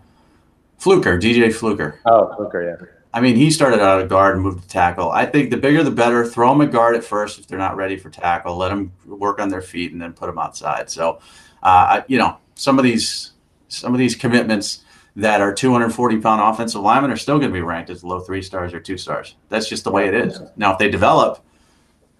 Fluker, 0.77 1.17
DJ 1.17 1.53
Fluker. 1.53 1.99
Oh, 2.05 2.33
Fluker, 2.35 2.77
yeah. 2.81 2.87
I 3.13 3.19
mean, 3.19 3.35
he 3.35 3.51
started 3.51 3.81
out 3.81 4.01
at 4.01 4.07
guard 4.07 4.35
and 4.35 4.43
moved 4.43 4.61
to 4.63 4.67
tackle. 4.67 5.11
I 5.11 5.25
think 5.25 5.49
the 5.49 5.57
bigger 5.57 5.83
the 5.83 5.91
better. 5.91 6.25
Throw 6.25 6.49
them 6.49 6.61
a 6.61 6.67
guard 6.67 6.95
at 6.95 7.03
first 7.03 7.39
if 7.39 7.47
they're 7.47 7.59
not 7.59 7.75
ready 7.75 7.97
for 7.97 8.09
tackle. 8.09 8.55
Let 8.55 8.69
them 8.69 8.93
work 9.05 9.39
on 9.39 9.49
their 9.49 9.61
feet 9.61 9.91
and 9.91 10.01
then 10.01 10.13
put 10.13 10.27
them 10.27 10.39
outside. 10.39 10.89
So, 10.89 11.19
uh, 11.61 11.65
I, 11.65 12.03
you 12.07 12.17
know, 12.17 12.37
some 12.55 12.79
of 12.79 12.83
these 12.83 13.31
some 13.67 13.93
of 13.93 13.99
these 13.99 14.15
commitments 14.15 14.83
that 15.15 15.41
are 15.41 15.53
240 15.53 16.19
pound 16.21 16.41
offensive 16.41 16.81
linemen 16.81 17.11
are 17.11 17.17
still 17.17 17.37
going 17.37 17.51
to 17.51 17.53
be 17.53 17.61
ranked 17.61 17.89
as 17.89 18.03
low 18.03 18.21
three 18.21 18.41
stars 18.41 18.73
or 18.73 18.79
two 18.79 18.97
stars. 18.97 19.35
That's 19.49 19.67
just 19.67 19.83
the 19.83 19.91
way 19.91 20.07
it 20.07 20.13
is. 20.13 20.39
Now, 20.55 20.73
if 20.73 20.77
they 20.79 20.89
develop, 20.89 21.43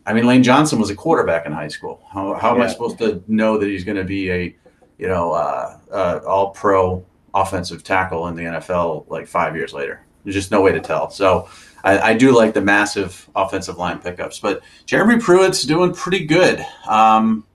I 0.06 0.14
mean, 0.14 0.26
Lane 0.26 0.44
Johnson 0.44 0.80
was 0.80 0.90
a 0.90 0.96
quarterback 0.96 1.46
in 1.46 1.54
high 1.54 1.70
school. 1.70 2.04
How, 2.12 2.34
how 2.34 2.56
am 2.56 2.62
I 2.62 2.68
supposed 2.68 2.98
to 2.98 3.24
know 3.28 3.58
that 3.58 3.68
he's 3.68 3.84
going 3.84 3.98
to 3.98 4.04
be 4.04 4.30
a, 4.32 4.56
you 4.98 5.08
know, 5.08 5.32
uh, 5.32 5.78
uh, 5.92 6.20
all 6.28 6.50
pro 6.50 7.06
offensive 7.34 7.84
tackle 7.84 8.28
in 8.28 8.36
the 8.36 8.44
NFL 8.44 9.10
like 9.10 9.28
five 9.28 9.56
years 9.56 9.74
later? 9.74 10.02
There's 10.24 10.36
just 10.36 10.52
no 10.52 10.62
way 10.62 10.72
to 10.72 10.80
tell. 10.80 11.10
So 11.10 11.50
I, 11.84 12.00
I 12.00 12.14
do 12.14 12.36
like 12.36 12.54
the 12.54 12.62
massive 12.62 13.30
offensive 13.36 13.78
line 13.78 14.00
pickups, 14.00 14.40
but 14.40 14.62
Jeremy 14.86 15.20
Pruitt's 15.20 15.64
doing 15.64 15.94
pretty 15.94 16.26
good. 16.26 16.66
Um, 16.88 17.46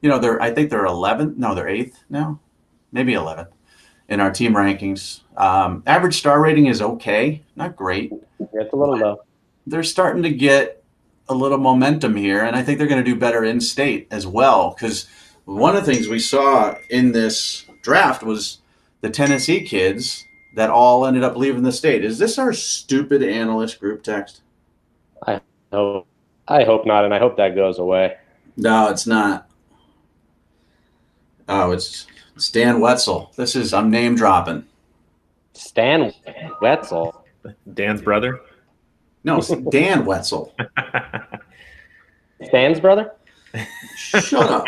you 0.00 0.08
know, 0.08 0.18
they're 0.18 0.40
I 0.40 0.52
think 0.52 0.70
they're 0.70 0.84
11th. 0.84 1.36
No, 1.36 1.54
they're 1.54 1.68
eighth 1.68 2.02
now, 2.08 2.40
maybe 2.92 3.12
11th 3.12 3.48
in 4.08 4.20
our 4.20 4.30
team 4.30 4.54
rankings. 4.54 5.20
Um, 5.36 5.82
average 5.86 6.16
star 6.16 6.40
rating 6.40 6.66
is 6.66 6.80
okay, 6.80 7.42
not 7.56 7.76
great. 7.76 8.12
Yeah, 8.38 8.46
it's 8.54 8.72
a 8.72 8.76
little 8.76 8.96
low. 8.96 9.22
They're 9.66 9.82
starting 9.82 10.22
to 10.22 10.30
get 10.30 10.82
a 11.28 11.34
little 11.34 11.58
momentum 11.58 12.14
here, 12.14 12.44
and 12.44 12.54
I 12.54 12.62
think 12.62 12.78
they're 12.78 12.86
going 12.86 13.04
to 13.04 13.10
do 13.10 13.18
better 13.18 13.44
in 13.44 13.60
state 13.60 14.06
as 14.10 14.26
well. 14.26 14.74
Because 14.74 15.06
one 15.44 15.76
of 15.76 15.84
the 15.84 15.92
things 15.92 16.08
we 16.08 16.18
saw 16.18 16.74
in 16.90 17.12
this 17.12 17.66
draft 17.82 18.22
was 18.22 18.60
the 19.00 19.10
Tennessee 19.10 19.62
kids 19.62 20.24
that 20.56 20.70
all 20.70 21.04
ended 21.04 21.22
up 21.22 21.36
leaving 21.36 21.62
the 21.62 21.70
state. 21.70 22.02
Is 22.02 22.18
this 22.18 22.38
our 22.38 22.52
stupid 22.52 23.22
analyst 23.22 23.78
group 23.78 24.02
text? 24.02 24.40
No, 25.72 26.06
I 26.48 26.64
hope 26.64 26.86
not, 26.86 27.04
and 27.04 27.12
I 27.12 27.18
hope 27.18 27.36
that 27.36 27.54
goes 27.54 27.78
away. 27.78 28.16
No, 28.56 28.88
it's 28.88 29.06
not. 29.06 29.50
Oh, 31.48 31.72
it's 31.72 32.06
it's 32.34 32.50
Dan 32.50 32.80
Wetzel. 32.80 33.32
This 33.36 33.54
is 33.54 33.74
I'm 33.74 33.90
name 33.90 34.14
dropping. 34.14 34.64
Stan 35.52 36.12
Wetzel. 36.62 37.24
Dan's 37.74 38.00
brother. 38.00 38.40
No, 39.24 39.38
it's 39.38 39.48
Dan 39.70 40.06
Wetzel. 40.06 40.54
Stan's 42.44 42.80
brother? 42.80 43.12
Shut 43.96 44.50
up. 44.50 44.66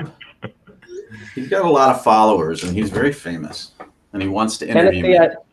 He's 1.34 1.48
got 1.48 1.64
a 1.64 1.70
lot 1.70 1.94
of 1.94 2.02
followers 2.02 2.64
and 2.64 2.76
he's 2.76 2.90
very 2.90 3.12
famous. 3.12 3.72
And 4.12 4.20
he 4.20 4.28
wants 4.28 4.58
to 4.58 4.68
interview 4.68 5.02
Tennessee, 5.02 5.18
me. 5.18 5.18
I, 5.18 5.47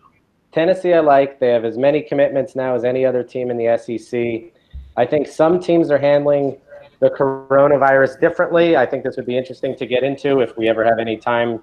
Tennessee, 0.56 0.94
I 0.94 1.02
like. 1.02 1.42
They 1.42 1.50
have 1.50 1.66
as 1.66 1.78
many 1.78 2.02
commitments 2.02 2.56
now 2.56 2.76
as 2.76 2.86
any 2.86 3.06
other 3.06 3.24
team 3.24 3.52
in 3.52 3.58
the 3.58 3.78
SEC. 3.78 4.54
I 4.96 5.06
think 5.06 5.28
some 5.28 5.60
teams 5.60 5.92
are 5.92 5.98
handling 5.98 6.58
the 7.02 7.10
coronavirus 7.10 8.22
differently. 8.22 8.78
I 8.78 8.86
think 8.86 9.04
this 9.04 9.18
would 9.18 9.26
be 9.26 9.38
interesting 9.38 9.76
to 9.76 9.86
get 9.86 10.06
into 10.06 10.40
if 10.40 10.56
we 10.56 10.70
ever 10.70 10.86
have 10.86 10.98
any 10.98 11.18
time 11.18 11.62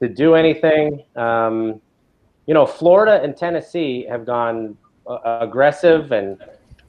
to 0.00 0.08
do 0.08 0.36
anything. 0.36 1.04
Um, 1.16 1.82
you 2.46 2.54
know, 2.54 2.64
Florida 2.64 3.22
and 3.22 3.36
Tennessee 3.36 4.06
have 4.08 4.24
gone 4.24 4.78
uh, 5.06 5.40
aggressive 5.42 6.10
and 6.10 6.42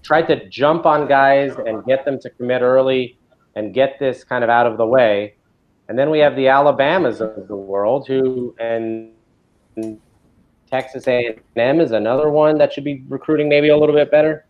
tried 0.04 0.28
to 0.28 0.48
jump 0.48 0.86
on 0.86 1.06
guys 1.06 1.54
and 1.68 1.84
get 1.84 2.06
them 2.06 2.18
to 2.22 2.30
commit 2.30 2.62
early 2.62 3.18
and 3.58 3.74
get 3.74 4.00
this 4.00 4.24
kind 4.24 4.42
of 4.42 4.50
out 4.50 4.68
of 4.68 4.78
the 4.78 4.86
way. 4.86 5.36
And 5.90 6.00
then 6.00 6.10
we 6.10 6.20
have 6.20 6.38
the 6.38 6.48
Alabamas 6.48 7.20
of 7.20 7.50
the 7.50 7.58
world 7.58 8.08
who 8.08 8.56
and 8.58 9.12
Texas 10.76 11.08
A&M 11.08 11.80
is 11.80 11.92
another 11.92 12.30
one 12.30 12.58
that 12.58 12.74
should 12.74 12.84
be 12.84 13.02
recruiting 13.08 13.48
maybe 13.48 13.70
a 13.70 13.78
little 13.78 13.96
bit 13.96 14.12
better. 14.12 14.46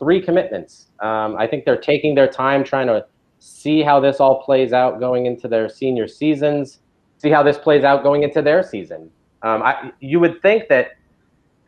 Three 0.00 0.20
commitments. 0.20 0.88
Um, 0.98 1.36
I 1.36 1.46
think 1.46 1.64
they're 1.64 1.80
taking 1.80 2.16
their 2.16 2.26
time 2.26 2.64
trying 2.64 2.88
to 2.88 3.06
see 3.38 3.80
how 3.80 4.00
this 4.00 4.18
all 4.18 4.42
plays 4.42 4.72
out 4.72 4.98
going 4.98 5.26
into 5.26 5.46
their 5.46 5.68
senior 5.68 6.08
seasons. 6.08 6.80
See 7.18 7.30
how 7.30 7.44
this 7.44 7.56
plays 7.56 7.84
out 7.84 8.02
going 8.02 8.24
into 8.24 8.42
their 8.42 8.64
season. 8.64 9.08
Um, 9.42 9.62
I, 9.62 9.92
you 10.00 10.18
would 10.18 10.42
think 10.42 10.66
that 10.70 10.96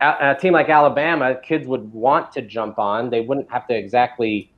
a, 0.01 0.31
a 0.31 0.35
team 0.35 0.53
like 0.53 0.68
Alabama, 0.68 1.37
kids 1.40 1.68
would 1.68 1.92
want 1.92 2.33
to 2.33 2.42
jump 2.42 2.81
on. 2.81 3.09
They 3.09 3.20
wouldn't 3.20 3.49
have 3.53 3.68
to 3.68 3.77
exactly 3.77 4.51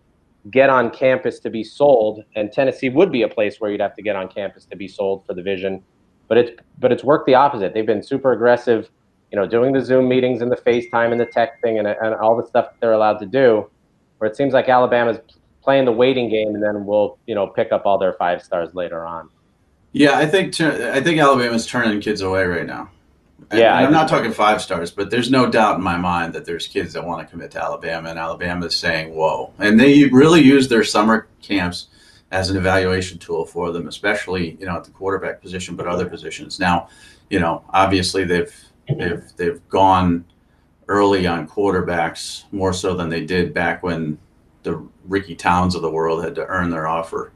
get 0.50 0.70
on 0.70 0.88
campus 0.90 1.38
to 1.40 1.50
be 1.50 1.62
sold, 1.62 2.24
and 2.34 2.50
Tennessee 2.50 2.88
would 2.88 3.12
be 3.12 3.22
a 3.22 3.28
place 3.28 3.60
where 3.60 3.70
you'd 3.70 3.82
have 3.82 3.96
to 3.96 4.02
get 4.02 4.16
on 4.16 4.28
campus 4.28 4.64
to 4.64 4.76
be 4.76 4.88
sold 4.88 5.26
for 5.26 5.34
the 5.34 5.42
vision. 5.42 5.82
But 6.28 6.38
it's 6.38 6.50
but 6.78 6.92
it's 6.92 7.04
worked 7.04 7.26
the 7.26 7.34
opposite. 7.34 7.74
They've 7.74 7.84
been 7.84 8.02
super 8.02 8.32
aggressive, 8.32 8.88
you 9.30 9.36
know, 9.36 9.46
doing 9.46 9.72
the 9.72 9.84
Zoom 9.84 10.08
meetings 10.08 10.40
and 10.42 10.50
the 10.50 10.56
FaceTime 10.56 11.12
and 11.12 11.20
the 11.20 11.26
texting 11.26 11.78
and, 11.78 11.86
and 11.86 12.14
all 12.14 12.36
the 12.36 12.46
stuff 12.46 12.68
they're 12.80 12.92
allowed 12.92 13.18
to 13.18 13.26
do. 13.26 13.68
Where 14.18 14.28
it 14.28 14.36
seems 14.36 14.52
like 14.52 14.68
Alabama's 14.68 15.18
playing 15.62 15.84
the 15.84 15.92
waiting 15.92 16.28
game, 16.28 16.54
and 16.54 16.62
then 16.62 16.84
we'll 16.86 17.18
you 17.26 17.34
know 17.34 17.46
pick 17.46 17.72
up 17.72 17.86
all 17.86 17.98
their 17.98 18.14
five 18.14 18.42
stars 18.42 18.74
later 18.74 19.04
on. 19.06 19.28
Yeah, 19.92 20.18
I 20.18 20.26
think 20.26 20.60
I 20.60 21.00
think 21.00 21.20
Alabama's 21.20 21.66
turning 21.66 22.00
kids 22.00 22.20
away 22.20 22.44
right 22.44 22.66
now. 22.66 22.90
And- 23.50 23.60
Yeah, 23.60 23.76
and 23.76 23.86
I'm 23.86 23.92
not 23.92 24.08
talking 24.08 24.32
five 24.32 24.60
stars, 24.60 24.90
but 24.90 25.10
there's 25.10 25.30
no 25.30 25.48
doubt 25.48 25.76
in 25.76 25.82
my 25.82 25.96
mind 25.96 26.32
that 26.34 26.44
there's 26.44 26.66
kids 26.66 26.92
that 26.94 27.04
want 27.06 27.20
to 27.26 27.30
commit 27.30 27.52
to 27.52 27.62
Alabama, 27.62 28.10
and 28.10 28.18
Alabama's 28.18 28.76
saying, 28.76 29.14
"Whoa!" 29.14 29.52
And 29.58 29.78
they 29.78 30.06
really 30.06 30.40
use 30.40 30.68
their 30.68 30.84
summer 30.84 31.28
camps 31.42 31.86
as 32.30 32.50
an 32.50 32.56
evaluation 32.56 33.18
tool 33.18 33.46
for 33.46 33.70
them, 33.72 33.86
especially 33.88 34.56
you 34.58 34.66
know 34.66 34.76
at 34.76 34.84
the 34.84 34.90
quarterback 34.90 35.40
position, 35.40 35.76
but 35.76 35.86
other 35.86 36.06
positions. 36.06 36.58
Now, 36.58 36.88
you 37.30 37.38
know, 37.38 37.62
obviously 37.70 38.24
they've 38.24 38.52
they've 38.96 39.24
they've 39.36 39.68
gone 39.68 40.24
early 40.88 41.26
on 41.26 41.46
quarterbacks 41.46 42.44
more 42.52 42.72
so 42.72 42.94
than 42.94 43.08
they 43.08 43.24
did 43.24 43.52
back 43.52 43.82
when 43.82 44.18
the 44.62 44.86
Ricky 45.04 45.34
Towns 45.34 45.74
of 45.74 45.82
the 45.82 45.90
world 45.90 46.24
had 46.24 46.34
to 46.36 46.46
earn 46.46 46.70
their 46.70 46.86
offer. 46.86 47.32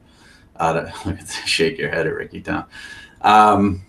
Out 0.59 0.77
of, 0.77 0.85
look 1.07 1.19
at 1.19 1.27
that, 1.27 1.49
shake 1.49 1.79
your 1.79 1.91
head 1.91 2.07
at 2.07 2.15
Ricky 2.15 2.41
Town. 2.41 2.67
Um, 3.21 3.85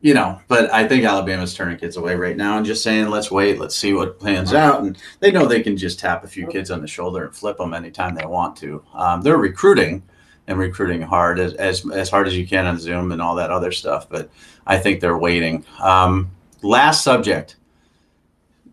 you 0.00 0.14
know, 0.14 0.40
but 0.48 0.72
I 0.72 0.88
think 0.88 1.04
Alabama's 1.04 1.54
turning 1.54 1.76
kids 1.76 1.96
away 1.96 2.14
right 2.14 2.36
now 2.36 2.56
and 2.56 2.64
just 2.64 2.82
saying, 2.82 3.08
let's 3.08 3.30
wait, 3.30 3.58
let's 3.58 3.76
see 3.76 3.92
what 3.92 4.18
plans 4.18 4.54
out. 4.54 4.82
And 4.82 4.96
they 5.20 5.30
know 5.30 5.46
they 5.46 5.62
can 5.62 5.76
just 5.76 5.98
tap 5.98 6.24
a 6.24 6.28
few 6.28 6.46
kids 6.46 6.70
on 6.70 6.80
the 6.80 6.86
shoulder 6.86 7.24
and 7.24 7.34
flip 7.34 7.58
them 7.58 7.74
anytime 7.74 8.14
they 8.14 8.24
want 8.24 8.56
to. 8.56 8.82
Um, 8.94 9.20
they're 9.20 9.36
recruiting 9.36 10.02
and 10.46 10.58
recruiting 10.58 11.02
hard 11.02 11.38
as, 11.38 11.52
as 11.54 11.88
as 11.90 12.08
hard 12.08 12.26
as 12.26 12.36
you 12.36 12.46
can 12.46 12.66
on 12.66 12.78
Zoom 12.78 13.12
and 13.12 13.20
all 13.20 13.34
that 13.34 13.50
other 13.50 13.70
stuff. 13.70 14.08
But 14.08 14.30
I 14.66 14.78
think 14.78 15.00
they're 15.00 15.18
waiting. 15.18 15.66
Um, 15.78 16.30
last 16.62 17.02
subject: 17.04 17.56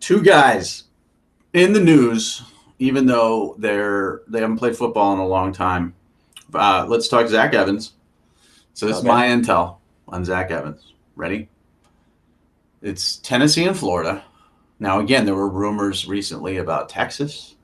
two 0.00 0.22
guys 0.22 0.84
in 1.52 1.72
the 1.72 1.80
news, 1.80 2.42
even 2.78 3.06
though 3.06 3.54
they're 3.58 4.22
they 4.28 4.40
haven't 4.40 4.58
played 4.58 4.76
football 4.76 5.12
in 5.14 5.18
a 5.18 5.26
long 5.26 5.52
time. 5.52 5.94
Uh, 6.52 6.86
let's 6.88 7.08
talk 7.08 7.26
Zach 7.28 7.52
Evans. 7.54 7.92
So 8.74 8.86
this 8.86 8.96
Okay. 8.98 9.06
is 9.08 9.08
my 9.08 9.26
intel 9.26 9.76
on 10.08 10.24
Zach 10.24 10.50
Evans. 10.50 10.92
Ready? 11.16 11.48
It's 12.80 13.16
Tennessee 13.16 13.64
and 13.64 13.76
Florida. 13.76 14.24
Now, 14.78 15.00
again, 15.00 15.26
there 15.26 15.34
were 15.34 15.48
rumors 15.48 16.06
recently 16.06 16.58
about 16.58 16.88
Texas, 16.88 17.56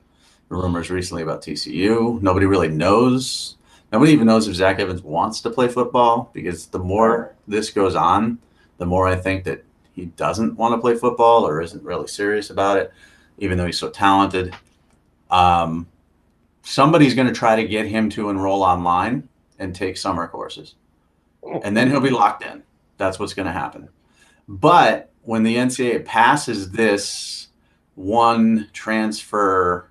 rumors 0.49 0.89
recently 0.91 1.23
about 1.23 1.41
TCU. 1.41 2.21
Nobody 2.21 2.45
really 2.45 2.67
knows. 2.67 3.55
Nobody 3.91 4.11
even 4.11 4.27
knows 4.27 4.47
if 4.47 4.55
Zach 4.55 4.79
Evans 4.79 5.01
wants 5.01 5.39
to 5.41 5.49
play 5.49 5.69
football 5.69 6.29
because 6.33 6.67
the 6.67 6.79
more 6.79 7.33
this 7.47 7.69
goes 7.71 7.95
on, 7.95 8.37
the 8.77 8.85
more 8.85 9.07
I 9.07 9.15
think 9.15 9.45
that 9.45 9.63
he 9.95 10.05
doesn't 10.05 10.55
want 10.57 10.73
to 10.73 10.77
play 10.77 10.95
football 10.95 11.47
or 11.47 11.61
isn't 11.61 11.83
really 11.83 12.07
serious 12.07 12.49
about 12.49 12.77
it, 12.77 12.91
even 13.37 13.57
though 13.57 13.65
he's 13.65 13.79
so 13.79 13.89
talented. 13.89 14.53
Um, 15.31 15.87
somebody's 16.63 17.15
going 17.15 17.27
to 17.27 17.33
try 17.33 17.55
to 17.55 17.65
get 17.67 17.85
him 17.87 18.09
to 18.11 18.29
enroll 18.29 18.61
online 18.61 19.27
and 19.57 19.73
take 19.73 19.95
summer 19.97 20.27
courses, 20.27 20.75
and 21.63 21.75
then 21.75 21.89
he'll 21.89 22.01
be 22.01 22.09
locked 22.09 22.43
in. 22.43 22.61
That's 22.97 23.19
what's 23.19 23.33
going 23.33 23.45
to 23.45 23.51
happen. 23.51 23.87
But 24.47 25.11
when 25.23 25.43
the 25.43 25.55
NCAA 25.55 26.05
passes 26.05 26.71
this 26.71 27.47
one 27.95 28.69
transfer 28.73 29.87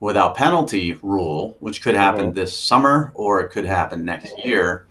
without 0.00 0.34
penalty 0.34 0.98
rule, 1.02 1.56
which 1.60 1.82
could 1.82 1.94
happen 1.94 2.32
Mhm. 2.32 2.34
this 2.34 2.56
summer 2.58 3.12
or 3.14 3.40
it 3.40 3.50
could 3.50 3.66
happen 3.66 4.04
next 4.04 4.42
year, 4.44 4.86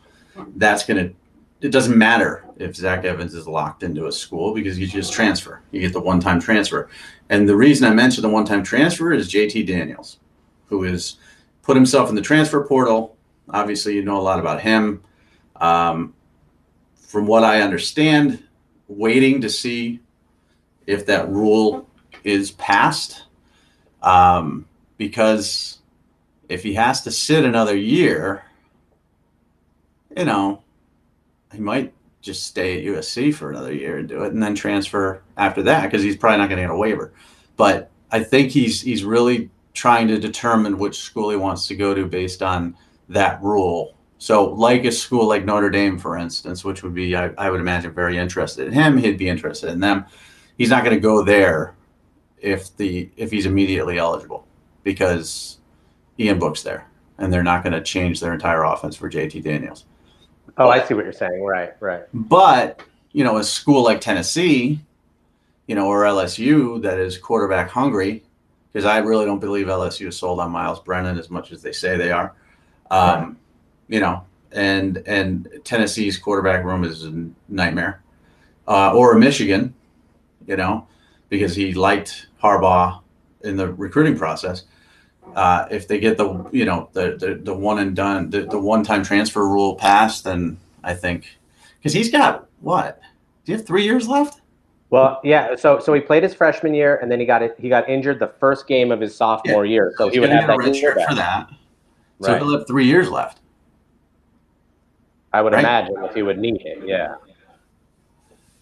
that's 0.56 0.86
going 0.86 1.04
to 1.10 1.16
it 1.62 1.72
doesn't 1.72 1.98
matter 1.98 2.46
if 2.58 2.76
Zach 2.76 3.04
Evans 3.04 3.34
is 3.34 3.48
locked 3.48 3.84
into 3.84 4.08
a 4.08 4.12
school 4.12 4.54
because 4.54 4.80
you 4.80 4.88
just 4.88 5.12
transfer. 5.12 5.62
You 5.72 5.82
get 5.82 5.94
the 5.94 6.00
one 6.00 6.20
time 6.20 6.40
transfer. 6.40 6.90
And 7.30 7.48
the 7.48 7.56
reason 7.56 7.90
I 7.90 7.94
mentioned 7.94 8.24
the 8.24 8.30
one 8.30 8.46
time 8.46 8.64
transfer 8.64 9.12
is 9.12 9.32
JT 9.32 9.68
Daniels, 9.68 10.20
who 10.68 10.84
has 10.84 11.16
put 11.62 11.76
himself 11.76 12.10
in 12.10 12.16
the 12.16 12.22
transfer 12.22 12.64
portal. 12.64 13.18
Obviously, 13.50 13.96
you 13.96 14.04
know 14.04 14.18
a 14.18 14.22
lot 14.22 14.40
about 14.40 14.62
him. 14.62 15.04
Um, 15.58 16.14
from 16.96 17.28
what 17.28 17.44
I 17.44 17.62
understand, 17.62 18.44
waiting 18.88 19.42
to 19.42 19.50
see 19.50 20.00
if 20.88 21.06
that 21.08 21.30
rule 21.30 21.90
is 22.24 22.52
passed. 22.52 23.26
Um, 24.02 24.66
because 24.98 25.80
if 26.48 26.64
he 26.64 26.74
has 26.76 27.02
to 27.02 27.12
sit 27.12 27.44
another 27.44 27.76
year, 27.76 28.44
you 30.16 30.26
know, 30.26 30.64
he 31.54 31.60
might 31.60 31.94
just 32.22 32.48
stay 32.48 32.80
at 32.80 32.94
USC 32.94 33.34
for 33.34 33.50
another 33.50 33.74
year 33.74 33.98
and 33.98 34.08
do 34.08 34.24
it, 34.24 34.34
and 34.34 34.44
then 34.44 34.56
transfer 34.56 35.24
after 35.38 35.64
that 35.64 35.84
because 35.84 36.04
he's 36.04 36.18
probably 36.18 36.38
not 36.38 36.50
going 36.50 36.58
to 36.58 36.64
get 36.64 36.72
a 36.72 36.78
waiver. 36.78 37.14
But 37.58 37.90
I 38.12 38.24
think 38.24 38.52
he's 38.52 38.82
he's 38.82 39.04
really 39.04 39.50
trying 39.74 40.08
to 40.10 40.20
determine 40.20 40.78
which 40.78 41.00
school 41.00 41.30
he 41.30 41.36
wants 41.36 41.68
to 41.68 41.76
go 41.76 41.94
to 41.94 42.06
based 42.06 42.42
on 42.42 42.76
that 43.08 43.42
rule. 43.42 43.96
So, 44.18 44.52
like 44.52 44.84
a 44.84 44.92
school 44.92 45.28
like 45.28 45.46
Notre 45.46 45.70
Dame, 45.70 45.98
for 45.98 46.18
instance, 46.18 46.66
which 46.66 46.84
would 46.84 46.94
be, 46.94 47.16
I, 47.16 47.32
I 47.38 47.50
would 47.50 47.62
imagine, 47.62 47.94
very 47.94 48.18
interested 48.18 48.68
in 48.68 48.74
him, 48.74 48.98
he'd 48.98 49.18
be 49.18 49.30
interested 49.30 49.70
in 49.70 49.80
them. 49.80 50.06
He's 50.58 50.70
not 50.70 50.84
going 50.84 50.96
to 50.96 51.00
go 51.00 51.24
there 51.24 51.76
if 52.42 52.76
the 52.78 53.10
if 53.16 53.32
he's 53.32 53.46
immediately 53.46 53.98
eligible 53.98 54.46
because 54.84 55.60
Ian 56.20 56.40
Book's 56.40 56.64
there, 56.64 56.90
and 57.18 57.32
they're 57.32 57.44
not 57.44 57.64
going 57.64 57.74
to 57.74 57.82
change 57.82 58.20
their 58.20 58.34
entire 58.34 58.64
offense 58.64 58.96
for 58.96 59.10
JT 59.10 59.44
Daniels. 59.44 59.86
Oh, 60.58 60.70
I 60.70 60.84
see 60.84 60.94
what 60.94 61.04
you're 61.04 61.14
saying. 61.14 61.44
Right, 61.44 61.74
right. 61.80 62.04
But 62.14 62.82
you 63.12 63.24
know, 63.24 63.38
a 63.38 63.44
school 63.44 63.84
like 63.84 64.02
Tennessee, 64.02 64.80
you 65.68 65.76
know, 65.76 65.88
or 65.88 66.04
LSU 66.04 66.82
that 66.82 67.00
is 67.00 67.18
quarterback 67.18 67.70
hungry, 67.70 68.24
because 68.72 68.86
I 68.86 68.98
really 69.00 69.26
don't 69.26 69.40
believe 69.40 69.68
LSU 69.68 70.08
is 70.08 70.18
sold 70.18 70.40
on 70.40 70.52
Myles 70.52 70.80
Brennan 70.80 71.18
as 71.18 71.30
much 71.30 71.52
as 71.52 71.62
they 71.62 71.72
say 71.72 71.98
they 71.98 72.12
are. 72.12 72.34
Um, 72.92 73.24
right. 73.24 73.36
You 73.88 74.00
know, 74.00 74.26
and 74.52 75.04
and 75.06 75.50
Tennessee's 75.64 76.18
quarterback 76.18 76.64
room 76.64 76.84
is 76.84 77.06
a 77.06 77.30
nightmare, 77.48 78.02
uh, 78.68 78.94
or 78.94 79.16
Michigan, 79.16 79.74
you 80.48 80.56
know, 80.56 80.88
because 81.30 81.56
he 81.56 81.74
liked 81.74 82.28
Harbaugh 82.42 83.02
in 83.42 83.56
the 83.56 83.74
recruiting 83.74 84.18
process. 84.18 84.64
Uh, 85.36 85.68
if 85.70 85.88
they 85.88 86.00
get 86.00 86.18
the 86.18 86.50
you 86.52 86.66
know 86.66 86.90
the 86.94 87.16
the, 87.18 87.36
the 87.36 87.54
one 87.54 87.80
and 87.80 87.96
done 87.96 88.30
the, 88.30 88.42
the 88.42 88.60
one 88.60 88.84
time 88.84 89.04
transfer 89.04 89.48
rule 89.48 89.76
passed, 89.76 90.24
then 90.24 90.58
I 90.84 90.94
think 90.94 91.38
because 91.78 91.94
he's 91.94 92.12
got 92.12 92.48
what? 92.62 93.00
Do 93.46 93.52
you 93.52 93.58
have 93.58 93.66
three 93.68 93.84
years 93.84 94.08
left? 94.08 94.42
Well, 94.90 95.22
yeah. 95.24 95.56
So 95.56 95.80
so 95.80 95.94
he 95.94 96.02
played 96.02 96.24
his 96.24 96.34
freshman 96.34 96.74
year, 96.74 96.98
and 96.98 97.12
then 97.12 97.20
he 97.20 97.26
got 97.26 97.44
it. 97.44 97.56
He 97.60 97.70
got 97.70 97.88
injured 97.88 98.20
the 98.20 98.34
first 98.40 98.68
game 98.68 98.92
of 98.92 99.00
his 99.00 99.16
sophomore 99.16 99.66
yeah. 99.66 99.74
year. 99.74 99.94
So 99.98 100.10
he 100.10 100.20
would 100.20 100.30
have 100.30 100.48
that 100.48 100.58
red 100.58 100.76
shirt 100.76 101.00
for 101.08 101.16
that. 101.16 101.50
So 102.22 102.32
right. 102.32 102.42
he'll 102.42 102.58
have 102.58 102.68
three 102.68 102.86
years 102.86 103.10
left. 103.10 103.40
I 105.32 105.42
would 105.42 105.54
right? 105.54 105.60
imagine 105.60 105.96
if 106.04 106.16
he 106.16 106.24
would 106.24 106.40
need 106.40 106.62
it, 106.66 106.82
yeah. 106.86 107.16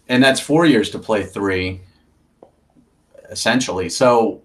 And 0.08 0.22
that's 0.22 0.38
four 0.38 0.66
years 0.66 0.90
to 0.90 0.98
play 0.98 1.24
three, 1.24 1.80
essentially. 3.30 3.88
So 3.88 4.42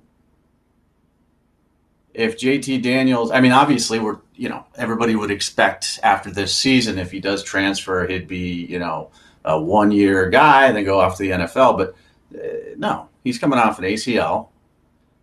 if 2.13 2.37
JT 2.37 2.81
Daniels, 2.83 3.31
I 3.31 3.41
mean, 3.41 3.51
obviously, 3.51 3.99
we're, 3.99 4.19
you 4.35 4.49
know, 4.49 4.65
everybody 4.75 5.15
would 5.15 5.31
expect 5.31 5.99
after 6.03 6.29
this 6.29 6.55
season, 6.55 6.99
if 6.99 7.11
he 7.11 7.19
does 7.19 7.43
transfer, 7.43 8.07
he'd 8.07 8.27
be, 8.27 8.65
you 8.65 8.79
know, 8.79 9.09
a 9.45 9.59
one 9.59 9.91
year 9.91 10.29
guy 10.29 10.67
and 10.67 10.77
then 10.77 10.85
go 10.85 10.99
off 10.99 11.17
to 11.17 11.23
the 11.23 11.31
NFL. 11.31 11.77
But 11.77 11.95
uh, 12.35 12.75
no, 12.77 13.09
he's 13.23 13.37
coming 13.37 13.59
off 13.59 13.79
an 13.79 13.85
ACL. 13.85 14.49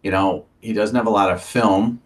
You 0.03 0.11
know, 0.11 0.47
he 0.61 0.73
doesn't 0.73 0.97
have 0.97 1.07
a 1.07 1.11
lot 1.11 1.31
of 1.31 1.43
film. 1.43 2.01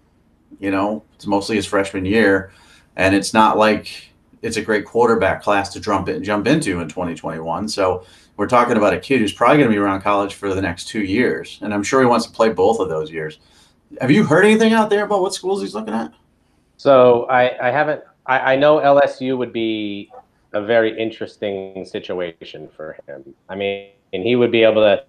You 0.60 0.70
know, 0.70 1.02
it's 1.14 1.26
mostly 1.26 1.56
his 1.56 1.66
freshman 1.66 2.04
year. 2.04 2.52
And 2.96 3.14
it's 3.14 3.34
not 3.34 3.56
like 3.56 4.12
it's 4.42 4.56
a 4.56 4.62
great 4.62 4.84
quarterback 4.84 5.42
class 5.42 5.72
to 5.72 5.80
jump, 5.80 6.08
in, 6.08 6.22
jump 6.22 6.46
into 6.46 6.80
in 6.80 6.88
2021. 6.88 7.68
So 7.68 8.04
we're 8.36 8.46
talking 8.46 8.76
about 8.76 8.92
a 8.92 9.00
kid 9.00 9.20
who's 9.20 9.32
probably 9.32 9.58
going 9.58 9.70
to 9.70 9.74
be 9.74 9.78
around 9.78 10.02
college 10.02 10.34
for 10.34 10.54
the 10.54 10.62
next 10.62 10.88
two 10.88 11.02
years. 11.02 11.58
And 11.62 11.72
I'm 11.72 11.82
sure 11.82 12.00
he 12.00 12.06
wants 12.06 12.26
to 12.26 12.32
play 12.32 12.50
both 12.50 12.78
of 12.78 12.88
those 12.88 13.10
years. 13.10 13.38
Have 14.00 14.10
you 14.10 14.24
heard 14.24 14.44
anything 14.44 14.72
out 14.72 14.90
there 14.90 15.04
about 15.04 15.20
what 15.20 15.34
schools 15.34 15.62
he's 15.62 15.74
looking 15.74 15.94
at? 15.94 16.12
So 16.76 17.24
I, 17.24 17.68
I 17.68 17.70
haven't. 17.70 18.02
I, 18.26 18.54
I 18.54 18.56
know 18.56 18.78
LSU 18.78 19.36
would 19.36 19.52
be 19.52 20.10
a 20.52 20.62
very 20.62 20.98
interesting 20.98 21.84
situation 21.84 22.68
for 22.76 22.96
him. 23.06 23.34
I 23.48 23.54
mean, 23.54 23.90
and 24.12 24.22
he 24.22 24.36
would 24.36 24.50
be 24.50 24.62
able 24.62 24.82
to 24.82 25.04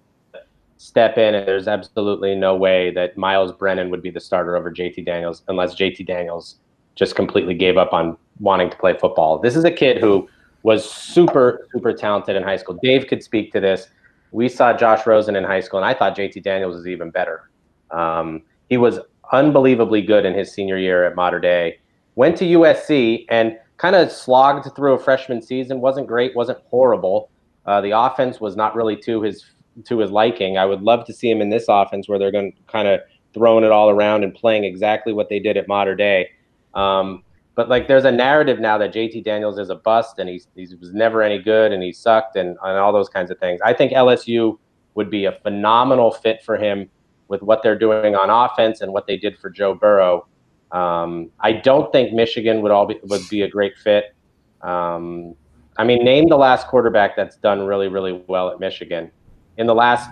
step 0.76 1.16
in, 1.16 1.34
and 1.34 1.46
there's 1.46 1.68
absolutely 1.68 2.34
no 2.34 2.54
way 2.54 2.90
that 2.92 3.16
Myles 3.16 3.52
Brennan 3.52 3.90
would 3.90 4.02
be 4.02 4.10
the 4.10 4.20
starter 4.20 4.56
over 4.56 4.70
JT 4.70 5.04
Daniels 5.06 5.42
unless 5.48 5.74
JT 5.74 6.06
Daniels 6.06 6.56
just 6.94 7.14
completely 7.14 7.54
gave 7.54 7.76
up 7.76 7.92
on 7.92 8.16
wanting 8.40 8.70
to 8.70 8.76
play 8.76 8.96
football. 8.98 9.38
This 9.38 9.56
is 9.56 9.64
a 9.64 9.70
kid 9.70 9.98
who 9.98 10.28
was 10.62 10.88
super, 10.90 11.68
super 11.72 11.92
talented 11.92 12.36
in 12.36 12.42
high 12.42 12.56
school. 12.56 12.78
Dave 12.82 13.06
could 13.06 13.22
speak 13.22 13.52
to 13.52 13.60
this. 13.60 13.88
We 14.32 14.48
saw 14.48 14.72
Josh 14.72 15.06
Rosen 15.06 15.36
in 15.36 15.44
high 15.44 15.60
school, 15.60 15.78
and 15.78 15.86
I 15.86 15.94
thought 15.94 16.16
JT 16.16 16.42
Daniels 16.42 16.76
was 16.76 16.86
even 16.86 17.10
better. 17.10 17.48
Um, 17.90 18.42
he 18.68 18.76
was 18.76 18.98
unbelievably 19.32 20.02
good 20.02 20.24
in 20.24 20.34
his 20.34 20.52
senior 20.52 20.78
year 20.78 21.04
at 21.04 21.16
Mater 21.16 21.40
Dei. 21.40 21.78
Went 22.14 22.36
to 22.38 22.44
USC 22.44 23.26
and 23.28 23.58
kind 23.76 23.96
of 23.96 24.10
slogged 24.10 24.68
through 24.74 24.94
a 24.94 24.98
freshman 24.98 25.42
season. 25.42 25.80
wasn't 25.80 26.06
great, 26.06 26.34
wasn't 26.34 26.58
horrible. 26.66 27.30
Uh, 27.66 27.80
the 27.80 27.90
offense 27.90 28.40
was 28.40 28.56
not 28.56 28.74
really 28.74 28.96
to 28.96 29.22
his 29.22 29.44
to 29.84 29.98
his 29.98 30.10
liking. 30.10 30.56
I 30.56 30.64
would 30.64 30.80
love 30.80 31.04
to 31.06 31.12
see 31.12 31.30
him 31.30 31.42
in 31.42 31.50
this 31.50 31.66
offense 31.68 32.08
where 32.08 32.18
they're 32.18 32.32
going 32.32 32.54
kind 32.66 32.88
of 32.88 33.00
throwing 33.34 33.64
it 33.64 33.70
all 33.70 33.90
around 33.90 34.24
and 34.24 34.32
playing 34.32 34.64
exactly 34.64 35.12
what 35.12 35.28
they 35.28 35.38
did 35.38 35.58
at 35.58 35.68
Mater 35.68 35.94
Dei. 35.94 36.30
Um, 36.74 37.22
but 37.54 37.68
like, 37.68 37.86
there's 37.86 38.04
a 38.04 38.12
narrative 38.12 38.60
now 38.60 38.78
that 38.78 38.94
JT 38.94 39.24
Daniels 39.24 39.58
is 39.58 39.68
a 39.68 39.74
bust 39.74 40.18
and 40.18 40.28
he's 40.28 40.46
he 40.54 40.66
was 40.80 40.92
never 40.94 41.22
any 41.22 41.38
good 41.38 41.72
and 41.72 41.82
he 41.82 41.92
sucked 41.92 42.36
and, 42.36 42.56
and 42.62 42.78
all 42.78 42.92
those 42.92 43.08
kinds 43.10 43.30
of 43.30 43.38
things. 43.38 43.60
I 43.62 43.74
think 43.74 43.92
LSU 43.92 44.58
would 44.94 45.10
be 45.10 45.26
a 45.26 45.32
phenomenal 45.42 46.10
fit 46.10 46.42
for 46.42 46.56
him 46.56 46.88
with 47.28 47.42
what 47.42 47.62
they're 47.62 47.78
doing 47.78 48.14
on 48.14 48.30
offense 48.30 48.80
and 48.80 48.92
what 48.92 49.06
they 49.06 49.16
did 49.16 49.38
for 49.38 49.50
Joe 49.50 49.74
Burrow. 49.74 50.26
Um, 50.72 51.30
I 51.40 51.52
don't 51.52 51.90
think 51.92 52.12
Michigan 52.12 52.62
would 52.62 52.72
all 52.72 52.86
be, 52.86 52.98
would 53.04 53.28
be 53.28 53.42
a 53.42 53.48
great 53.48 53.76
fit. 53.78 54.14
Um, 54.62 55.34
I 55.78 55.84
mean, 55.84 56.04
name 56.04 56.28
the 56.28 56.36
last 56.36 56.66
quarterback 56.66 57.16
that's 57.16 57.36
done 57.36 57.62
really, 57.66 57.88
really 57.88 58.24
well 58.26 58.50
at 58.50 58.60
Michigan 58.60 59.10
in 59.58 59.66
the 59.66 59.74
last 59.74 60.10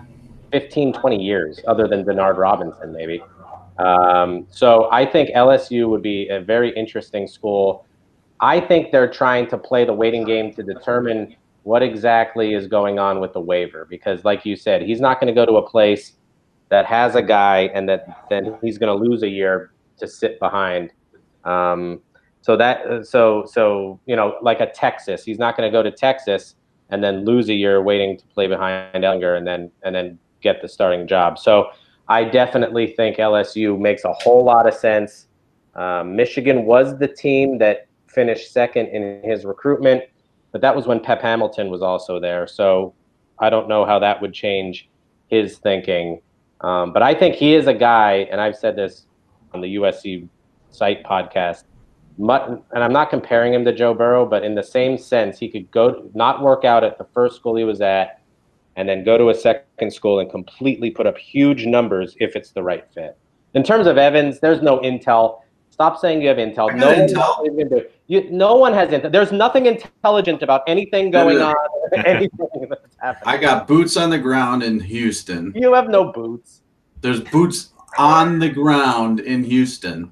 15, 0.53 0.93
20 0.93 1.23
years, 1.23 1.61
other 1.67 1.89
than 1.89 2.05
Denard 2.05 2.37
Robinson, 2.37 2.93
maybe. 2.93 3.23
Um, 3.79 4.47
so 4.51 4.89
I 4.93 5.05
think 5.05 5.31
LSU 5.31 5.89
would 5.89 6.03
be 6.03 6.29
a 6.29 6.41
very 6.41 6.71
interesting 6.77 7.27
school. 7.27 7.87
I 8.41 8.61
think 8.61 8.93
they're 8.93 9.11
trying 9.11 9.49
to 9.49 9.59
play 9.59 9.85
the 9.85 9.93
waiting 9.93 10.25
game 10.25 10.53
to 10.55 10.63
determine 10.63 11.35
what 11.65 11.83
exactly 11.83 12.55
is 12.55 12.67
going 12.67 12.99
on 12.99 13.21
with 13.21 13.33
the 13.33 13.41
waiver 13.41 13.87
because, 13.89 14.25
like 14.25 14.45
you 14.45 14.55
said, 14.55 14.83
he's 14.83 15.01
not 15.01 15.19
going 15.19 15.29
to 15.29 15.35
go 15.35 15.47
to 15.47 15.57
a 15.57 15.69
place 15.69 16.13
that 16.75 16.87
has 16.87 17.15
a 17.15 17.23
guy 17.23 17.71
and 17.73 17.89
that 17.89 18.25
then 18.29 18.59
he's 18.61 18.79
going 18.79 18.93
to 18.99 19.05
lose 19.09 19.23
a 19.23 19.29
year 19.29 19.73
to 19.97 20.09
sit 20.09 20.41
behind. 20.41 20.93
Um, 21.45 22.01
so 22.41 22.57
that 22.57 23.07
so 23.07 23.45
so 23.47 24.01
you 24.07 24.17
know 24.17 24.37
like 24.43 24.59
a 24.59 24.67
Texas, 24.67 25.25
he's 25.25 25.39
not 25.39 25.57
going 25.57 25.71
to 25.71 25.73
go 25.73 25.85
to 25.85 25.93
Texas 25.93 26.57
and 26.91 27.03
then 27.03 27.25
lose 27.25 27.49
a 27.49 27.55
year 27.55 27.81
waiting 27.81 28.19
to 28.19 28.27
play 28.27 28.49
behind 28.49 29.05
Ehlinger 29.05 29.39
and 29.39 29.47
then 29.47 29.71
and 29.85 29.95
then 29.95 30.19
get 30.41 30.63
the 30.63 30.69
starting 30.69 31.07
job. 31.07 31.39
So 31.39 31.69
I 32.09 32.25
definitely 32.25 32.89
think 32.89 33.19
LSU 33.19 33.79
makes 33.79 34.05
a 34.05 34.13
whole 34.13 34.45
lot 34.45 34.67
of 34.67 34.75
sense. 34.75 35.29
Um, 35.77 36.17
Michigan 36.17 36.65
was 36.65 36.99
the 36.99 37.09
team 37.09 37.59
that 37.59 37.87
finished 38.09 38.53
second 38.53 38.89
in 38.89 39.23
his 39.23 39.45
recruitment, 39.45 40.03
but 40.51 40.61
that 40.61 40.75
was 40.75 40.89
when 40.89 40.99
Pep 40.99 41.23
Hamilton 41.23 41.71
was 41.71 41.83
also 41.83 42.19
there. 42.19 42.49
So 42.49 42.95
I 43.39 43.49
don't 43.49 43.69
know 43.69 43.85
how 43.85 44.01
that 44.01 44.21
would 44.21 44.35
change 44.35 44.89
his 45.29 45.59
thinking. 45.59 46.21
Um, 46.61 46.93
but 46.93 47.03
I 47.03 47.15
think 47.15 47.35
he 47.35 47.55
is 47.55 47.67
a 47.67 47.75
guy, 47.75 48.29
and 48.31 48.41
I've 48.41 48.57
said 48.57 48.77
this 48.77 49.07
on 49.53 49.61
the 49.61 49.77
USC 49.77 50.29
site 50.71 51.05
podcast. 51.05 51.65
And 52.19 52.63
I'm 52.73 52.93
not 52.93 53.11
comparing 53.11 53.53
him 53.53 53.65
to 53.65 53.73
Joe 53.73 53.93
Burrow, 53.93 54.25
but 54.25 54.45
in 54.45 54.55
the 54.55 54.63
same 54.63 54.97
sense, 54.97 55.39
he 55.39 55.49
could 55.49 55.71
go 55.71 56.11
not 56.15 56.43
work 56.43 56.65
out 56.65 56.85
at 56.85 56.97
the 56.97 57.05
first 57.13 57.37
school 57.37 57.57
he 57.57 57.65
was 57.65 57.81
at, 57.81 58.21
and 58.77 58.89
then 58.89 59.05
go 59.05 59.19
to 59.19 59.31
a 59.31 59.35
second 59.35 59.93
school 59.93 60.21
and 60.21 60.31
completely 60.31 60.91
put 60.91 61.07
up 61.07 61.19
huge 61.19 61.67
numbers 61.67 62.17
if 62.21 62.37
it's 62.37 62.51
the 62.51 62.63
right 62.63 62.85
fit. 62.95 63.19
In 63.55 63.63
terms 63.63 63.87
of 63.87 63.99
Evans, 63.99 64.41
there's 64.41 64.63
no 64.63 64.79
intel. 64.81 65.41
Stop 65.71 65.99
saying 65.99 66.23
you 66.23 66.29
have 66.29 66.37
intel. 66.37 66.75
no 66.77 66.93
intel. 66.93 67.39
One 67.39 67.85
you, 68.07 68.31
no 68.31 68.55
one 68.57 68.73
has 68.75 68.91
intel. 68.91 69.11
There's 69.11 69.33
nothing 69.33 69.67
intelligent 69.67 70.43
about 70.43 70.63
anything 70.69 71.11
going 71.11 71.41
on. 71.41 71.55
anything. 72.05 72.31
I 73.27 73.37
got 73.37 73.69
boots 73.69 73.97
on 73.97 74.11
the 74.11 74.19
ground 74.19 74.63
in 74.63 74.81
Houston. 74.81 75.53
You 75.55 75.75
have 75.75 75.89
no 75.89 76.11
boots. 76.13 76.63
There's 77.01 77.21
boots 77.21 77.73
on 77.99 78.39
the 78.39 78.49
ground 78.49 79.21
in 79.21 79.45
Houston. 79.45 80.11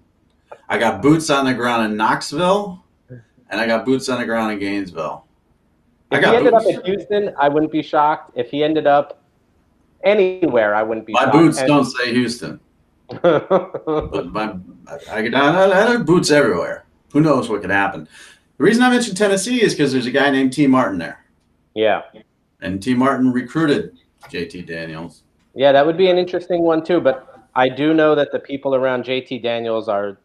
I 0.69 0.79
got 0.79 1.03
boots 1.03 1.31
on 1.31 1.45
the 1.45 1.55
ground 1.55 1.91
in 1.91 1.97
Knoxville, 1.97 2.85
and 3.09 3.61
I 3.61 3.67
got 3.67 3.85
boots 3.85 4.09
on 4.09 4.19
the 4.19 4.27
ground 4.27 4.53
in 4.53 4.59
Gainesville. 4.59 5.25
If 6.11 6.21
he 6.21 6.27
ended 6.27 6.53
boots. 6.53 6.67
up 6.67 6.75
at 6.75 6.87
Houston, 6.87 7.35
I 7.39 7.49
wouldn't 7.49 7.73
be 7.73 7.83
shocked. 7.83 8.33
If 8.37 8.51
he 8.51 8.63
ended 8.63 8.87
up 8.87 9.23
anywhere, 10.05 10.75
I 10.75 10.83
wouldn't 10.83 11.07
be. 11.07 11.15
My 11.15 11.21
shocked. 11.21 11.33
boots 11.33 11.59
and, 11.59 11.69
don't 11.69 11.85
say 11.87 12.13
Houston. 12.13 12.61
but 13.23 14.33
my, 14.33 14.57
I, 14.87 14.99
I, 15.11 15.29
I, 15.29 15.87
I 15.87 15.91
have 15.91 16.07
boots 16.07 16.31
everywhere. 16.31 16.85
Who 17.13 17.21
knows 17.21 17.49
what 17.49 17.63
could 17.63 17.71
happen? 17.71 18.09
The 18.59 18.65
reason 18.65 18.83
I 18.83 18.91
mentioned 18.91 19.17
Tennessee 19.17 19.63
is 19.63 19.75
because 19.75 19.93
there's 19.93 20.07
a 20.07 20.11
guy 20.11 20.31
named 20.31 20.53
Tee 20.53 20.67
Martin 20.67 20.99
there. 20.99 21.25
Yeah. 21.75 22.03
And 22.63 22.83
Tee 22.83 22.95
Martin 22.95 23.33
recruited 23.33 23.99
JT 24.31 24.67
Daniels. 24.67 25.25
Yeah, 25.55 25.73
that 25.73 25.85
would 25.85 25.99
be 25.99 26.09
an 26.09 26.17
interesting 26.17 26.63
one 26.63 26.83
too. 26.83 27.01
But 27.01 27.29
I 27.55 27.69
do 27.69 27.93
know 27.93 28.15
that 28.15 28.33
the 28.33 28.39
people 28.39 28.75
around 28.75 29.05
JT 29.05 29.43
Daniels 29.43 29.89
are, 29.89 30.19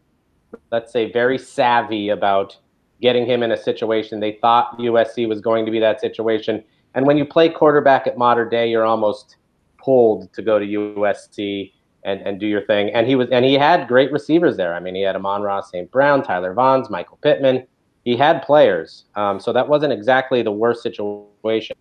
let's 0.72 0.94
say, 0.94 1.12
very 1.12 1.38
savvy 1.38 2.10
about 2.10 2.58
getting 3.02 3.26
him 3.26 3.44
in 3.44 3.52
a 3.52 3.58
situation. 3.58 4.20
They 4.20 4.34
thought 4.34 4.78
USC 4.80 5.28
was 5.28 5.42
going 5.42 5.66
to 5.66 5.72
be 5.72 5.80
that 5.80 6.00
situation. 6.00 6.64
And 6.96 7.06
when 7.06 7.18
you 7.18 7.26
play 7.26 7.50
quarterback 7.50 8.08
at 8.08 8.18
Mater 8.18 8.48
Dei, 8.48 8.70
you're 8.70 8.86
almost 8.86 9.36
pulled 9.78 10.32
to 10.34 10.42
go 10.42 10.58
to 10.58 10.66
USC 10.66 11.74
and, 12.04 12.22
and 12.22 12.40
do 12.40 12.48
your 12.48 12.62
thing. 12.62 12.90
And 12.92 13.06
he 13.08 13.16
was 13.16 13.30
and 13.32 13.44
he 13.44 13.56
had 13.56 13.88
great 13.88 14.12
receivers 14.12 14.58
there. 14.58 14.74
I 14.74 14.80
mean, 14.80 14.96
he 14.96 15.02
had 15.02 15.16
Amon-Ra 15.16 15.62
St. 15.62 15.92
Brown, 15.92 16.24
Tyler 16.24 16.54
Vaughns, 16.54 16.90
Michael 16.90 17.18
Pittman. 17.22 17.68
He 18.06 18.16
had 18.16 18.42
players. 18.42 19.06
Um, 19.16 19.40
so 19.40 19.52
that 19.52 19.68
wasn't 19.68 19.92
exactly 19.92 20.42
the 20.42 20.52
worst 20.52 20.82
situation. 20.82 21.76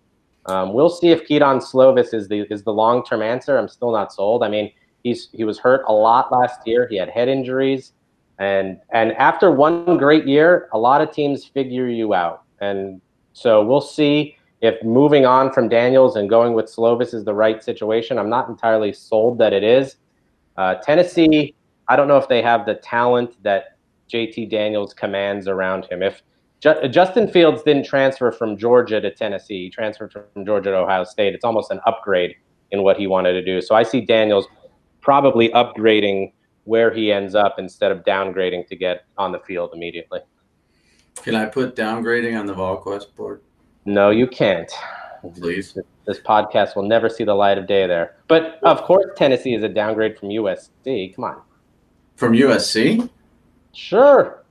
Um, 0.47 0.73
we'll 0.73 0.91
see 0.91 1.09
if 1.09 1.27
Kedon 1.27 1.59
Slovis 1.59 2.15
is 2.15 2.29
the 2.29 2.47
is 2.51 2.63
the 2.63 2.73
long 2.73 3.05
term 3.05 3.23
answer. 3.23 3.59
I'm 3.59 3.69
still 3.69 3.93
not 3.93 4.13
sold. 4.13 4.43
I 4.43 4.49
mean, 4.49 4.73
he's 5.03 5.29
he 5.33 5.45
was 5.45 5.59
hurt 5.59 5.85
a 5.89 5.93
lot 5.93 6.33
last 6.33 6.61
year. 6.67 6.87
He 6.89 6.97
had 6.97 7.09
head 7.09 7.29
injuries. 7.29 7.93
And 8.39 8.79
and 8.93 9.13
after 9.13 9.51
one 9.51 9.97
great 9.97 10.27
year, 10.27 10.69
a 10.73 10.79
lot 10.79 11.01
of 11.01 11.11
teams 11.11 11.45
figure 11.45 11.89
you 11.89 12.15
out. 12.15 12.43
And 12.61 13.01
so 13.33 13.65
we'll 13.65 13.81
see 13.81 14.37
if 14.61 14.83
moving 14.83 15.27
on 15.27 15.53
from 15.53 15.69
Daniels 15.69 16.17
and 16.17 16.29
going 16.29 16.55
with 16.55 16.67
Slovis 16.67 17.13
is 17.13 17.25
the 17.25 17.35
right 17.35 17.63
situation. 17.63 18.19
I'm 18.19 18.31
not 18.31 18.49
entirely 18.49 18.93
sold 18.93 19.39
that 19.39 19.53
it 19.53 19.63
is. 19.63 19.97
Uh, 20.57 20.77
Tennessee, 20.77 21.55
I 21.89 21.97
don't 21.97 22.09
know 22.09 22.17
if 22.17 22.29
they 22.29 22.43
have 22.43 22.67
the 22.67 22.77
talent 22.77 23.43
that 23.43 23.77
JT 24.11 24.51
Daniels 24.51 24.95
commands 24.95 25.49
around 25.49 25.87
him. 25.87 26.03
If 26.03 26.23
Ju- 26.61 26.71
uh, 26.71 26.89
Justin 26.89 27.29
Fields 27.29 27.63
didn't 27.63 27.85
transfer 27.85 28.33
from 28.33 28.57
Georgia 28.57 29.01
to 29.01 29.15
Tennessee, 29.15 29.65
he 29.65 29.71
transferred 29.71 30.13
from 30.13 30.45
Georgia 30.45 30.71
to 30.71 30.77
Ohio 30.77 31.05
State. 31.05 31.35
It's 31.35 31.45
almost 31.45 31.71
an 31.71 31.81
upgrade 31.87 32.37
in 32.71 32.83
what 32.83 32.97
he 32.97 33.07
wanted 33.07 33.33
to 33.33 33.45
do. 33.45 33.61
So 33.61 33.75
I 33.75 33.83
see 33.83 34.01
Daniels 34.01 34.47
probably 35.01 35.51
upgrading 35.51 36.33
where 36.65 36.93
he 36.93 37.13
ends 37.13 37.35
up 37.35 37.57
instead 37.59 37.93
of 37.93 38.05
downgrading 38.05 38.67
to 38.69 38.77
get 38.77 39.05
on 39.19 39.33
the 39.33 39.39
field 39.41 39.71
immediately. 39.73 40.21
Can 41.23 41.35
I 41.35 41.47
put 41.47 41.77
downgrading 41.77 42.39
on 42.39 42.47
the 42.47 42.55
VolQuest 42.55 43.15
board? 43.15 43.43
No, 43.85 44.11
you 44.11 44.27
can't. 44.27 44.71
Please. 45.35 45.79
This 46.07 46.21
podcast 46.21 46.77
will 46.77 46.83
never 46.83 47.09
see 47.09 47.25
the 47.25 47.35
light 47.35 47.59
of 47.59 47.67
day 47.67 47.87
there. 47.87 48.17
But 48.29 48.61
of 48.63 48.83
course, 48.83 49.07
Tennessee 49.17 49.55
is 49.55 49.63
a 49.63 49.69
downgrade 49.69 50.19
from 50.19 50.29
USC. 50.29 51.15
Come 51.15 51.25
on. 51.25 51.43
From 52.17 52.33
USC? 52.33 53.09
Sure. 53.73 54.45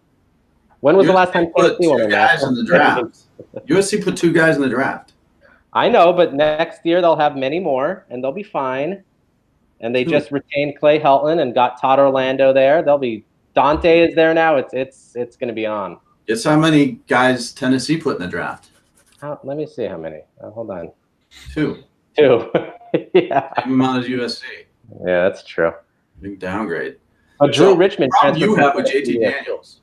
When 0.86 0.97
was 0.97 1.05
USC 1.05 1.09
the 1.09 1.13
last 1.13 1.33
time 1.33 1.47
put 1.47 1.81
Tennessee 1.81 1.97
two 1.97 2.09
guys 2.09 2.43
in 2.43 2.53
the 2.53 2.63
draft? 2.63 3.17
USC 3.67 4.03
put 4.03 4.15
two 4.15 4.31
guys 4.31 4.55
in 4.55 4.61
the 4.61 4.69
draft. 4.69 5.13
I 5.73 5.89
know, 5.89 6.13
but 6.13 6.33
next 6.33 6.86
year 6.86 7.01
they'll 7.01 7.15
have 7.17 7.36
many 7.36 7.59
more, 7.59 8.05
and 8.09 8.23
they'll 8.23 8.31
be 8.31 8.43
fine 8.43 9.03
and 9.81 9.93
they 9.95 10.03
just 10.03 10.31
retained 10.31 10.77
Clay 10.79 10.99
Helton 10.99 11.41
and 11.41 11.53
got 11.53 11.79
Todd 11.79 11.99
Orlando 11.99 12.53
there. 12.53 12.81
They'll 12.81 12.97
be 12.97 13.25
Dante 13.53 14.07
is 14.07 14.15
there 14.15 14.33
now. 14.33 14.57
It's 14.57 14.73
it's 14.73 15.15
it's 15.15 15.36
going 15.36 15.47
to 15.47 15.53
be 15.53 15.65
on. 15.65 15.99
Guess 16.27 16.43
how 16.43 16.59
many 16.59 16.99
guys 17.07 17.51
Tennessee 17.51 17.97
put 17.97 18.15
in 18.15 18.21
the 18.21 18.27
draft? 18.27 18.69
How, 19.21 19.39
let 19.43 19.57
me 19.57 19.67
see 19.67 19.86
how 19.86 19.97
many. 19.97 20.21
Uh, 20.41 20.49
hold 20.49 20.71
on. 20.71 20.91
Two. 21.53 21.83
Two. 22.17 22.51
yeah. 23.13 23.53
Same 23.61 23.73
amount 23.73 24.03
as 24.03 24.09
USC. 24.09 24.43
Yeah, 25.05 25.29
that's 25.29 25.43
true. 25.43 25.71
Big 26.21 26.39
downgrade. 26.39 26.97
But 27.39 27.53
Drew 27.53 27.71
so 27.71 27.75
Richmond. 27.75 28.11
problem 28.11 28.41
you 28.41 28.55
have 28.55 28.75
with 28.75 28.88
JT 28.88 29.21
Daniels 29.21 29.81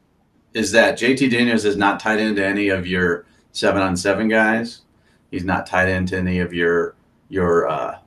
is 0.55 0.73
that 0.73 0.99
JT 0.99 1.31
Daniels 1.31 1.65
is 1.65 1.77
not 1.77 2.01
tied 2.01 2.21
into 2.21 2.45
any 2.45 2.69
of 2.69 2.87
your 2.87 3.27
seven 3.53 3.83
on 3.83 3.97
seven 3.97 4.29
guys. 4.29 4.83
He's 5.31 5.45
not 5.45 5.67
tied 5.67 5.89
into 5.89 6.17
any 6.17 6.41
of 6.41 6.53
your 6.53 6.95
your 7.29 7.69
uh, 7.69 7.99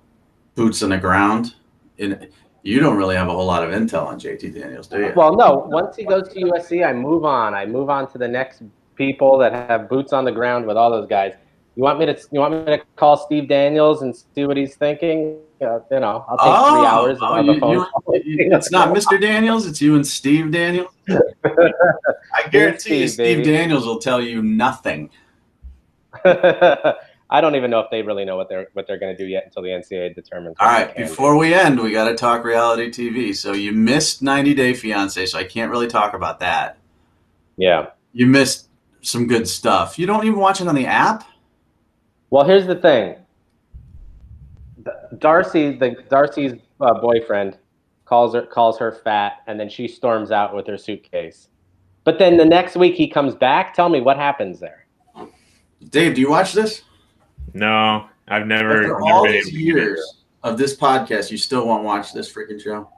boots 0.54 0.84
on 0.84 0.90
the 0.90 0.98
ground 0.98 1.56
in, 1.98 2.30
you 2.64 2.80
don't 2.80 2.98
really 2.98 3.16
have 3.16 3.28
a 3.28 3.32
whole 3.32 3.46
lot 3.46 3.64
of 3.64 3.70
intel 3.70 4.08
on 4.08 4.20
JT 4.20 4.60
Daniels, 4.60 4.88
do 4.88 5.00
you? 5.00 5.14
Well, 5.16 5.36
no. 5.36 5.68
Once 5.70 5.96
he 5.96 6.04
goes 6.04 6.28
to 6.30 6.40
USC, 6.42 6.86
I 6.86 6.94
move 6.94 7.24
on. 7.24 7.54
I 7.54 7.66
move 7.66 7.90
on 7.90 8.12
to 8.12 8.18
the 8.18 8.28
next 8.28 8.64
people 8.96 9.38
that 9.38 9.54
have 9.54 9.88
boots 9.88 10.14
on 10.14 10.26
the 10.26 10.32
ground 10.32 10.66
with 10.66 10.76
all 10.76 10.90
those 10.90 11.08
guys. 11.08 11.34
You 11.76 11.84
want 11.84 12.00
me 12.00 12.08
to? 12.08 12.20
You 12.32 12.40
want 12.40 12.66
me 12.66 12.78
to 12.78 12.84
call 12.96 13.18
Steve 13.18 13.48
Daniels 13.48 14.02
and 14.02 14.16
see 14.16 14.46
what 14.46 14.58
he's 14.58 14.76
thinking? 14.76 15.38
Uh, 15.62 15.80
you 15.90 16.00
know, 16.02 16.26
I'll 16.28 16.38
take 16.38 16.48
oh, 16.48 16.76
three 16.76 16.86
hours 16.86 17.18
oh, 17.22 17.26
on 17.26 17.46
the 17.48 17.60
phone. 17.60 17.88
You, 18.26 18.54
it's 18.54 18.72
not 18.72 18.90
Mr. 18.94 19.20
Daniels. 19.20 19.66
It's 19.66 19.82
you 19.82 19.96
and 19.96 20.06
Steve 20.06 20.52
Daniels. 20.52 20.92
I 21.10 22.48
guarantee 22.52 23.02
you, 23.02 23.08
Steve. 23.08 23.46
Daniels 23.46 23.86
will 23.86 24.00
tell 24.00 24.22
you 24.22 24.42
nothing. 24.42 25.10
I 26.26 27.42
don't 27.42 27.56
even 27.56 27.72
know 27.72 27.80
if 27.80 27.90
they 27.90 28.02
really 28.02 28.26
know 28.26 28.36
what 28.38 28.50
they're 28.50 28.68
what 28.74 28.86
they're 28.86 29.00
going 29.00 29.16
to 29.16 29.24
do 29.24 29.28
yet 29.28 29.46
until 29.46 29.64
the 29.64 29.70
NCAA 29.70 30.14
determines. 30.14 30.58
All 30.60 30.68
right, 30.68 30.96
before 30.96 31.38
we 31.38 31.54
end, 31.54 31.80
we 31.80 31.92
got 31.92 32.10
to 32.10 32.16
talk 32.16 32.44
reality 32.44 32.90
TV. 32.90 33.36
So 33.36 33.54
you 33.54 33.72
missed 33.72 34.22
90 34.22 34.54
Day 34.54 34.74
Fiance, 34.74 35.26
so 35.26 35.40
I 35.40 35.44
can't 35.44 35.72
really 35.72 35.88
talk 35.88 36.14
about 36.14 36.40
that. 36.42 36.78
Yeah, 37.58 37.88
you 38.14 38.28
missed 38.28 38.68
some 39.02 39.28
good 39.28 39.48
stuff. 39.48 39.98
You 39.98 40.06
don't 40.06 40.26
even 40.26 40.40
watch 40.40 40.62
it 40.62 40.68
on 40.68 40.76
the 40.76 40.86
app. 40.86 41.24
Well, 42.30 42.46
here's 42.46 42.68
the 42.68 42.76
thing. 42.76 43.16
Darcey, 45.16 45.78
the 45.80 45.96
Darcey's 46.10 46.60
uh, 46.82 46.94
boyfriend, 46.96 47.58
calls 48.06 48.34
her 48.34 48.44
calls 48.44 48.78
her 48.80 48.92
fat, 48.92 49.44
and 49.48 49.60
then 49.60 49.70
she 49.70 49.88
storms 49.88 50.32
out 50.32 50.56
with 50.56 50.68
her 50.68 50.78
suitcase. 50.78 51.50
But 52.04 52.20
then 52.20 52.38
the 52.38 52.46
next 52.46 52.76
week 52.76 52.96
he 52.96 53.08
comes 53.08 53.36
back. 53.36 53.74
Tell 53.74 53.90
me 53.90 54.02
what 54.02 54.18
happens 54.18 54.60
there. 54.60 54.86
Dave, 55.90 56.16
do 56.16 56.22
you 56.22 56.30
watch 56.30 56.54
this? 56.54 56.84
No, 57.54 58.08
I've 58.28 58.48
never. 58.48 58.84
After 58.84 59.02
all 59.02 59.24
never 59.26 59.34
these 59.34 59.52
years 59.52 60.24
of 60.44 60.58
this 60.58 60.76
podcast, 60.76 61.32
you 61.32 61.38
still 61.38 61.68
won't 61.68 61.84
watch 61.84 62.14
this 62.14 62.32
freaking 62.32 62.62
show. 62.62 62.90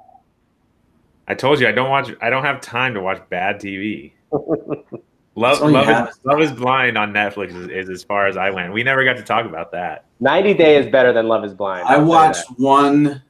I 1.28 1.36
told 1.36 1.60
you 1.60 1.68
I 1.68 1.72
don't 1.72 1.89
watch. 1.89 2.12
I 2.22 2.30
don't 2.30 2.43
have 2.43 2.62
time 2.62 2.93
to 2.93 3.01
watch 3.01 3.22
bad 3.30 3.60
TV. 3.60 4.14
Love, 5.38 5.61
love, 5.61 6.09
is, 6.09 6.19
love 6.23 6.41
is 6.41 6.51
Blind 6.51 6.97
on 6.97 7.13
Netflix 7.13 7.55
is, 7.55 7.69
is, 7.69 7.89
as 7.89 8.03
far 8.03 8.25
as 8.25 8.38
I 8.38 8.49
went. 8.49 8.73
We 8.73 8.81
never 8.81 9.05
got 9.05 9.17
to 9.17 9.23
talk 9.23 9.45
about 9.45 9.71
that. 9.71 10.05
90 10.19 10.55
Day 10.55 10.77
is 10.77 10.91
better 10.91 11.13
than 11.13 11.27
Love 11.27 11.45
is 11.45 11.53
Blind. 11.53 11.88
I'll 11.88 11.99
i 11.99 12.03
watched 12.03 12.47
one 12.57 13.21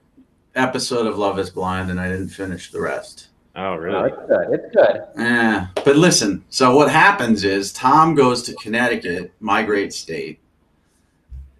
episode 0.55 1.05
of 1.05 1.17
Love 1.17 1.37
is 1.37 1.49
Blind 1.49 1.91
and 1.91 1.99
I 1.99 2.07
didn't 2.07 2.29
finish 2.29 2.71
the 2.71 2.79
rest. 2.79 3.27
Oh, 3.57 3.75
really? 3.75 3.99
No, 3.99 4.05
it's 4.05 4.27
good. 4.29 4.47
It's 4.53 4.75
good. 4.75 5.03
Yeah. 5.17 5.67
But 5.83 5.97
listen, 5.97 6.45
so 6.47 6.73
what 6.77 6.89
happens 6.89 7.43
is 7.43 7.73
Tom 7.73 8.15
goes 8.15 8.41
to 8.43 8.55
Connecticut, 8.55 9.33
my 9.41 9.61
great 9.61 9.91
state, 9.91 10.39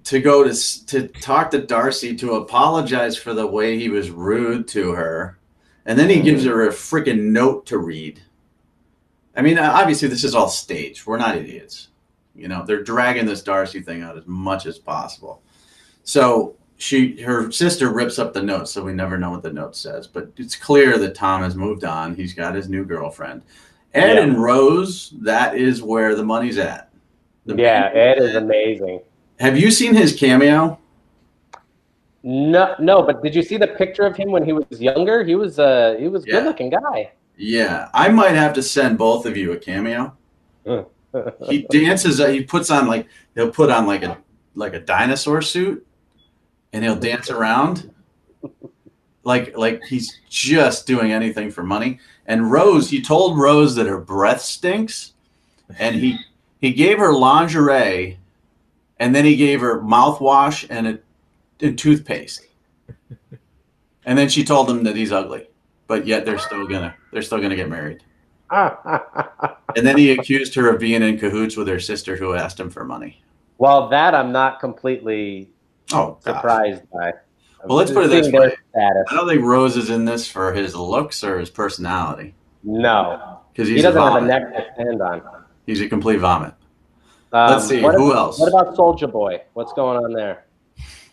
to 0.05 0.21
go 0.21 0.45
to 0.45 0.85
to 0.85 1.09
talk 1.09 1.51
to 1.51 1.61
Darcey 1.61 2.17
to 2.19 2.35
apologize 2.35 3.17
for 3.17 3.33
the 3.33 3.45
way 3.45 3.77
he 3.77 3.89
was 3.89 4.11
rude 4.11 4.65
to 4.69 4.93
her, 4.93 5.39
and 5.85 5.99
then 5.99 6.09
he 6.09 6.21
gives 6.21 6.45
her 6.45 6.69
a 6.69 6.71
freaking 6.71 7.31
note 7.31 7.65
to 7.65 7.79
read. 7.79 8.21
I 9.38 9.41
mean, 9.43 9.59
obviously 9.59 10.07
this 10.07 10.23
is 10.23 10.33
all 10.33 10.49
staged. 10.49 11.05
We're 11.05 11.17
not 11.17 11.38
idiots. 11.38 11.89
You 12.35 12.47
know, 12.47 12.65
they're 12.65 12.83
dragging 12.83 13.27
this 13.27 13.43
Darcey 13.43 13.85
thing 13.85 14.01
out 14.01 14.17
as 14.17 14.25
much 14.25 14.65
as 14.65 14.79
possible. 14.79 15.41
So 16.03 16.55
she 16.77 17.21
her 17.21 17.51
sister 17.51 17.91
rips 17.91 18.17
up 18.17 18.33
the 18.33 18.41
note, 18.41 18.67
so 18.67 18.83
we 18.83 18.93
never 18.93 19.17
know 19.17 19.29
what 19.29 19.43
the 19.43 19.53
note 19.53 19.75
says. 19.75 20.07
But 20.07 20.31
it's 20.38 20.55
clear 20.55 20.97
that 20.97 21.15
Tom 21.15 21.43
has 21.43 21.55
moved 21.55 21.83
on. 21.83 22.15
He's 22.15 22.33
got 22.33 22.55
his 22.55 22.67
new 22.67 22.83
girlfriend. 22.83 23.43
Ed 23.93 24.15
yeah. 24.15 24.23
and 24.23 24.41
Rose, 24.41 25.13
that 25.21 25.55
is 25.55 25.81
where 25.81 26.15
the 26.15 26.23
money's 26.23 26.57
at. 26.57 26.91
The 27.45 27.55
yeah, 27.55 27.91
Ed 27.93 28.19
is 28.19 28.35
amazing. 28.35 29.01
Have 29.39 29.57
you 29.57 29.71
seen 29.71 29.93
his 29.93 30.15
cameo? 30.15 30.79
No, 32.23 32.75
no. 32.79 33.03
But 33.03 33.23
did 33.23 33.35
you 33.35 33.43
see 33.43 33.57
the 33.57 33.67
picture 33.67 34.03
of 34.03 34.15
him 34.15 34.31
when 34.31 34.43
he 34.43 34.53
was 34.53 34.81
younger? 34.81 35.23
He 35.23 35.35
was 35.35 35.59
uh 35.59 35.95
he 35.99 36.07
was 36.07 36.25
a 36.25 36.27
yeah. 36.27 36.33
good 36.33 36.45
looking 36.45 36.69
guy. 36.69 37.11
Yeah, 37.38 37.89
I 37.93 38.09
might 38.09 38.35
have 38.35 38.53
to 38.53 38.63
send 38.63 38.97
both 38.97 39.25
of 39.25 39.38
you 39.38 39.51
a 39.51 39.57
cameo. 39.57 40.15
he 41.47 41.67
dances. 41.69 42.19
Uh, 42.19 42.27
he 42.27 42.43
puts 42.43 42.69
on 42.69 42.88
like 42.88 43.07
he'll 43.35 43.51
put 43.51 43.69
on 43.69 43.85
like 43.85 44.03
a 44.03 44.17
like 44.55 44.73
a 44.73 44.79
dinosaur 44.79 45.41
suit, 45.41 45.85
and 46.73 46.83
he'll 46.83 46.99
dance 46.99 47.29
around, 47.29 47.93
like 49.23 49.55
like 49.55 49.83
he's 49.83 50.19
just 50.29 50.88
doing 50.88 51.11
anything 51.11 51.51
for 51.51 51.63
money. 51.63 51.99
And 52.25 52.51
Rose, 52.51 52.89
he 52.89 53.01
told 53.01 53.38
Rose 53.38 53.75
that 53.75 53.85
her 53.85 53.99
breath 53.99 54.41
stinks, 54.41 55.13
and 55.77 55.95
he 55.95 56.17
he 56.59 56.73
gave 56.73 56.97
her 56.97 57.13
lingerie 57.13 58.17
and 58.99 59.13
then 59.13 59.25
he 59.25 59.35
gave 59.35 59.61
her 59.61 59.81
mouthwash 59.81 60.65
and 60.69 60.88
a 60.88 60.99
and 61.59 61.77
toothpaste. 61.77 62.45
and 64.05 64.17
then 64.17 64.29
she 64.29 64.43
told 64.43 64.69
him 64.69 64.83
that 64.83 64.95
he's 64.95 65.11
ugly, 65.11 65.47
but 65.88 66.05
yet 66.05 66.25
they're 66.25 66.38
still 66.39 66.67
gonna 66.67 66.93
they're 67.11 67.21
still 67.21 67.39
gonna 67.39 67.55
get 67.55 67.69
married. 67.69 68.03
and 68.51 69.85
then 69.85 69.97
he 69.97 70.11
accused 70.11 70.55
her 70.55 70.69
of 70.73 70.79
being 70.79 71.01
in 71.01 71.17
cahoots 71.19 71.57
with 71.57 71.67
her 71.67 71.79
sister 71.79 72.15
who 72.15 72.33
asked 72.33 72.59
him 72.59 72.69
for 72.69 72.83
money. 72.85 73.21
Well, 73.57 73.89
that 73.89 74.13
I'm 74.15 74.31
not 74.31 74.59
completely 74.59 75.49
Oh, 75.93 76.17
gosh. 76.23 76.35
surprised 76.35 76.83
by. 76.91 77.13
Well, 77.65 77.77
let's 77.77 77.91
put 77.91 78.05
it 78.05 78.09
this 78.09 78.31
way. 78.31 78.55
Status. 78.71 79.03
I 79.09 79.15
don't 79.15 79.27
think 79.27 79.41
Rose 79.41 79.75
is 79.77 79.89
in 79.89 80.05
this 80.05 80.29
for 80.29 80.53
his 80.53 80.75
looks 80.75 81.23
or 81.23 81.39
his 81.39 81.49
personality. 81.49 82.35
No, 82.63 83.39
Because 83.51 83.67
he 83.69 83.81
doesn't 83.81 84.01
have 84.01 84.21
a 84.21 84.25
neck 84.25 84.53
to 84.55 84.65
stand 84.75 85.01
on. 85.01 85.21
He's 85.65 85.81
a 85.81 85.89
complete 85.89 86.17
vomit. 86.19 86.53
Um, 87.33 87.51
Let's 87.51 87.67
see, 87.67 87.81
who 87.81 87.88
about- 87.89 88.15
else? 88.15 88.39
What 88.39 88.49
about 88.49 88.75
Soldier 88.75 89.07
Boy? 89.07 89.41
What's 89.53 89.73
going 89.73 89.97
on 90.03 90.13
there? 90.13 90.45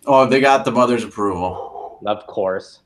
Oh, 0.06 0.26
they 0.26 0.40
got 0.40 0.64
the 0.64 0.70
mother's 0.72 1.02
approval. 1.04 1.98
Of 2.06 2.26
course. 2.26 2.80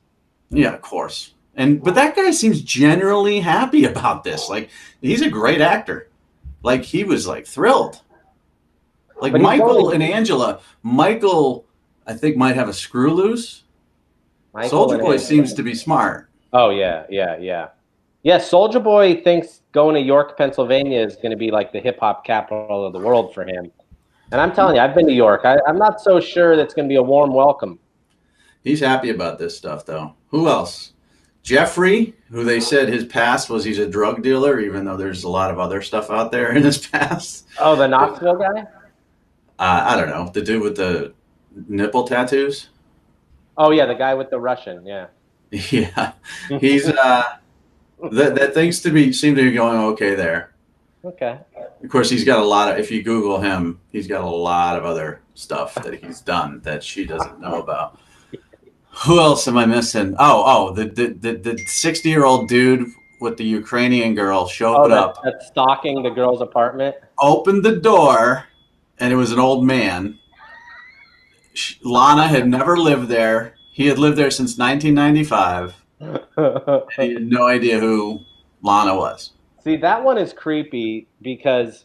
Yeah, 0.49 0.73
of 0.73 0.81
course. 0.81 1.33
And 1.59 1.83
but 1.83 1.93
that 1.95 2.15
guy 2.15 2.31
seems 2.31 2.61
generally 2.61 3.41
happy 3.41 3.83
about 3.83 4.23
this. 4.23 4.47
Like 4.49 4.69
he's 5.01 5.21
a 5.21 5.29
great 5.29 5.59
actor. 5.59 6.09
Like 6.63 6.83
he 6.83 7.03
was 7.03 7.27
like 7.27 7.45
thrilled. 7.45 8.01
Like 9.21 9.33
Michael 9.33 9.91
and 9.91 10.01
Angela. 10.01 10.61
Michael, 10.83 11.65
I 12.07 12.13
think, 12.13 12.37
might 12.37 12.55
have 12.55 12.69
a 12.69 12.73
screw 12.73 13.13
loose. 13.13 13.63
Michael 14.53 14.69
Soldier 14.69 14.97
Boy 14.99 15.13
Angela. 15.13 15.19
seems 15.19 15.53
to 15.53 15.61
be 15.61 15.75
smart. 15.75 16.29
Oh 16.53 16.69
yeah, 16.69 17.05
yeah, 17.09 17.37
yeah. 17.37 17.67
Yeah, 18.23 18.37
Soldier 18.37 18.79
Boy 18.79 19.21
thinks 19.21 19.61
going 19.73 19.95
to 19.95 20.01
York, 20.01 20.37
Pennsylvania 20.37 21.05
is 21.05 21.17
going 21.17 21.31
to 21.31 21.37
be 21.37 21.51
like 21.51 21.73
the 21.73 21.81
hip 21.81 21.99
hop 21.99 22.25
capital 22.25 22.85
of 22.85 22.93
the 22.93 22.99
world 22.99 23.33
for 23.33 23.45
him. 23.45 23.69
And 24.31 24.39
I'm 24.39 24.53
telling 24.53 24.77
you, 24.77 24.81
I've 24.81 24.95
been 24.95 25.07
to 25.07 25.13
York. 25.13 25.41
I, 25.43 25.57
I'm 25.67 25.77
not 25.77 25.99
so 25.99 26.21
sure 26.21 26.55
that's 26.55 26.73
going 26.73 26.87
to 26.87 26.89
be 26.89 26.97
a 26.97 27.03
warm 27.03 27.33
welcome. 27.33 27.79
He's 28.63 28.79
happy 28.79 29.09
about 29.09 29.39
this 29.39 29.57
stuff, 29.57 29.85
though. 29.85 30.15
Who 30.29 30.47
else? 30.47 30.93
Geoffrey, 31.43 32.13
who 32.29 32.43
they 32.43 32.59
said 32.59 32.89
his 32.89 33.05
past 33.05 33.49
was 33.49 33.63
he's 33.63 33.79
a 33.79 33.87
drug 33.87 34.21
dealer, 34.21 34.59
even 34.59 34.85
though 34.85 34.97
there's 34.97 35.23
a 35.23 35.29
lot 35.29 35.51
of 35.51 35.59
other 35.59 35.81
stuff 35.81 36.09
out 36.09 36.31
there 36.31 36.55
in 36.55 36.63
his 36.63 36.85
past. 36.87 37.47
Oh, 37.59 37.75
the 37.75 37.87
Knoxville 37.87 38.37
guy? 38.37 38.61
Uh, 39.57 39.85
I 39.87 39.95
don't 39.95 40.09
know. 40.09 40.29
The 40.29 40.41
dude 40.41 40.61
with 40.61 40.75
the 40.75 41.13
nipple 41.67 42.03
tattoos. 42.03 42.69
Oh 43.57 43.71
yeah, 43.71 43.85
the 43.85 43.95
guy 43.95 44.13
with 44.13 44.29
the 44.29 44.39
Russian. 44.39 44.85
Yeah. 44.85 45.07
Yeah, 45.51 46.11
he's 46.59 46.87
uh, 46.87 47.23
that 48.11 48.35
that 48.35 48.53
things 48.53 48.81
to 48.81 48.91
be 48.91 49.11
seem 49.11 49.35
to 49.35 49.41
be 49.41 49.51
going 49.51 49.79
okay 49.79 50.13
there. 50.13 50.53
Okay. 51.03 51.39
Of 51.83 51.89
course, 51.89 52.09
he's 52.09 52.23
got 52.23 52.39
a 52.39 52.45
lot 52.45 52.71
of. 52.71 52.77
If 52.77 52.91
you 52.91 53.01
Google 53.01 53.39
him, 53.39 53.79
he's 53.91 54.05
got 54.05 54.21
a 54.21 54.29
lot 54.29 54.77
of 54.77 54.85
other 54.85 55.21
stuff 55.33 55.73
that 55.75 56.03
he's 56.03 56.21
done 56.21 56.59
that 56.61 56.83
she 56.83 57.03
doesn't 57.03 57.39
know 57.39 57.61
about. 57.61 57.99
Who 59.05 59.19
else 59.19 59.47
am 59.47 59.57
I 59.57 59.65
missing? 59.65 60.15
Oh, 60.19 60.43
oh, 60.45 60.73
the 60.73 60.85
the 60.85 61.07
the, 61.07 61.33
the 61.37 61.57
sixty 61.67 62.09
year 62.09 62.25
old 62.25 62.49
dude 62.49 62.87
with 63.21 63.37
the 63.37 63.43
Ukrainian 63.43 64.15
girl 64.15 64.47
showed 64.47 64.75
Oh, 64.75 64.89
that, 64.89 64.97
up, 64.97 65.23
that's 65.23 65.47
stalking 65.47 66.03
the 66.03 66.09
girl's 66.09 66.41
apartment. 66.41 66.95
opened 67.19 67.63
the 67.63 67.75
door, 67.77 68.45
and 68.99 69.11
it 69.11 69.15
was 69.15 69.31
an 69.31 69.39
old 69.39 69.65
man. 69.65 70.17
Lana 71.83 72.27
had 72.27 72.47
never 72.47 72.77
lived 72.77 73.07
there. 73.09 73.55
He 73.73 73.87
had 73.87 73.97
lived 73.99 74.17
there 74.17 74.31
since 74.31 74.57
1995. 74.57 75.75
And 76.37 76.83
he 76.97 77.13
had 77.13 77.23
no 77.27 77.47
idea 77.47 77.77
who 77.79 78.19
Lana 78.61 78.95
was. 78.95 79.33
See, 79.63 79.75
that 79.77 80.01
one 80.01 80.17
is 80.17 80.31
creepy 80.31 81.07
because, 81.21 81.83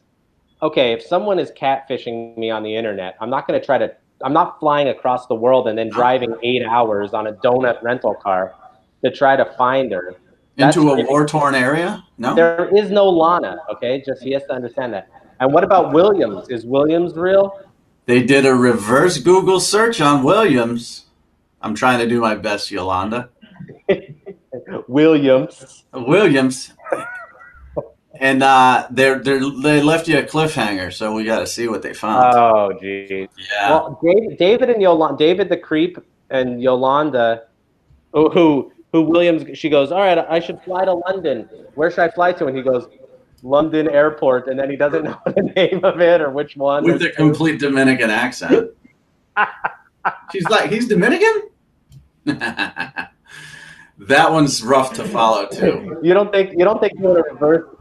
okay, 0.62 0.92
if 0.92 1.02
someone 1.02 1.40
is 1.40 1.50
catfishing 1.50 2.36
me 2.38 2.50
on 2.50 2.62
the 2.62 2.74
internet, 2.76 3.16
I'm 3.20 3.30
not 3.30 3.48
going 3.48 3.58
to 3.58 3.64
try 3.64 3.78
to. 3.78 3.92
I'm 4.24 4.32
not 4.32 4.58
flying 4.58 4.88
across 4.88 5.26
the 5.26 5.34
world 5.34 5.68
and 5.68 5.76
then 5.76 5.90
driving 5.90 6.34
eight 6.42 6.64
hours 6.64 7.12
on 7.12 7.26
a 7.26 7.34
donut 7.34 7.82
rental 7.82 8.14
car 8.14 8.54
to 9.04 9.10
try 9.10 9.36
to 9.36 9.44
find 9.58 9.92
her. 9.92 10.16
That's 10.56 10.76
Into 10.76 10.90
a 10.90 11.04
war 11.04 11.26
torn 11.26 11.54
area? 11.54 12.02
No. 12.16 12.34
There 12.34 12.74
is 12.74 12.90
no 12.90 13.06
Lana, 13.06 13.58
okay? 13.70 14.02
Just 14.04 14.22
he 14.22 14.32
has 14.32 14.42
to 14.44 14.52
understand 14.52 14.94
that. 14.94 15.10
And 15.40 15.52
what 15.52 15.62
about 15.62 15.92
Williams? 15.92 16.48
Is 16.48 16.64
Williams 16.64 17.14
real? 17.14 17.60
They 18.06 18.22
did 18.22 18.46
a 18.46 18.54
reverse 18.54 19.18
Google 19.18 19.60
search 19.60 20.00
on 20.00 20.22
Williams. 20.22 21.06
I'm 21.60 21.74
trying 21.74 21.98
to 21.98 22.06
do 22.06 22.20
my 22.20 22.34
best, 22.34 22.70
Yolanda. 22.70 23.28
Williams. 24.88 25.84
Williams. 25.92 26.72
And 28.20 28.42
uh, 28.42 28.86
they're, 28.90 29.18
they're, 29.18 29.40
they 29.40 29.82
left 29.82 30.06
you 30.06 30.18
a 30.18 30.22
cliffhanger, 30.22 30.92
so 30.92 31.12
we 31.12 31.24
got 31.24 31.40
to 31.40 31.46
see 31.46 31.66
what 31.68 31.82
they 31.82 31.94
found. 31.94 32.34
Oh, 32.34 32.72
geez. 32.80 33.10
yeah. 33.10 33.70
Well, 33.70 33.98
David, 34.02 34.38
David 34.38 34.70
and 34.70 34.80
Yolanda, 34.80 35.18
David 35.18 35.48
the 35.48 35.56
creep 35.56 35.98
and 36.30 36.62
Yolanda, 36.62 37.44
who, 38.12 38.30
who 38.30 38.72
who 38.94 39.02
Williams, 39.02 39.58
she 39.58 39.68
goes, 39.68 39.90
all 39.90 39.98
right, 39.98 40.18
I 40.18 40.38
should 40.38 40.62
fly 40.62 40.84
to 40.84 40.94
London. 40.94 41.48
Where 41.74 41.90
should 41.90 41.98
I 41.98 42.10
fly 42.10 42.32
to? 42.34 42.46
And 42.46 42.56
he 42.56 42.62
goes, 42.62 42.86
London 43.42 43.90
Airport, 43.90 44.46
and 44.46 44.56
then 44.56 44.70
he 44.70 44.76
doesn't 44.76 45.02
know 45.04 45.18
the 45.26 45.42
name 45.56 45.84
of 45.84 46.00
it 46.00 46.20
or 46.20 46.30
which 46.30 46.56
one. 46.56 46.84
With 46.84 47.02
a 47.02 47.10
complete 47.10 47.58
Dominican 47.58 48.10
accent. 48.10 48.70
She's 50.32 50.48
like, 50.48 50.70
he's 50.70 50.86
Dominican? 50.86 51.50
that 52.24 53.10
one's 53.98 54.62
rough 54.62 54.92
to 54.92 55.04
follow, 55.04 55.48
too. 55.48 55.98
You 56.00 56.14
don't 56.14 56.30
think 56.30 56.52
you 56.52 56.64
don't 56.64 56.78
think 56.78 56.96
doing 56.96 57.16
a 57.16 57.22
reverse 57.22 57.73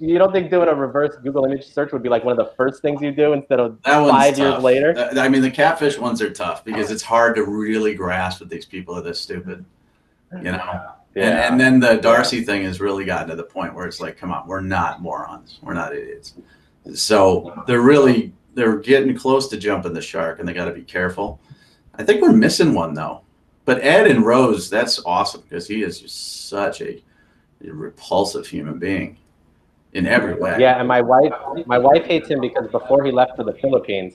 you 0.00 0.18
don't 0.18 0.32
think 0.32 0.50
doing 0.50 0.68
a 0.68 0.74
reverse 0.74 1.16
Google 1.22 1.44
image 1.44 1.66
search 1.66 1.92
would 1.92 2.02
be 2.02 2.08
like 2.08 2.24
one 2.24 2.38
of 2.38 2.44
the 2.44 2.52
first 2.56 2.80
things 2.80 3.02
you 3.02 3.12
do 3.12 3.32
instead 3.32 3.60
of 3.60 3.78
five 3.84 4.38
years 4.38 4.54
tough. 4.54 4.62
later? 4.62 4.96
Uh, 4.96 5.20
I 5.20 5.28
mean, 5.28 5.42
the 5.42 5.50
catfish 5.50 5.98
ones 5.98 6.22
are 6.22 6.30
tough 6.30 6.64
because 6.64 6.90
it's 6.90 7.02
hard 7.02 7.36
to 7.36 7.44
really 7.44 7.94
grasp 7.94 8.38
that 8.38 8.48
these 8.48 8.64
people 8.64 8.96
are 8.96 9.02
this 9.02 9.20
stupid. 9.20 9.64
You 10.32 10.52
know? 10.52 10.92
And, 11.16 11.38
and 11.38 11.60
then 11.60 11.80
the 11.80 11.98
Darcey 11.98 12.44
thing 12.44 12.64
has 12.64 12.80
really 12.80 13.04
gotten 13.04 13.28
to 13.28 13.36
the 13.36 13.44
point 13.44 13.74
where 13.74 13.86
it's 13.86 14.00
like, 14.00 14.16
come 14.16 14.32
on, 14.32 14.48
we're 14.48 14.60
not 14.60 15.00
morons. 15.00 15.58
We're 15.62 15.74
not 15.74 15.94
idiots. 15.94 16.34
So 16.94 17.62
they're 17.66 17.80
really 17.80 18.32
they're 18.54 18.78
getting 18.78 19.16
close 19.16 19.48
to 19.48 19.56
jumping 19.56 19.92
the 19.92 20.00
shark, 20.00 20.38
and 20.38 20.48
they 20.48 20.52
got 20.52 20.66
to 20.66 20.72
be 20.72 20.82
careful. 20.82 21.40
I 21.94 22.04
think 22.04 22.22
we're 22.22 22.32
missing 22.32 22.74
one 22.74 22.94
though. 22.94 23.22
But 23.64 23.82
Ed 23.82 24.06
and 24.06 24.24
Rose, 24.26 24.68
that's 24.68 25.00
awesome 25.06 25.42
because 25.42 25.66
he 25.66 25.82
is 25.82 26.00
just 26.00 26.48
such 26.48 26.82
a 26.82 27.02
repulsive 27.60 28.46
human 28.46 28.78
being 28.78 29.16
in 29.94 30.06
every 30.06 30.34
way. 30.34 30.56
Yeah, 30.58 30.78
and 30.78 30.86
my 30.86 31.00
wife 31.00 31.32
my 31.66 31.78
wife 31.78 32.04
hates 32.04 32.28
him 32.28 32.40
because 32.40 32.68
before 32.70 33.04
he 33.04 33.10
left 33.12 33.36
for 33.36 33.44
the 33.44 33.54
Philippines, 33.54 34.14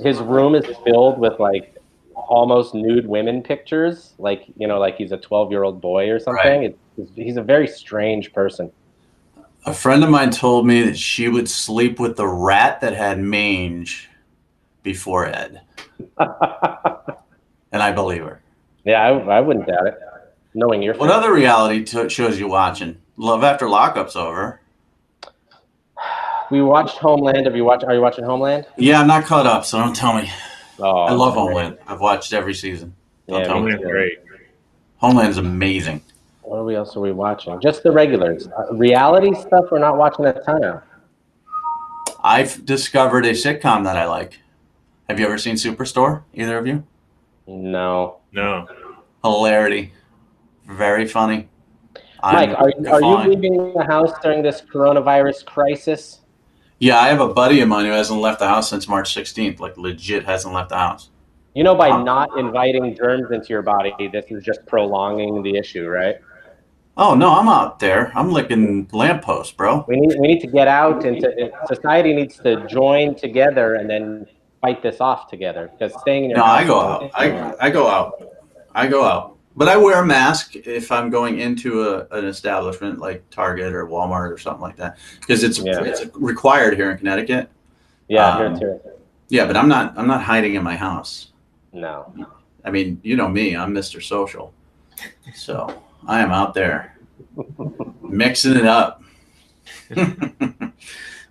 his 0.00 0.18
room 0.18 0.54
is 0.54 0.66
filled 0.84 1.18
with 1.18 1.38
like 1.38 1.76
almost 2.14 2.74
nude 2.74 3.06
women 3.06 3.42
pictures, 3.42 4.14
like 4.18 4.44
you 4.56 4.66
know, 4.66 4.78
like 4.78 4.96
he's 4.96 5.12
a 5.12 5.16
twelve 5.16 5.50
year 5.50 5.62
old 5.62 5.80
boy 5.80 6.10
or 6.10 6.18
something. 6.18 6.64
It's, 6.64 7.10
he's 7.14 7.36
a 7.36 7.42
very 7.42 7.66
strange 7.66 8.32
person. 8.32 8.70
A 9.64 9.72
friend 9.72 10.02
of 10.02 10.10
mine 10.10 10.30
told 10.30 10.66
me 10.66 10.82
that 10.82 10.98
she 10.98 11.28
would 11.28 11.48
sleep 11.48 12.00
with 12.00 12.16
the 12.16 12.26
rat 12.26 12.80
that 12.80 12.94
had 12.94 13.20
mange 13.20 14.08
before 14.82 15.26
Ed, 15.26 15.60
and 16.18 17.80
I 17.82 17.92
believe 17.92 18.22
her. 18.22 18.42
yeah, 18.84 19.02
I, 19.02 19.10
I 19.36 19.40
wouldn't 19.40 19.68
doubt 19.68 19.86
it. 19.86 19.94
Knowing 20.54 20.82
your 20.82 20.94
What 20.96 21.10
other 21.10 21.32
reality 21.32 21.84
t- 21.84 22.08
shows 22.10 22.38
you 22.38 22.46
watching? 22.48 22.98
Love 23.16 23.42
After 23.44 23.68
Lockup's 23.68 24.16
over. 24.16 24.60
We 26.52 26.62
watched 26.62 26.98
Homeland. 26.98 27.46
Have 27.46 27.56
you 27.56 27.64
watched? 27.64 27.84
Are 27.84 27.94
you 27.94 28.02
watching 28.02 28.24
Homeland? 28.24 28.66
Yeah, 28.76 29.00
I'm 29.00 29.06
not 29.06 29.24
caught 29.24 29.46
up, 29.46 29.64
so 29.64 29.78
don't 29.78 29.96
tell 29.96 30.14
me. 30.14 30.30
Oh, 30.78 31.00
I 31.00 31.12
love 31.12 31.32
Homeland. 31.34 31.78
I've 31.86 32.00
watched 32.00 32.34
every 32.34 32.52
season. 32.52 32.94
Don't 33.26 33.40
Yeah, 33.40 33.46
tell 33.46 33.60
me 33.60 33.66
me. 33.66 33.72
Homeland's 33.72 33.90
great. 33.90 34.18
Homeland 34.98 35.38
amazing. 35.38 36.02
What 36.42 36.58
are 36.58 36.64
we 36.64 36.76
else 36.76 36.94
are 36.94 37.00
we 37.00 37.12
watching? 37.12 37.58
Just 37.62 37.82
the 37.82 37.90
regulars. 37.90 38.48
Uh, 38.48 38.74
reality 38.74 39.32
stuff. 39.34 39.66
We're 39.70 39.78
not 39.78 39.96
watching 39.96 40.26
a 40.26 40.34
ton 40.42 40.62
of. 40.62 40.82
I've 42.22 42.66
discovered 42.66 43.24
a 43.24 43.30
sitcom 43.30 43.84
that 43.84 43.96
I 43.96 44.06
like. 44.06 44.38
Have 45.08 45.18
you 45.18 45.26
ever 45.26 45.38
seen 45.38 45.54
Superstore? 45.54 46.22
Either 46.34 46.58
of 46.58 46.66
you? 46.66 46.84
No. 47.46 48.18
No. 48.32 48.68
Hilarity. 49.24 49.92
Very 50.66 51.08
funny. 51.08 51.48
Mike, 52.22 52.50
I'm 52.50 52.86
are, 52.86 52.92
are 52.92 53.00
you 53.00 53.30
leaving 53.30 53.72
the 53.72 53.84
house 53.84 54.12
during 54.22 54.42
this 54.42 54.60
coronavirus 54.60 55.44
crisis? 55.46 56.21
Yeah, 56.82 56.98
I 56.98 57.10
have 57.10 57.20
a 57.20 57.32
buddy 57.32 57.60
of 57.60 57.68
mine 57.68 57.84
who 57.86 57.92
hasn't 57.92 58.20
left 58.20 58.40
the 58.40 58.48
house 58.48 58.68
since 58.68 58.88
March 58.88 59.14
16th. 59.14 59.60
Like 59.60 59.76
legit 59.76 60.24
hasn't 60.24 60.52
left 60.52 60.70
the 60.70 60.78
house. 60.78 61.10
You 61.54 61.62
know, 61.62 61.76
by 61.76 61.90
Huh. 61.90 62.02
not 62.02 62.36
inviting 62.36 62.96
germs 62.96 63.30
into 63.30 63.50
your 63.50 63.62
body, 63.62 63.94
this 64.12 64.24
is 64.30 64.42
just 64.42 64.66
prolonging 64.66 65.44
the 65.44 65.56
issue, 65.56 65.86
right? 65.86 66.16
Oh 66.96 67.14
no, 67.14 67.30
I'm 67.34 67.48
out 67.48 67.78
there. 67.78 68.10
I'm 68.16 68.32
licking 68.32 68.88
lampposts, 68.90 69.52
bro. 69.52 69.84
We 69.86 69.94
need 69.94 70.18
we 70.18 70.26
need 70.26 70.40
to 70.40 70.48
get 70.48 70.66
out 70.66 71.04
and 71.04 71.20
to, 71.20 71.52
society 71.68 72.14
needs 72.14 72.38
to 72.38 72.66
join 72.66 73.14
together 73.14 73.76
and 73.76 73.88
then 73.88 74.26
fight 74.60 74.82
this 74.82 75.00
off 75.00 75.28
together. 75.30 75.70
Because 75.70 75.94
staying 76.00 76.24
in 76.24 76.30
your 76.30 76.40
No, 76.40 76.44
I 76.44 76.64
go 76.64 76.80
out. 76.80 77.10
I 77.14 77.54
I 77.60 77.70
go 77.70 77.86
out. 77.86 78.20
I 78.74 78.88
go 78.88 79.04
out. 79.04 79.31
But 79.54 79.68
I 79.68 79.76
wear 79.76 80.02
a 80.02 80.06
mask 80.06 80.56
if 80.56 80.90
I'm 80.90 81.10
going 81.10 81.40
into 81.40 81.82
a, 81.88 82.06
an 82.10 82.24
establishment 82.24 82.98
like 83.00 83.28
Target 83.30 83.74
or 83.74 83.86
Walmart 83.86 84.30
or 84.32 84.38
something 84.38 84.62
like 84.62 84.76
that 84.76 84.96
because 85.20 85.42
it's 85.44 85.58
Yeah. 85.58 85.82
it's 85.82 86.06
required 86.14 86.74
here 86.76 86.90
in 86.90 86.98
Connecticut. 86.98 87.50
yeah, 88.08 88.28
um, 88.36 88.56
here 88.56 88.78
too. 88.82 88.90
Yeah, 89.28 89.46
but 89.46 89.56
I'm 89.56 89.68
not 89.68 89.94
I'm 89.96 90.06
not 90.06 90.22
hiding 90.22 90.54
in 90.54 90.62
my 90.62 90.76
house. 90.76 91.32
No. 91.72 92.12
I 92.64 92.70
mean, 92.70 93.00
you 93.02 93.16
know 93.16 93.28
me, 93.28 93.56
I'm 93.56 93.72
Mr. 93.74 94.02
Social. 94.02 94.52
So 95.34 95.82
I 96.06 96.20
am 96.20 96.30
out 96.30 96.54
there 96.54 96.96
mixing 98.02 98.56
it 98.56 98.66
up. 98.66 99.02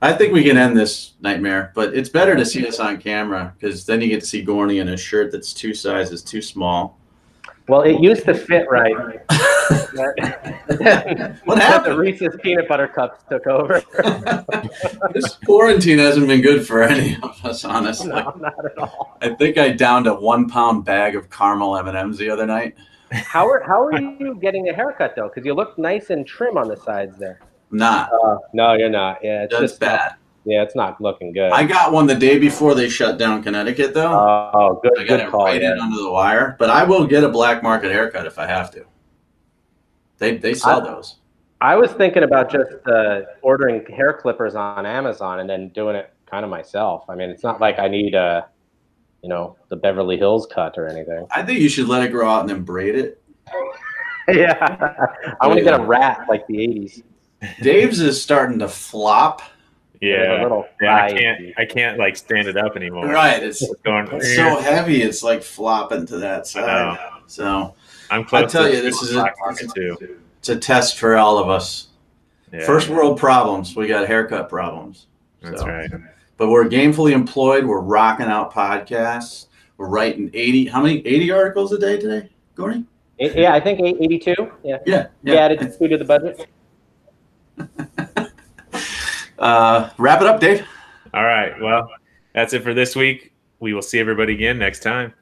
I 0.03 0.13
think 0.13 0.33
we 0.33 0.43
can 0.43 0.57
end 0.57 0.75
this 0.75 1.13
nightmare, 1.21 1.71
but 1.75 1.93
it's 1.93 2.09
better 2.09 2.35
to 2.35 2.43
see 2.45 2.65
us 2.67 2.79
on 2.79 2.97
camera 2.97 3.53
because 3.59 3.85
then 3.85 4.01
you 4.01 4.07
get 4.07 4.21
to 4.21 4.25
see 4.25 4.43
Gorney 4.43 4.81
in 4.81 4.89
a 4.89 4.97
shirt 4.97 5.31
that's 5.31 5.53
two 5.53 5.73
sizes 5.75 6.23
too 6.23 6.41
small. 6.41 6.97
Well, 7.67 7.81
it 7.81 7.99
used 8.01 8.25
to 8.25 8.33
fit 8.33 8.69
right. 8.69 8.95
What 9.93 10.15
The? 11.83 11.95
Reese's 11.97 12.35
peanut 12.41 12.67
butter 12.67 12.87
cups 12.87 13.23
took 13.29 13.47
over. 13.47 13.81
this 15.13 15.35
quarantine 15.45 15.97
hasn't 15.97 16.27
been 16.27 16.41
good 16.41 16.65
for 16.65 16.83
any 16.83 17.17
of 17.21 17.43
us, 17.45 17.65
honestly. 17.65 18.09
no, 18.09 18.33
not 18.37 18.65
at 18.65 18.77
all. 18.77 19.17
I 19.21 19.29
think 19.29 19.57
I 19.57 19.71
downed 19.71 20.07
a 20.07 20.13
one 20.13 20.47
pound 20.47 20.85
bag 20.85 21.15
of 21.15 21.29
caramel 21.29 21.77
M 21.77 21.87
and 21.87 21.97
M's 21.97 22.17
the 22.17 22.29
other 22.29 22.45
night. 22.45 22.75
How 23.11 23.47
are 23.47 23.61
how 23.65 23.83
are 23.83 23.99
you 23.99 24.35
getting 24.41 24.69
a 24.69 24.73
haircut 24.73 25.15
though? 25.15 25.27
Because 25.27 25.45
you 25.45 25.53
look 25.53 25.77
nice 25.77 26.09
and 26.09 26.25
trim 26.25 26.57
on 26.57 26.67
the 26.69 26.77
sides 26.77 27.17
there. 27.17 27.41
Not. 27.71 28.11
Uh, 28.13 28.37
no, 28.53 28.73
you're 28.73 28.89
not. 28.89 29.19
Yeah, 29.23 29.43
it's 29.43 29.51
That's 29.51 29.61
just 29.61 29.79
bad. 29.79 30.15
Yeah, 30.45 30.63
it's 30.63 30.75
not 30.75 30.99
looking 31.01 31.31
good. 31.33 31.51
I 31.51 31.63
got 31.65 31.91
one 31.91 32.07
the 32.07 32.15
day 32.15 32.39
before 32.39 32.73
they 32.75 32.89
shut 32.89 33.17
down 33.17 33.43
Connecticut, 33.43 33.93
though. 33.93 34.11
oh, 34.53 34.79
good, 34.81 34.93
I 34.97 35.03
got 35.03 35.07
good 35.07 35.19
it 35.21 35.29
call. 35.29 35.45
right 35.45 35.61
Yeah. 35.61 35.73
in 35.73 35.79
under 35.79 36.01
the 36.01 36.11
wire, 36.11 36.55
but 36.59 36.69
I 36.69 36.83
will 36.83 37.05
get 37.05 37.23
a 37.23 37.29
black 37.29 37.61
market 37.63 37.91
haircut 37.91 38.25
if 38.25 38.39
I 38.39 38.47
have 38.47 38.71
to. 38.71 38.85
They 40.17 40.37
they 40.37 40.53
sell 40.53 40.81
I- 40.81 40.93
those. 40.93 41.17
I 41.63 41.75
was 41.75 41.91
thinking 41.91 42.23
about 42.23 42.51
just 42.51 42.71
uh, 42.87 43.21
ordering 43.43 43.85
hair 43.85 44.13
clippers 44.13 44.55
on 44.55 44.83
Amazon 44.87 45.41
and 45.41 45.47
then 45.49 45.69
doing 45.69 45.95
it 45.95 46.11
kind 46.25 46.43
of 46.43 46.49
myself. 46.49 47.05
I 47.07 47.13
mean, 47.13 47.29
it's 47.29 47.43
not 47.43 47.61
like 47.61 47.77
I 47.77 47.87
need 47.87 48.15
a, 48.15 48.47
you 49.21 49.29
know, 49.29 49.57
the 49.69 49.75
Beverly 49.75 50.17
Hills 50.17 50.47
cut 50.51 50.75
or 50.79 50.87
anything. 50.87 51.27
I 51.29 51.43
think 51.43 51.59
you 51.59 51.69
should 51.69 51.87
let 51.87 52.01
it 52.01 52.09
grow 52.11 52.27
out 52.27 52.39
and 52.41 52.49
then 52.49 52.63
braid 52.63 52.95
it. 52.95 53.21
yeah, 54.27 54.57
I 55.39 55.45
want 55.45 55.59
to 55.59 55.63
get 55.63 55.79
a 55.79 55.83
rat 55.83 56.25
like 56.27 56.47
the 56.47 56.55
'80s. 56.55 57.03
Dave's 57.61 57.99
is 57.99 58.19
starting 58.19 58.57
to 58.59 58.67
flop. 58.67 59.43
With 60.01 60.09
a 60.09 60.13
Yeah. 60.35 60.41
little 60.43 60.67
Yeah, 60.81 60.95
I 61.05 61.11
can't 61.11 61.53
I 61.57 61.65
can't 61.65 61.97
like 61.99 62.17
stand 62.17 62.47
it 62.47 62.57
up 62.57 62.75
anymore. 62.75 63.07
Right, 63.07 63.41
it's, 63.43 63.61
It's 63.61 63.81
going 63.81 64.07
it's 64.11 64.35
so 64.35 64.57
heavy. 64.59 65.01
It's 65.03 65.23
like 65.23 65.43
flopping 65.43 66.05
to 66.07 66.17
that 66.17 66.41
I 66.41 66.43
side. 66.43 66.99
So 67.27 67.75
I'm 68.09 68.23
close 68.25 68.43
I 68.43 68.47
tell 68.47 68.63
to 68.63 68.75
you, 68.75 68.81
this 68.81 69.01
is 69.01 69.15
a, 69.15 69.31
too. 69.75 70.17
it's 70.39 70.49
a 70.49 70.55
test 70.57 70.97
for 70.97 71.15
all 71.17 71.37
of 71.37 71.49
us. 71.49 71.87
Yeah, 72.51 72.65
First 72.65 72.89
world 72.89 73.17
problems. 73.17 73.75
We 73.75 73.87
got 73.87 74.07
haircut 74.07 74.49
problems. 74.49 75.07
that's 75.41 75.61
So- 75.61 75.67
right. 75.67 75.89
But 76.37 76.49
we're 76.49 76.67
gainfully 76.67 77.11
employed. 77.11 77.65
We're 77.65 77.79
rocking 77.81 78.25
out 78.25 78.51
podcasts. 78.51 79.45
We're 79.77 79.87
writing 79.87 80.31
80, 80.33 80.65
how 80.65 80.81
many? 80.81 81.05
80 81.05 81.31
articles 81.31 81.71
a 81.71 81.77
day 81.77 81.99
today, 81.99 82.29
Gorney? 82.57 82.85
Yeah, 83.19 83.53
I 83.53 83.59
think 83.59 83.79
82. 83.79 84.33
Yeah, 84.63 84.77
Yeah. 84.87 85.07
you 85.23 85.35
added 85.35 85.59
two 85.77 85.87
to 85.87 85.97
the 85.99 86.03
budget. 86.05 86.47
Uh, 89.41 89.89
wrap 89.97 90.21
it 90.21 90.27
up, 90.27 90.39
Dave. 90.39 90.65
All 91.13 91.25
right. 91.25 91.59
Well, 91.59 91.89
that's 92.33 92.53
it 92.53 92.63
for 92.63 92.73
this 92.75 92.95
week. 92.95 93.33
We 93.59 93.73
will 93.73 93.81
see 93.81 93.99
everybody 93.99 94.33
again 94.33 94.59
next 94.59 94.81
time. 94.81 95.13